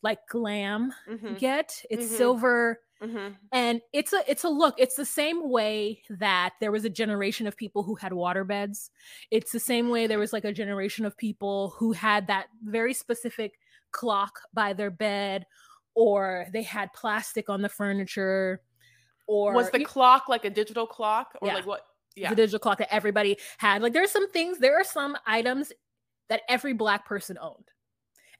like 0.02 0.20
glam 0.28 0.94
Mhm, 1.06 1.34
get. 1.36 1.84
It's 1.90 2.06
Mhm. 2.06 2.06
silver 2.06 2.80
mhm. 3.00 3.50
and 3.52 3.82
it's 3.92 4.12
a 4.12 4.22
it's 4.30 4.44
a 4.44 4.48
look 4.48 4.74
it's 4.78 4.96
the 4.96 5.04
same 5.06 5.50
way 5.50 6.02
that 6.10 6.54
there 6.60 6.72
was 6.72 6.84
a 6.84 6.90
generation 6.90 7.46
of 7.46 7.56
people 7.56 7.82
who 7.82 7.94
had 7.96 8.12
water 8.12 8.44
beds 8.44 8.90
it's 9.30 9.52
the 9.52 9.60
same 9.60 9.88
way 9.90 10.06
there 10.06 10.18
was 10.18 10.32
like 10.32 10.44
a 10.44 10.52
generation 10.52 11.04
of 11.06 11.16
people 11.16 11.70
who 11.78 11.92
had 11.92 12.26
that 12.26 12.48
very 12.64 12.94
specific 12.94 13.58
clock 13.92 14.40
by 14.54 14.72
their 14.72 14.90
bed 14.90 15.46
or 15.94 16.46
they 16.52 16.62
had 16.62 16.92
plastic 16.92 17.48
on 17.48 17.62
the 17.62 17.68
furniture 17.68 18.62
or 19.28 19.52
was 19.52 19.70
the 19.70 19.78
you- 19.80 19.86
clock 19.86 20.28
like 20.28 20.44
a 20.44 20.50
digital 20.50 20.86
clock 20.86 21.36
or 21.40 21.46
Yeah. 21.48 21.54
like 21.54 21.66
what? 21.66 21.82
Yeah. 22.16 22.30
the 22.30 22.34
digital 22.36 22.58
clock 22.58 22.78
that 22.78 22.92
everybody 22.92 23.38
had 23.58 23.80
like 23.80 23.92
there's 23.92 24.10
some 24.10 24.28
things 24.30 24.58
there 24.58 24.74
are 24.80 24.82
some 24.82 25.16
items 25.24 25.72
that 26.28 26.42
every 26.48 26.72
black 26.72 27.06
person 27.06 27.38
owned 27.40 27.70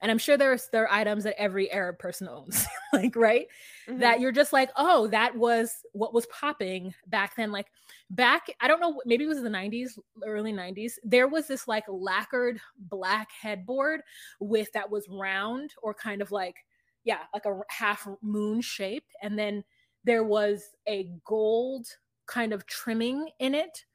and 0.01 0.11
i'm 0.11 0.17
sure 0.17 0.35
there's 0.35 0.67
there 0.73 0.83
are 0.83 0.91
items 0.91 1.23
that 1.23 1.39
every 1.39 1.71
arab 1.71 1.97
person 1.97 2.27
owns 2.27 2.65
like 2.93 3.15
right 3.15 3.47
Mhm. 3.87 3.99
that 4.01 4.19
you're 4.19 4.31
just 4.33 4.53
like, 4.53 4.69
oh, 4.75 5.07
that 5.07 5.35
was 5.35 5.77
what 5.93 6.13
was 6.13 6.27
popping 6.27 6.93
back 7.07 7.35
then. 7.35 7.51
Like 7.51 7.65
back, 8.11 8.45
I 8.61 8.67
don't 8.67 8.79
know, 8.79 9.01
maybe 9.05 9.23
it 9.23 9.27
was 9.27 9.41
the 9.41 9.49
90s, 9.49 9.97
early 10.23 10.53
90s. 10.53 10.93
There 11.03 11.27
was 11.27 11.47
this 11.47 11.67
like 11.67 11.85
lacquered 11.87 12.59
black 12.77 13.29
headboard 13.31 14.01
with 14.39 14.71
that 14.73 14.91
was 14.91 15.07
round 15.09 15.73
or 15.81 15.95
kind 15.95 16.21
of 16.21 16.31
like, 16.31 16.55
yeah, 17.03 17.21
like 17.33 17.45
a 17.45 17.61
half 17.69 18.07
moon 18.21 18.61
shaped. 18.61 19.11
And 19.23 19.39
then 19.39 19.63
there 20.03 20.23
was 20.23 20.63
a 20.87 21.11
gold 21.25 21.87
kind 22.27 22.53
of 22.53 22.65
trimming 22.65 23.29
in 23.39 23.55
it. 23.55 23.85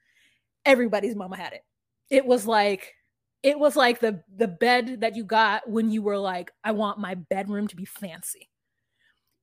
Everybody's 0.64 1.16
mama 1.16 1.36
had 1.36 1.52
it. 1.52 1.62
It 2.10 2.26
was 2.26 2.46
like, 2.46 2.94
it 3.42 3.58
was 3.58 3.76
like 3.76 4.00
the 4.00 4.22
the 4.36 4.48
bed 4.48 5.00
that 5.02 5.16
you 5.16 5.24
got 5.24 5.68
when 5.68 5.90
you 5.90 6.02
were 6.02 6.18
like, 6.18 6.50
I 6.64 6.72
want 6.72 6.98
my 6.98 7.14
bedroom 7.14 7.68
to 7.68 7.76
be 7.76 7.84
fancy. 7.84 8.48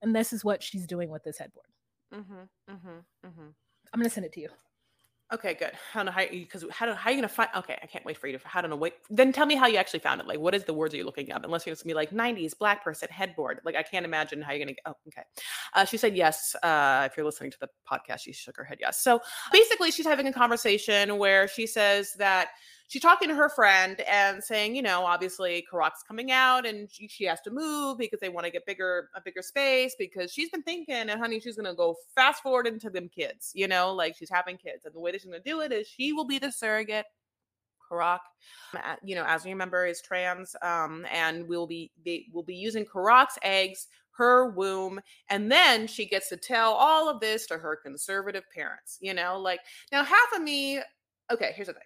And 0.02 0.16
this 0.16 0.34
is 0.34 0.44
what 0.44 0.64
she's 0.64 0.88
doing 0.88 1.10
with 1.10 1.24
this 1.24 1.38
headboard. 1.38 1.68
Mhm, 2.14 2.50
mhm, 2.70 3.06
mhm. 3.24 3.54
I'm 3.94 4.00
gonna 4.00 4.10
send 4.10 4.26
it 4.26 4.34
to 4.34 4.42
you. 4.42 4.50
Okay, 5.34 5.54
good. 5.54 5.72
I 5.96 6.12
how 6.12 6.26
because 6.30 6.66
how 6.72 6.86
do 6.86 6.94
how 6.94 7.10
are 7.10 7.14
you 7.14 7.18
gonna 7.18 7.30
find? 7.30 7.50
Okay, 7.56 7.78
I 7.82 7.88
can't 7.88 8.04
wait 8.04 8.18
for 8.18 8.28
you 8.28 8.38
to. 8.38 8.48
How 8.48 8.60
don't 8.60 8.70
know. 8.70 8.76
Wait, 8.76 8.94
then 9.10 9.32
tell 9.32 9.46
me 9.46 9.56
how 9.56 9.66
you 9.66 9.78
actually 9.78 10.02
found 10.02 10.20
it. 10.20 10.28
Like, 10.28 10.40
what 10.40 10.54
is 10.54 10.66
the 10.66 10.74
words 10.74 10.94
are 10.94 10.98
you 10.98 11.06
looking 11.06 11.32
up? 11.32 11.46
Unless 11.46 11.66
you're 11.66 11.74
gonna 11.74 11.86
be 11.86 11.94
like 11.94 12.12
'90s 12.12 12.58
black 12.58 12.84
person 12.84 13.08
headboard. 13.10 13.62
Like, 13.64 13.76
I 13.76 13.84
can't 13.84 14.06
imagine 14.06 14.42
how 14.42 14.52
you're 14.52 14.66
gonna. 14.66 14.76
Oh, 14.86 14.94
okay. 15.08 15.24
Uh, 15.74 15.86
she 15.86 15.96
said 15.96 16.18
yes. 16.18 16.54
Uh, 16.62 17.08
if 17.10 17.16
you're 17.16 17.26
listening 17.26 17.52
to 17.52 17.58
the 17.62 17.70
podcast, 17.90 18.20
she 18.20 18.34
shook 18.34 18.58
her 18.58 18.66
head 18.66 18.80
yes. 18.82 19.02
So 19.02 19.22
basically, 19.54 19.92
she's 19.92 20.06
having 20.06 20.28
a 20.28 20.34
conversation 20.34 21.18
where 21.18 21.48
she 21.48 21.66
says 21.66 22.14
that 22.18 22.50
she's 22.92 23.02
talking 23.02 23.30
to 23.30 23.36
her 23.36 23.48
friend 23.48 24.02
and 24.02 24.44
saying, 24.44 24.76
you 24.76 24.82
know, 24.82 25.06
obviously 25.06 25.66
Karak's 25.72 26.04
coming 26.04 26.30
out 26.30 26.66
and 26.66 26.92
she, 26.92 27.08
she 27.08 27.24
has 27.24 27.40
to 27.42 27.50
move 27.50 27.98
because 27.98 28.20
they 28.20 28.28
want 28.28 28.46
to 28.46 28.52
get 28.52 28.66
bigger, 28.66 29.10
a 29.16 29.22
bigger 29.22 29.42
space 29.42 29.96
because 29.98 30.30
she's 30.34 30.50
been 30.50 30.62
thinking, 30.64 30.94
and 30.94 31.12
honey, 31.12 31.40
she's 31.40 31.56
gonna 31.56 31.74
go 31.74 31.96
fast 32.14 32.44
forward 32.44 32.68
into 32.68 32.90
them 32.90 33.08
kids, 33.08 33.52
you 33.56 33.70
know, 33.70 33.94
like 33.94 34.18
she's 34.18 34.30
having 34.30 34.58
kids, 34.58 34.84
and 34.84 34.94
the 34.94 35.00
way 35.00 35.12
that 35.12 35.22
she's 35.22 35.32
gonna 35.32 35.42
do 35.46 35.62
it 35.62 35.72
is 35.72 35.88
she 35.88 36.12
will 36.12 36.26
be 36.26 36.38
the 36.38 36.52
surrogate. 36.52 37.06
Karak, 37.90 38.20
you 39.04 39.16
know, 39.16 39.26
as 39.26 39.44
we 39.44 39.52
remember, 39.52 39.86
is 39.86 40.02
trans, 40.02 40.56
um, 40.62 41.06
and 41.12 41.48
we'll 41.48 41.68
be 41.68 41.92
will 42.34 42.44
be 42.44 42.56
using 42.56 42.86
Karak's 42.86 43.38
eggs 43.42 43.88
her 44.18 44.50
womb 44.50 45.00
and 45.30 45.50
then 45.50 45.88
she 45.88 46.06
gets 46.06 46.28
to 46.28 46.36
tell 46.36 46.74
all 46.74 47.08
of 47.08 47.22
this 47.22 47.48
to 47.48 47.58
her 47.58 47.78
conservative 47.78 48.44
parents 48.54 48.98
you 49.00 49.14
know 49.14 49.40
like 49.40 49.62
now 49.94 50.04
half 50.04 50.28
of 50.36 50.42
me 50.42 50.82
okay 51.32 51.54
here's 51.56 51.68
the 51.68 51.74
thing 51.74 51.82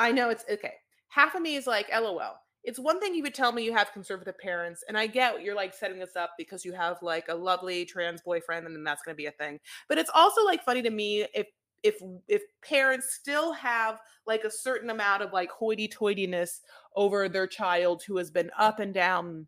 i 0.00 0.10
know 0.10 0.30
it's 0.30 0.44
okay 0.50 0.74
half 1.08 1.34
of 1.34 1.42
me 1.42 1.54
is 1.54 1.66
like 1.66 1.88
lol 1.92 2.34
it's 2.62 2.78
one 2.78 3.00
thing 3.00 3.14
you 3.14 3.22
would 3.22 3.34
tell 3.34 3.52
me 3.52 3.64
you 3.64 3.72
have 3.72 3.92
conservative 3.92 4.36
parents 4.38 4.84
and 4.88 4.98
i 4.98 5.06
get 5.06 5.42
you're 5.42 5.54
like 5.54 5.74
setting 5.74 5.98
this 5.98 6.16
up 6.16 6.30
because 6.36 6.64
you 6.64 6.72
have 6.72 6.96
like 7.02 7.26
a 7.28 7.34
lovely 7.34 7.84
trans 7.84 8.20
boyfriend 8.22 8.66
and 8.66 8.74
then 8.74 8.84
that's 8.84 9.02
going 9.02 9.14
to 9.14 9.16
be 9.16 9.26
a 9.26 9.32
thing 9.32 9.58
but 9.88 9.98
it's 9.98 10.10
also 10.14 10.44
like 10.44 10.64
funny 10.64 10.82
to 10.82 10.90
me 10.90 11.26
if 11.34 11.46
if 11.82 11.96
if 12.28 12.42
parents 12.62 13.14
still 13.14 13.52
have 13.52 13.98
like 14.26 14.44
a 14.44 14.50
certain 14.50 14.90
amount 14.90 15.22
of 15.22 15.32
like 15.32 15.50
hoity-toityness 15.50 16.60
over 16.94 17.28
their 17.28 17.46
child 17.46 18.02
who 18.06 18.16
has 18.18 18.30
been 18.30 18.50
up 18.58 18.80
and 18.80 18.92
down 18.92 19.46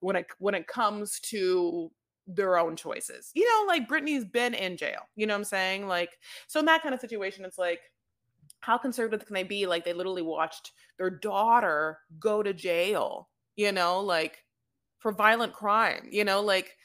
when 0.00 0.16
it 0.16 0.26
when 0.38 0.54
it 0.54 0.66
comes 0.66 1.20
to 1.20 1.90
their 2.26 2.58
own 2.58 2.76
choices. 2.76 3.30
You 3.34 3.44
know, 3.44 3.66
like 3.66 3.88
Brittany's 3.88 4.24
been 4.24 4.54
in 4.54 4.76
jail. 4.76 5.00
You 5.16 5.26
know 5.26 5.34
what 5.34 5.38
I'm 5.38 5.44
saying? 5.44 5.86
Like, 5.86 6.10
so 6.46 6.60
in 6.60 6.66
that 6.66 6.82
kind 6.82 6.94
of 6.94 7.00
situation, 7.00 7.44
it's 7.44 7.58
like, 7.58 7.80
how 8.64 8.78
conservative 8.78 9.26
can 9.26 9.34
they 9.34 9.42
be? 9.42 9.66
Like, 9.66 9.84
they 9.84 9.92
literally 9.92 10.22
watched 10.22 10.72
their 10.98 11.10
daughter 11.10 11.98
go 12.18 12.42
to 12.42 12.54
jail, 12.54 13.28
you 13.56 13.72
know, 13.72 14.00
like 14.00 14.44
for 14.98 15.12
violent 15.12 15.52
crime, 15.52 16.08
you 16.10 16.24
know, 16.24 16.40
like, 16.40 16.76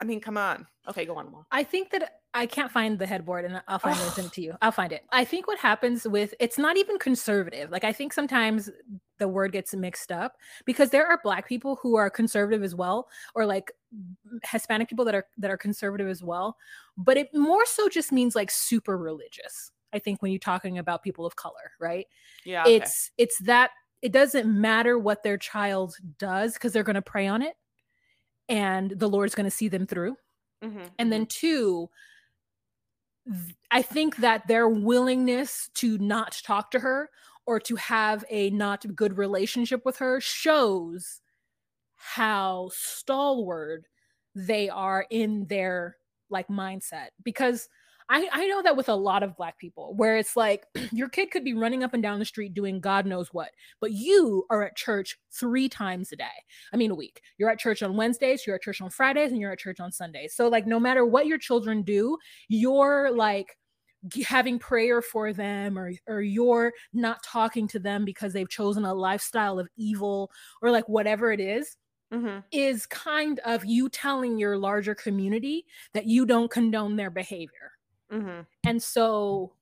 I 0.00 0.04
mean, 0.04 0.20
come 0.20 0.36
on. 0.36 0.66
Okay, 0.88 1.06
go 1.06 1.16
on. 1.16 1.32
I 1.50 1.62
think 1.62 1.90
that 1.90 2.22
I 2.34 2.46
can't 2.46 2.72
find 2.72 2.98
the 2.98 3.06
headboard 3.06 3.44
and 3.44 3.62
I'll 3.68 3.78
find 3.78 3.96
it 3.96 4.02
and 4.02 4.12
send 4.12 4.26
it 4.28 4.32
to 4.34 4.42
you. 4.42 4.56
I'll 4.60 4.72
find 4.72 4.92
it. 4.92 5.04
I 5.12 5.24
think 5.24 5.46
what 5.46 5.58
happens 5.58 6.06
with 6.06 6.34
it's 6.40 6.58
not 6.58 6.76
even 6.76 6.98
conservative. 6.98 7.70
Like 7.70 7.84
I 7.84 7.92
think 7.92 8.12
sometimes 8.12 8.68
the 9.18 9.28
word 9.28 9.52
gets 9.52 9.74
mixed 9.74 10.10
up 10.10 10.36
because 10.64 10.90
there 10.90 11.06
are 11.06 11.20
black 11.22 11.46
people 11.46 11.78
who 11.80 11.94
are 11.94 12.10
conservative 12.10 12.62
as 12.62 12.74
well 12.74 13.08
or 13.34 13.46
like 13.46 13.70
Hispanic 14.44 14.88
people 14.88 15.04
that 15.04 15.14
are 15.14 15.26
that 15.38 15.50
are 15.50 15.56
conservative 15.56 16.08
as 16.08 16.22
well, 16.22 16.56
but 16.96 17.16
it 17.16 17.28
more 17.32 17.64
so 17.64 17.88
just 17.88 18.10
means 18.10 18.34
like 18.34 18.50
super 18.50 18.98
religious. 18.98 19.70
I 19.92 19.98
think 19.98 20.22
when 20.22 20.32
you're 20.32 20.38
talking 20.38 20.78
about 20.78 21.02
people 21.02 21.26
of 21.26 21.36
color, 21.36 21.72
right? 21.80 22.06
Yeah. 22.44 22.62
Okay. 22.62 22.76
It's 22.76 23.10
it's 23.18 23.38
that 23.40 23.70
it 24.00 24.12
doesn't 24.12 24.46
matter 24.46 24.98
what 24.98 25.22
their 25.22 25.38
child 25.38 25.94
does 26.18 26.54
because 26.54 26.72
they're 26.72 26.82
going 26.82 26.94
to 26.94 27.02
pray 27.02 27.26
on 27.26 27.42
it 27.42 27.54
and 28.48 28.90
the 28.90 29.08
Lord's 29.08 29.34
going 29.34 29.44
to 29.44 29.50
see 29.50 29.68
them 29.68 29.86
through. 29.86 30.16
Mm-hmm. 30.62 30.84
And 30.98 31.12
then 31.12 31.22
mm-hmm. 31.22 31.28
two, 31.28 31.88
I 33.70 33.82
think 33.82 34.16
that 34.16 34.48
their 34.48 34.68
willingness 34.68 35.70
to 35.74 35.98
not 35.98 36.40
talk 36.44 36.72
to 36.72 36.80
her 36.80 37.10
or 37.46 37.60
to 37.60 37.76
have 37.76 38.24
a 38.28 38.50
not 38.50 38.84
good 38.94 39.16
relationship 39.16 39.84
with 39.84 39.98
her 39.98 40.20
shows 40.20 41.20
how 41.94 42.70
stalwart 42.72 43.86
they 44.34 44.68
are 44.68 45.06
in 45.10 45.46
their 45.46 45.96
like 46.30 46.48
mindset 46.48 47.08
because 47.22 47.68
I, 48.08 48.28
I 48.32 48.46
know 48.46 48.62
that 48.62 48.76
with 48.76 48.88
a 48.88 48.94
lot 48.94 49.22
of 49.22 49.36
black 49.36 49.58
people 49.58 49.94
where 49.94 50.16
it's 50.16 50.36
like 50.36 50.64
your 50.92 51.08
kid 51.08 51.30
could 51.30 51.44
be 51.44 51.54
running 51.54 51.82
up 51.82 51.94
and 51.94 52.02
down 52.02 52.18
the 52.18 52.24
street 52.24 52.54
doing 52.54 52.80
God 52.80 53.06
knows 53.06 53.28
what, 53.32 53.50
but 53.80 53.92
you 53.92 54.44
are 54.50 54.62
at 54.62 54.76
church 54.76 55.18
three 55.32 55.68
times 55.68 56.12
a 56.12 56.16
day. 56.16 56.24
I 56.72 56.76
mean, 56.76 56.90
a 56.90 56.94
week. 56.94 57.20
You're 57.38 57.50
at 57.50 57.58
church 57.58 57.82
on 57.82 57.96
Wednesdays, 57.96 58.46
you're 58.46 58.56
at 58.56 58.62
church 58.62 58.80
on 58.80 58.90
Fridays, 58.90 59.32
and 59.32 59.40
you're 59.40 59.52
at 59.52 59.58
church 59.58 59.80
on 59.80 59.92
Sundays. 59.92 60.34
So, 60.34 60.48
like, 60.48 60.66
no 60.66 60.78
matter 60.80 61.04
what 61.06 61.26
your 61.26 61.38
children 61.38 61.82
do, 61.82 62.18
you're 62.48 63.10
like, 63.12 63.56
having 64.26 64.58
prayer 64.58 65.00
for 65.00 65.32
them 65.32 65.78
or 65.78 65.92
or 66.08 66.22
you're 66.22 66.72
not 66.92 67.22
talking 67.22 67.68
to 67.68 67.78
them 67.78 68.04
because 68.04 68.32
they've 68.32 68.48
chosen 68.48 68.84
a 68.84 68.92
lifestyle 68.92 69.60
of 69.60 69.68
evil 69.76 70.28
or 70.60 70.72
like 70.72 70.88
whatever 70.88 71.30
it 71.30 71.38
is, 71.38 71.76
mm-hmm. 72.12 72.40
is 72.50 72.86
kind 72.86 73.40
of 73.44 73.64
you 73.64 73.88
telling 73.88 74.38
your 74.38 74.56
larger 74.58 74.94
community 74.94 75.64
that 75.94 76.06
you 76.06 76.26
don't 76.26 76.50
condone 76.50 76.96
their 76.96 77.10
behavior 77.10 77.71
Mm-hmm. 78.12 78.40
And 78.64 78.82
so 78.82 79.52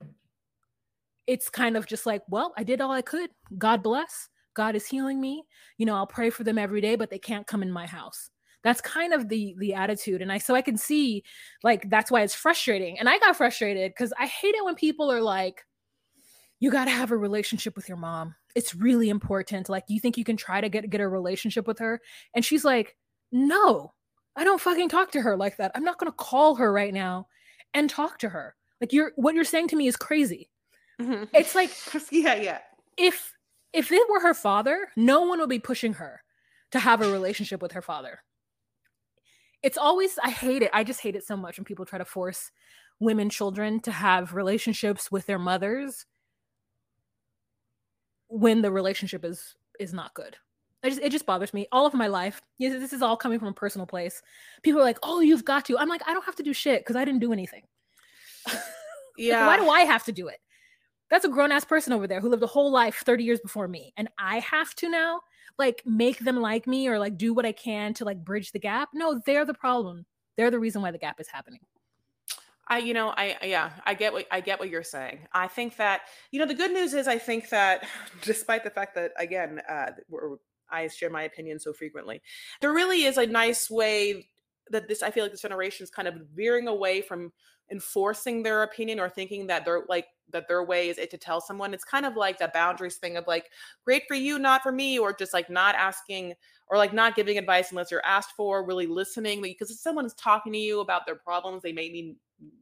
it's 1.27 1.49
kind 1.49 1.77
of 1.77 1.87
just 1.87 2.07
like, 2.07 2.23
well, 2.29 2.53
I 2.57 2.65
did 2.65 2.81
all 2.81 2.91
I 2.91 3.03
could. 3.03 3.31
God 3.57 3.83
bless. 3.83 4.29
God 4.55 4.75
is 4.75 4.87
healing 4.87 5.21
me. 5.21 5.45
You 5.79 5.87
know, 5.87 5.95
I'll 5.95 6.07
pray 6.07 6.31
for 6.31 6.45
them 6.45 6.59
every 6.59 6.81
day, 6.81 6.97
but 6.97 7.11
they 7.11 7.19
can't 7.19 7.47
come 7.47 7.63
in 7.63 7.71
my 7.71 7.87
house. 7.87 8.31
That's 8.63 8.81
kind 8.81 9.15
of 9.15 9.29
the 9.29 9.55
the 9.59 9.75
attitude. 9.75 10.21
And 10.21 10.31
I 10.31 10.39
so 10.39 10.55
I 10.55 10.61
can 10.61 10.77
see 10.77 11.23
like 11.63 11.89
that's 11.89 12.11
why 12.11 12.23
it's 12.23 12.35
frustrating. 12.35 12.99
And 12.99 13.09
I 13.09 13.19
got 13.19 13.37
frustrated 13.37 13.93
because 13.93 14.13
I 14.19 14.27
hate 14.27 14.55
it 14.55 14.65
when 14.65 14.75
people 14.75 15.11
are 15.11 15.23
like, 15.23 15.65
you 16.59 16.71
got 16.71 16.85
to 16.87 16.91
have 16.91 17.11
a 17.11 17.17
relationship 17.17 17.75
with 17.75 17.89
your 17.89 17.97
mom. 17.97 18.35
It's 18.55 18.75
really 18.75 19.09
important. 19.09 19.69
Like, 19.69 19.85
you 19.89 19.99
think 20.01 20.19
you 20.19 20.25
can 20.25 20.37
try 20.37 20.61
to 20.61 20.69
get 20.69 20.91
get 20.91 21.01
a 21.01 21.09
relationship 21.09 21.67
with 21.67 21.79
her? 21.79 22.03
And 22.35 22.45
she's 22.45 22.65
like, 22.65 22.97
no, 23.33 23.95
I 24.37 24.45
don't 24.45 24.61
fucking 24.61 24.91
talk 24.91 25.13
to 25.13 25.23
her 25.23 25.37
like 25.37 25.57
that. 25.57 25.71
I'm 25.75 25.85
not 25.85 25.99
gonna 25.99 26.13
call 26.13 26.57
her 26.57 26.71
right 26.71 26.93
now 26.93 27.29
and 27.75 27.89
talk 27.89 28.19
to 28.19 28.29
her. 28.31 28.55
Like 28.81 28.93
you're 28.93 29.13
what 29.17 29.35
you're 29.35 29.45
saying 29.45 29.69
to 29.69 29.77
me 29.77 29.87
is 29.87 29.97
crazy. 29.97 30.51
Mm-hmm. 31.01 31.25
It's 31.35 31.55
like 31.55 31.71
yeah, 32.11 32.35
yeah. 32.35 32.59
If 32.97 33.33
if 33.73 33.93
it 33.93 34.11
were 34.11 34.21
her 34.21 34.35
father, 34.35 34.89
no 34.97 35.23
one 35.23 35.39
would 35.41 35.49
be 35.49 35.59
pushing 35.59 35.95
her 35.95 36.23
to 36.73 36.79
have 36.79 37.01
a 37.03 37.11
relationship 37.11 37.63
with 37.63 37.73
her 37.73 37.83
father. 37.83 38.21
It's 39.63 39.79
always 39.79 40.19
I 40.23 40.31
hate 40.31 40.63
it. 40.63 40.71
I 40.73 40.85
just 40.85 41.01
hate 41.01 41.17
it 41.17 41.25
so 41.25 41.37
much 41.37 41.59
when 41.59 41.65
people 41.65 41.85
try 41.85 41.99
to 41.99 42.05
force 42.05 42.51
women 42.99 43.31
children 43.31 43.81
to 43.81 43.93
have 43.93 44.35
relationships 44.35 45.11
with 45.11 45.27
their 45.27 45.39
mothers 45.39 46.07
when 48.29 48.63
the 48.63 48.71
relationship 48.71 49.25
is 49.25 49.55
is 49.79 49.93
not 49.93 50.15
good. 50.15 50.37
Just 50.85 51.01
it 51.01 51.13
just 51.13 51.27
bothers 51.27 51.53
me 51.53 51.67
all 51.73 51.87
of 51.87 51.93
my 51.93 52.07
life. 52.07 52.41
This 52.59 52.93
is 52.93 53.03
all 53.03 53.17
coming 53.17 53.39
from 53.39 53.49
a 53.49 53.53
personal 53.53 53.87
place. 53.87 54.23
People 54.63 54.81
are 54.81 54.85
like, 54.85 54.99
"Oh, 55.03 55.21
you've 55.21 55.45
got 55.45 55.67
to." 55.67 55.79
I'm 55.79 55.89
like, 55.89 56.03
I 56.07 56.15
don't 56.15 56.25
have 56.25 56.37
to 56.37 56.43
do 56.43 56.55
shit 56.55 56.81
because 56.81 56.97
I 56.97 57.05
didn't 57.05 57.21
do 57.21 57.33
anything. 57.33 57.63
yeah. 59.19 59.47
like, 59.47 59.59
why 59.59 59.65
do 59.65 59.71
I 59.71 59.81
have 59.81 60.05
to 60.05 60.13
do 60.13 60.29
it? 60.29 60.39
That's 61.11 61.25
a 61.25 61.29
grown 61.29 61.53
ass 61.53 61.65
person 61.65 61.93
over 61.93 62.07
there 62.07 62.21
who 62.21 62.31
lived 62.31 62.43
a 62.43 62.47
whole 62.47 62.71
life 62.71 63.03
30 63.05 63.25
years 63.25 63.41
before 63.41 63.69
me, 63.69 63.93
and 63.97 64.09
I 64.19 64.39
have 64.39 64.75
to 64.77 64.89
now 64.89 65.21
like 65.59 65.83
make 65.85 66.21
them 66.21 66.41
like 66.41 66.67
me 66.67 66.89
or 66.89 66.99
like 66.99 67.19
do 67.19 67.35
what 67.35 67.45
I 67.45 67.53
can 67.53 67.93
to 67.95 68.05
like 68.05 68.25
bridge 68.25 68.53
the 68.53 68.59
gap. 68.59 68.89
No, 68.95 69.21
they're 69.27 69.45
the 69.45 69.55
problem. 69.55 70.07
They're 70.37 70.51
the 70.51 70.59
reason 70.59 70.81
why 70.81 70.91
the 70.91 70.99
gap 70.99 71.21
is 71.21 71.29
happening. 71.29 71.61
I, 72.67 72.79
you 72.79 72.95
know, 72.95 73.13
I, 73.17 73.37
yeah, 73.43 73.73
I 73.85 73.95
get 73.95 74.13
what 74.13 74.27
I 74.31 74.41
get 74.41 74.61
what 74.61 74.71
you're 74.71 74.85
saying. 74.85 75.27
I 75.33 75.49
think 75.49 75.77
that, 75.77 76.03
you 76.31 76.39
know, 76.39 76.47
the 76.47 76.55
good 76.55 76.71
news 76.71 76.95
is 76.95 77.09
I 77.09 77.19
think 77.19 77.51
that 77.51 77.87
despite 78.23 78.65
the 78.65 78.71
fact 78.71 78.95
that 78.95 79.13
again, 79.19 79.61
uh, 79.69 79.91
we're 80.09 80.37
I 80.71 80.89
share 80.89 81.11
my 81.11 81.23
opinion 81.23 81.59
so 81.59 81.73
frequently. 81.73 82.23
There 82.61 82.73
really 82.73 83.05
is 83.05 83.19
a 83.19 83.27
nice 83.27 83.71
way 83.71 84.29
that 84.71 84.89
this 84.89 85.03
I 85.03 85.11
feel 85.11 85.25
like 85.25 85.33
this 85.33 85.43
generation 85.43 85.85
is 85.85 85.91
kind 85.91 86.09
of 86.09 86.15
veering 86.35 86.69
away 86.69 87.03
from 87.03 87.33
enforcing 87.71 88.43
their 88.43 88.63
opinion 88.63 88.99
or 88.99 89.09
thinking 89.09 89.47
that 89.47 89.65
they're 89.65 89.85
like 89.89 90.07
that 90.33 90.49
their 90.49 90.65
way 90.65 90.89
is 90.89 90.99
it 90.99 91.11
to 91.11 91.19
tell 91.19 91.41
someone. 91.41 91.75
It's 91.75 91.85
kind 91.85 92.07
of 92.07 92.17
like 92.17 92.39
the 92.39 92.51
boundaries 92.53 92.97
thing 92.97 93.17
of 93.17 93.27
like, 93.27 93.51
great 93.85 94.05
for 94.09 94.15
you, 94.15 94.39
not 94.39 94.63
for 94.63 94.73
me, 94.73 94.99
or 94.99 95.13
just 95.13 95.35
like 95.35 95.51
not 95.51 95.75
asking 95.75 96.35
or 96.71 96.79
like 96.79 96.93
not 96.93 97.17
giving 97.17 97.37
advice 97.37 97.71
unless 97.71 97.91
you're 97.91 98.05
asked 98.07 98.33
for, 98.37 98.65
really 98.65 98.87
listening. 98.87 99.43
Because 99.43 99.71
if 99.71 99.79
someone's 99.79 100.15
talking 100.15 100.53
to 100.53 100.59
you 100.59 100.81
about 100.81 101.05
their 101.05 101.17
problems, 101.17 101.63
they 101.63 101.73
may 101.73 101.91
mean 101.91 102.17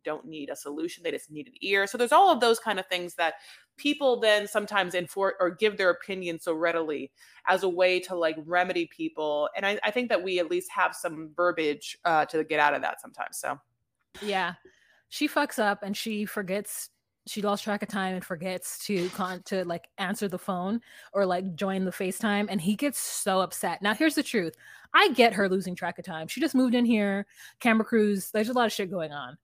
don't 0.04 0.26
need 0.26 0.50
a 0.50 0.56
solution 0.56 1.02
they 1.02 1.11
just 1.12 1.30
need 1.30 1.46
an 1.46 1.52
ear 1.61 1.86
so 1.86 1.96
there's 1.96 2.11
all 2.11 2.32
of 2.32 2.40
those 2.40 2.59
kind 2.59 2.80
of 2.80 2.86
things 2.86 3.14
that 3.14 3.34
people 3.76 4.18
then 4.18 4.48
sometimes 4.48 4.94
enforce 4.94 5.34
or 5.38 5.50
give 5.50 5.76
their 5.76 5.90
opinion 5.90 6.38
so 6.40 6.52
readily 6.52 7.12
as 7.46 7.62
a 7.62 7.68
way 7.68 8.00
to 8.00 8.16
like 8.16 8.36
remedy 8.44 8.86
people 8.86 9.48
and 9.56 9.64
i, 9.64 9.78
I 9.84 9.90
think 9.90 10.09
that 10.09 10.22
we 10.22 10.40
at 10.40 10.50
least 10.50 10.70
have 10.72 10.94
some 10.94 11.30
verbiage 11.36 11.96
uh, 12.04 12.24
to 12.26 12.42
get 12.44 12.59
out 12.61 12.74
of 12.74 12.82
that 12.82 13.00
sometimes 13.00 13.38
so 13.38 13.59
yeah 14.20 14.54
she 15.09 15.28
fucks 15.28 15.59
up 15.59 15.82
and 15.82 15.96
she 15.96 16.24
forgets 16.24 16.90
she 17.29 17.43
lost 17.43 17.64
track 17.64 17.83
of 17.83 17.89
time 17.89 18.14
and 18.14 18.24
forgets 18.24 18.85
to 18.87 19.09
con 19.11 19.43
to 19.45 19.64
like 19.64 19.89
answer 19.99 20.29
the 20.29 20.39
phone 20.39 20.81
or 21.12 21.26
like 21.26 21.55
join 21.55 21.85
the 21.85 21.91
FaceTime 21.91 22.47
and 22.49 22.61
he 22.61 22.74
gets 22.74 22.99
so 22.99 23.41
upset. 23.41 23.83
Now 23.83 23.95
here's 23.95 24.14
the 24.14 24.22
truth. 24.22 24.55
I 24.95 25.11
get 25.11 25.35
her 25.35 25.49
losing 25.49 25.74
track 25.74 25.99
of 25.99 26.05
time. 26.05 26.29
She 26.29 26.41
just 26.41 26.55
moved 26.55 26.74
in 26.74 26.85
here, 26.85 27.26
camera 27.61 27.85
crews, 27.85 28.31
there's 28.31 28.49
a 28.49 28.55
lot 28.55 28.66
of 28.66 28.72
shit 28.72 28.91
going 28.91 29.12
on 29.12 29.39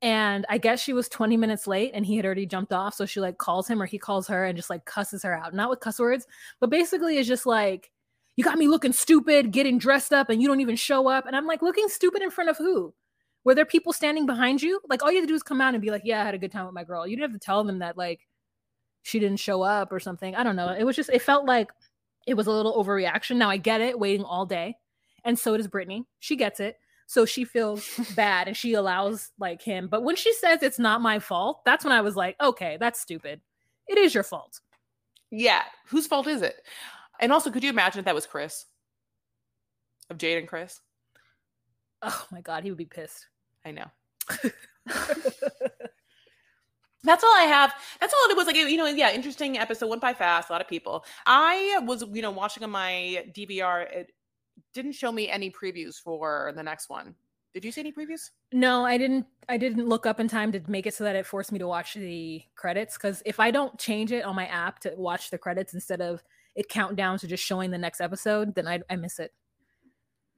and 0.00 0.46
I 0.48 0.58
guess 0.58 0.80
she 0.80 0.92
was 0.92 1.08
20 1.08 1.36
minutes 1.36 1.66
late 1.66 1.90
and 1.94 2.06
he 2.06 2.16
had 2.16 2.24
already 2.24 2.46
jumped 2.46 2.72
off. 2.72 2.94
So 2.94 3.04
she 3.04 3.20
like 3.20 3.38
calls 3.38 3.66
him 3.66 3.82
or 3.82 3.86
he 3.86 3.98
calls 3.98 4.28
her 4.28 4.44
and 4.44 4.56
just 4.56 4.70
like 4.70 4.84
cusses 4.84 5.22
her 5.24 5.36
out. 5.36 5.54
Not 5.54 5.70
with 5.70 5.80
cuss 5.80 5.98
words, 5.98 6.26
but 6.60 6.70
basically 6.70 7.18
it's 7.18 7.28
just 7.28 7.46
like, 7.46 7.90
you 8.36 8.44
got 8.44 8.58
me 8.58 8.68
looking 8.68 8.92
stupid, 8.92 9.50
getting 9.50 9.78
dressed 9.78 10.12
up, 10.12 10.30
and 10.30 10.40
you 10.40 10.46
don't 10.46 10.60
even 10.60 10.76
show 10.76 11.08
up. 11.08 11.26
And 11.26 11.34
I'm 11.34 11.46
like, 11.46 11.60
looking 11.60 11.88
stupid 11.88 12.22
in 12.22 12.30
front 12.30 12.48
of 12.48 12.56
who? 12.56 12.94
Were 13.44 13.54
there 13.54 13.64
people 13.64 13.92
standing 13.92 14.26
behind 14.26 14.62
you? 14.62 14.80
Like 14.88 15.02
all 15.02 15.10
you 15.10 15.18
have 15.18 15.24
to 15.24 15.32
do 15.32 15.34
is 15.34 15.42
come 15.42 15.60
out 15.60 15.74
and 15.74 15.82
be 15.82 15.90
like, 15.90 16.02
yeah, 16.04 16.20
I 16.20 16.24
had 16.24 16.34
a 16.34 16.38
good 16.38 16.52
time 16.52 16.66
with 16.66 16.74
my 16.74 16.84
girl. 16.84 17.06
You 17.06 17.16
didn't 17.16 17.30
have 17.30 17.40
to 17.40 17.44
tell 17.44 17.64
them 17.64 17.78
that 17.78 17.96
like 17.96 18.20
she 19.02 19.18
didn't 19.18 19.38
show 19.38 19.62
up 19.62 19.92
or 19.92 20.00
something. 20.00 20.34
I 20.34 20.42
don't 20.42 20.56
know. 20.56 20.68
It 20.68 20.84
was 20.84 20.96
just 20.96 21.10
it 21.10 21.22
felt 21.22 21.46
like 21.46 21.70
it 22.26 22.34
was 22.34 22.46
a 22.46 22.52
little 22.52 22.82
overreaction. 22.82 23.36
Now 23.36 23.48
I 23.48 23.56
get 23.56 23.80
it, 23.80 23.98
waiting 23.98 24.24
all 24.24 24.44
day. 24.44 24.76
And 25.24 25.38
so 25.38 25.56
does 25.56 25.68
Brittany. 25.68 26.04
She 26.18 26.36
gets 26.36 26.60
it. 26.60 26.76
So 27.06 27.24
she 27.24 27.44
feels 27.44 27.88
bad 28.16 28.48
and 28.48 28.56
she 28.56 28.74
allows 28.74 29.30
like 29.38 29.62
him. 29.62 29.88
But 29.88 30.02
when 30.02 30.16
she 30.16 30.32
says 30.34 30.62
it's 30.62 30.78
not 30.78 31.00
my 31.00 31.18
fault, 31.18 31.62
that's 31.64 31.84
when 31.84 31.92
I 31.92 32.02
was 32.02 32.16
like, 32.16 32.36
okay, 32.40 32.76
that's 32.78 33.00
stupid. 33.00 33.40
It 33.86 33.96
is 33.96 34.14
your 34.14 34.24
fault. 34.24 34.60
Yeah. 35.30 35.62
Whose 35.86 36.06
fault 36.06 36.26
is 36.26 36.42
it? 36.42 36.56
And 37.20 37.32
also, 37.32 37.50
could 37.50 37.64
you 37.64 37.70
imagine 37.70 37.98
if 37.98 38.04
that 38.04 38.14
was 38.14 38.26
Chris? 38.26 38.66
Of 40.10 40.18
Jade 40.18 40.38
and 40.38 40.48
Chris? 40.48 40.80
Oh 42.02 42.26
my 42.30 42.40
God, 42.40 42.64
he 42.64 42.70
would 42.70 42.78
be 42.78 42.84
pissed. 42.84 43.26
I 43.64 43.72
know. 43.72 43.86
That's 47.04 47.22
all 47.22 47.34
I 47.34 47.44
have. 47.44 47.72
That's 48.00 48.12
all 48.12 48.30
it 48.30 48.36
was. 48.36 48.46
Like, 48.46 48.56
you 48.56 48.76
know, 48.76 48.86
yeah, 48.86 49.12
interesting 49.12 49.56
episode. 49.56 49.88
Went 49.88 50.02
by 50.02 50.14
fast. 50.14 50.50
A 50.50 50.52
lot 50.52 50.60
of 50.60 50.68
people. 50.68 51.04
I 51.26 51.80
was, 51.82 52.04
you 52.12 52.22
know, 52.22 52.30
watching 52.30 52.64
on 52.64 52.70
my 52.70 53.24
DVR. 53.32 53.90
It 53.90 54.12
didn't 54.74 54.92
show 54.92 55.12
me 55.12 55.28
any 55.28 55.50
previews 55.50 55.96
for 55.96 56.52
the 56.56 56.62
next 56.62 56.90
one. 56.90 57.14
Did 57.54 57.64
you 57.64 57.72
see 57.72 57.80
any 57.80 57.92
previews? 57.92 58.30
No, 58.52 58.84
I 58.84 58.98
didn't. 58.98 59.26
I 59.48 59.56
didn't 59.56 59.88
look 59.88 60.06
up 60.06 60.20
in 60.20 60.28
time 60.28 60.52
to 60.52 60.60
make 60.66 60.86
it 60.86 60.94
so 60.94 61.04
that 61.04 61.16
it 61.16 61.24
forced 61.24 61.52
me 61.52 61.58
to 61.60 61.66
watch 61.66 61.94
the 61.94 62.42
credits. 62.56 62.96
Because 62.96 63.22
if 63.24 63.40
I 63.40 63.50
don't 63.52 63.78
change 63.78 64.12
it 64.12 64.24
on 64.24 64.36
my 64.36 64.46
app 64.46 64.80
to 64.80 64.92
watch 64.96 65.30
the 65.30 65.38
credits 65.38 65.74
instead 65.74 66.00
of 66.00 66.22
it 66.56 66.68
count 66.68 66.96
down 66.96 67.18
to 67.18 67.26
just 67.28 67.44
showing 67.44 67.70
the 67.70 67.78
next 67.78 68.00
episode, 68.00 68.54
then 68.54 68.66
I, 68.66 68.80
I 68.90 68.96
miss 68.96 69.18
it. 69.20 69.32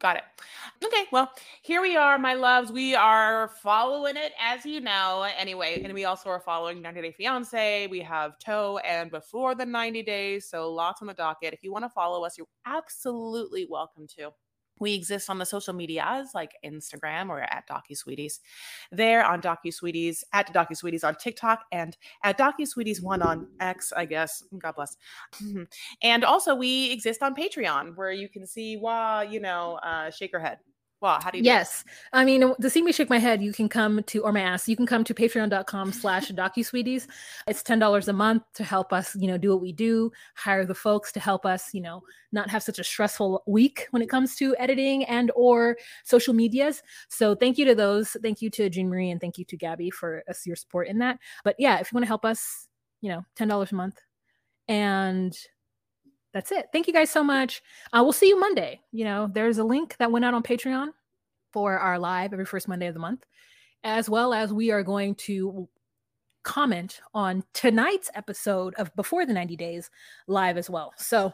Got 0.01 0.17
it. 0.17 0.23
Okay, 0.83 1.05
well, 1.13 1.31
here 1.61 1.83
we 1.83 1.95
are, 1.95 2.19
my 2.19 2.33
loves. 2.33 2.73
We 2.73 2.95
are 2.95 3.49
following 3.63 4.17
it, 4.17 4.33
as 4.41 4.65
you 4.65 4.81
know. 4.81 5.29
Anyway, 5.37 5.83
and 5.85 5.93
we 5.93 6.07
also 6.07 6.31
are 6.31 6.41
following 6.41 6.81
90 6.81 7.03
Day 7.03 7.13
Fiance. 7.13 7.87
We 7.89 8.01
have 8.01 8.39
Toe 8.39 8.79
and 8.79 9.11
Before 9.11 9.55
the 9.55 9.67
90 9.67 10.03
Days, 10.03 10.49
so 10.49 10.73
lots 10.73 11.03
on 11.03 11.09
the 11.09 11.13
docket. 11.13 11.53
If 11.53 11.63
you 11.63 11.71
want 11.71 11.85
to 11.85 11.91
follow 11.91 12.25
us, 12.25 12.39
you're 12.39 12.47
absolutely 12.65 13.67
welcome 13.69 14.07
to. 14.17 14.31
We 14.81 14.95
exist 14.95 15.31
on 15.31 15.39
the 15.39 15.47
social 15.47 15.75
medias 15.75 16.31
like 16.35 16.57
Instagram 16.65 17.29
or 17.29 17.41
at 17.41 17.69
DocuSweeties. 17.69 18.41
There 18.91 19.25
on 19.25 19.41
DocuSweeties, 19.41 20.25
at 20.33 20.53
DocuSweeties 20.53 21.05
on 21.05 21.15
TikTok 21.17 21.65
and 21.71 21.97
at 22.25 22.39
DocuSweeties1 22.39 23.25
on 23.25 23.49
X, 23.61 23.93
I 23.97 24.07
guess. 24.07 24.43
God 24.59 24.75
bless. 24.75 24.97
and 26.03 26.25
also, 26.25 26.55
we 26.55 26.91
exist 26.91 27.23
on 27.23 27.35
Patreon 27.35 27.97
where 27.97 28.13
you 28.13 28.29
can 28.29 28.47
see, 28.47 28.77
wow, 28.77 29.21
you 29.21 29.41
know, 29.41 29.79
uh, 29.83 30.11
shake 30.11 30.33
her 30.33 30.41
head 30.41 30.59
well, 31.01 31.19
how 31.23 31.31
do 31.31 31.39
you? 31.39 31.45
Yes, 31.45 31.83
I 32.13 32.25
mean 32.25 32.55
to 32.61 32.71
see 32.71 32.83
me 32.83 32.93
shake 32.93 33.09
my 33.09 33.19
head, 33.19 33.43
you 33.43 33.53
can 33.53 33.69
come 33.71 34.03
to 34.03 34.23
or 34.23 34.33
my 34.33 34.41
ass. 34.41 34.69
You 34.69 34.77
can 34.77 34.87
come 34.87 35.03
to 35.05 35.15
Patreon.com/slash 35.15 36.31
DocuSweeties. 36.33 37.07
It's 37.47 37.63
ten 37.63 37.79
dollars 37.79 38.09
a 38.09 38.13
month 38.13 38.43
to 38.55 38.65
help 38.65 38.93
us, 38.93 39.17
you 39.17 39.27
know, 39.27 39.39
do 39.39 39.51
what 39.51 39.63
we 39.63 39.73
do. 39.73 40.13
Hire 40.35 40.67
the 40.67 40.75
folks 40.75 41.11
to 41.13 41.21
help 41.21 41.47
us, 41.47 41.73
you 41.73 41.81
know, 41.81 42.03
not 42.33 42.51
have 42.51 42.63
such 42.63 42.79
a 42.79 42.85
stressful 42.85 43.43
week 43.47 43.87
when 43.93 44.03
it 44.03 44.11
comes 44.11 44.37
to 44.37 44.55
editing 44.59 45.05
and 45.07 45.33
or 45.35 45.79
social 46.05 46.35
medias. 46.35 46.83
So 47.09 47.35
thank 47.35 47.57
you 47.57 47.65
to 47.65 47.75
those. 47.75 48.17
Thank 48.23 48.43
you 48.43 48.51
to 48.51 48.69
Jean 48.69 48.91
Marie 48.91 49.11
and 49.11 49.21
thank 49.21 49.39
you 49.39 49.47
to 49.47 49.57
Gabby 49.57 49.91
for 49.91 50.23
us 50.29 50.47
your 50.47 50.57
support 50.57 50.89
in 50.89 50.99
that. 50.99 51.19
But 51.45 51.57
yeah, 51.59 51.79
if 51.81 51.91
you 51.91 51.97
want 51.97 52.05
to 52.05 52.09
help 52.09 52.27
us, 52.27 52.69
you 53.01 53.09
know, 53.09 53.25
ten 53.37 53.49
dollars 53.49 53.73
a 53.73 53.75
month, 53.75 53.99
and 54.69 55.35
that's 56.33 56.53
it. 56.53 56.69
Thank 56.73 56.87
you 56.87 56.93
guys 56.93 57.11
so 57.11 57.25
much. 57.25 57.63
Uh, 57.93 58.01
we'll 58.03 58.13
see 58.13 58.29
you 58.29 58.39
Monday. 58.39 58.81
You 58.93 59.05
know, 59.05 59.31
there's 59.33 59.59
a 59.59 59.65
link 59.65 59.97
that 59.99 60.13
went 60.13 60.25
out 60.25 60.35
on 60.35 60.43
Patreon 60.43 60.89
for 61.53 61.79
our 61.79 61.99
live 61.99 62.33
every 62.33 62.45
first 62.45 62.69
Monday 62.69 62.87
of 62.87 62.95
the 62.95 63.01
month, 63.01 63.25
as 63.83 64.09
well 64.09 64.33
as 64.33 64.53
we 64.53 64.71
are 64.71 64.83
going 64.83 65.15
to 65.17 65.69
comment 66.43 67.01
on 67.13 67.45
tonight's 67.53 68.11
episode 68.15 68.75
of 68.75 68.95
Before 68.97 69.27
the 69.27 69.33
90 69.33 69.57
Days 69.57 69.91
live 70.27 70.57
as 70.57 70.71
well. 70.71 70.93
So 70.97 71.33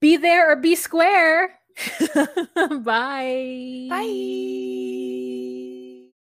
be 0.00 0.16
there 0.16 0.50
or 0.50 0.56
be 0.56 0.74
square. 0.74 1.58
Bye. 2.14 3.86
Bye. 3.90 5.69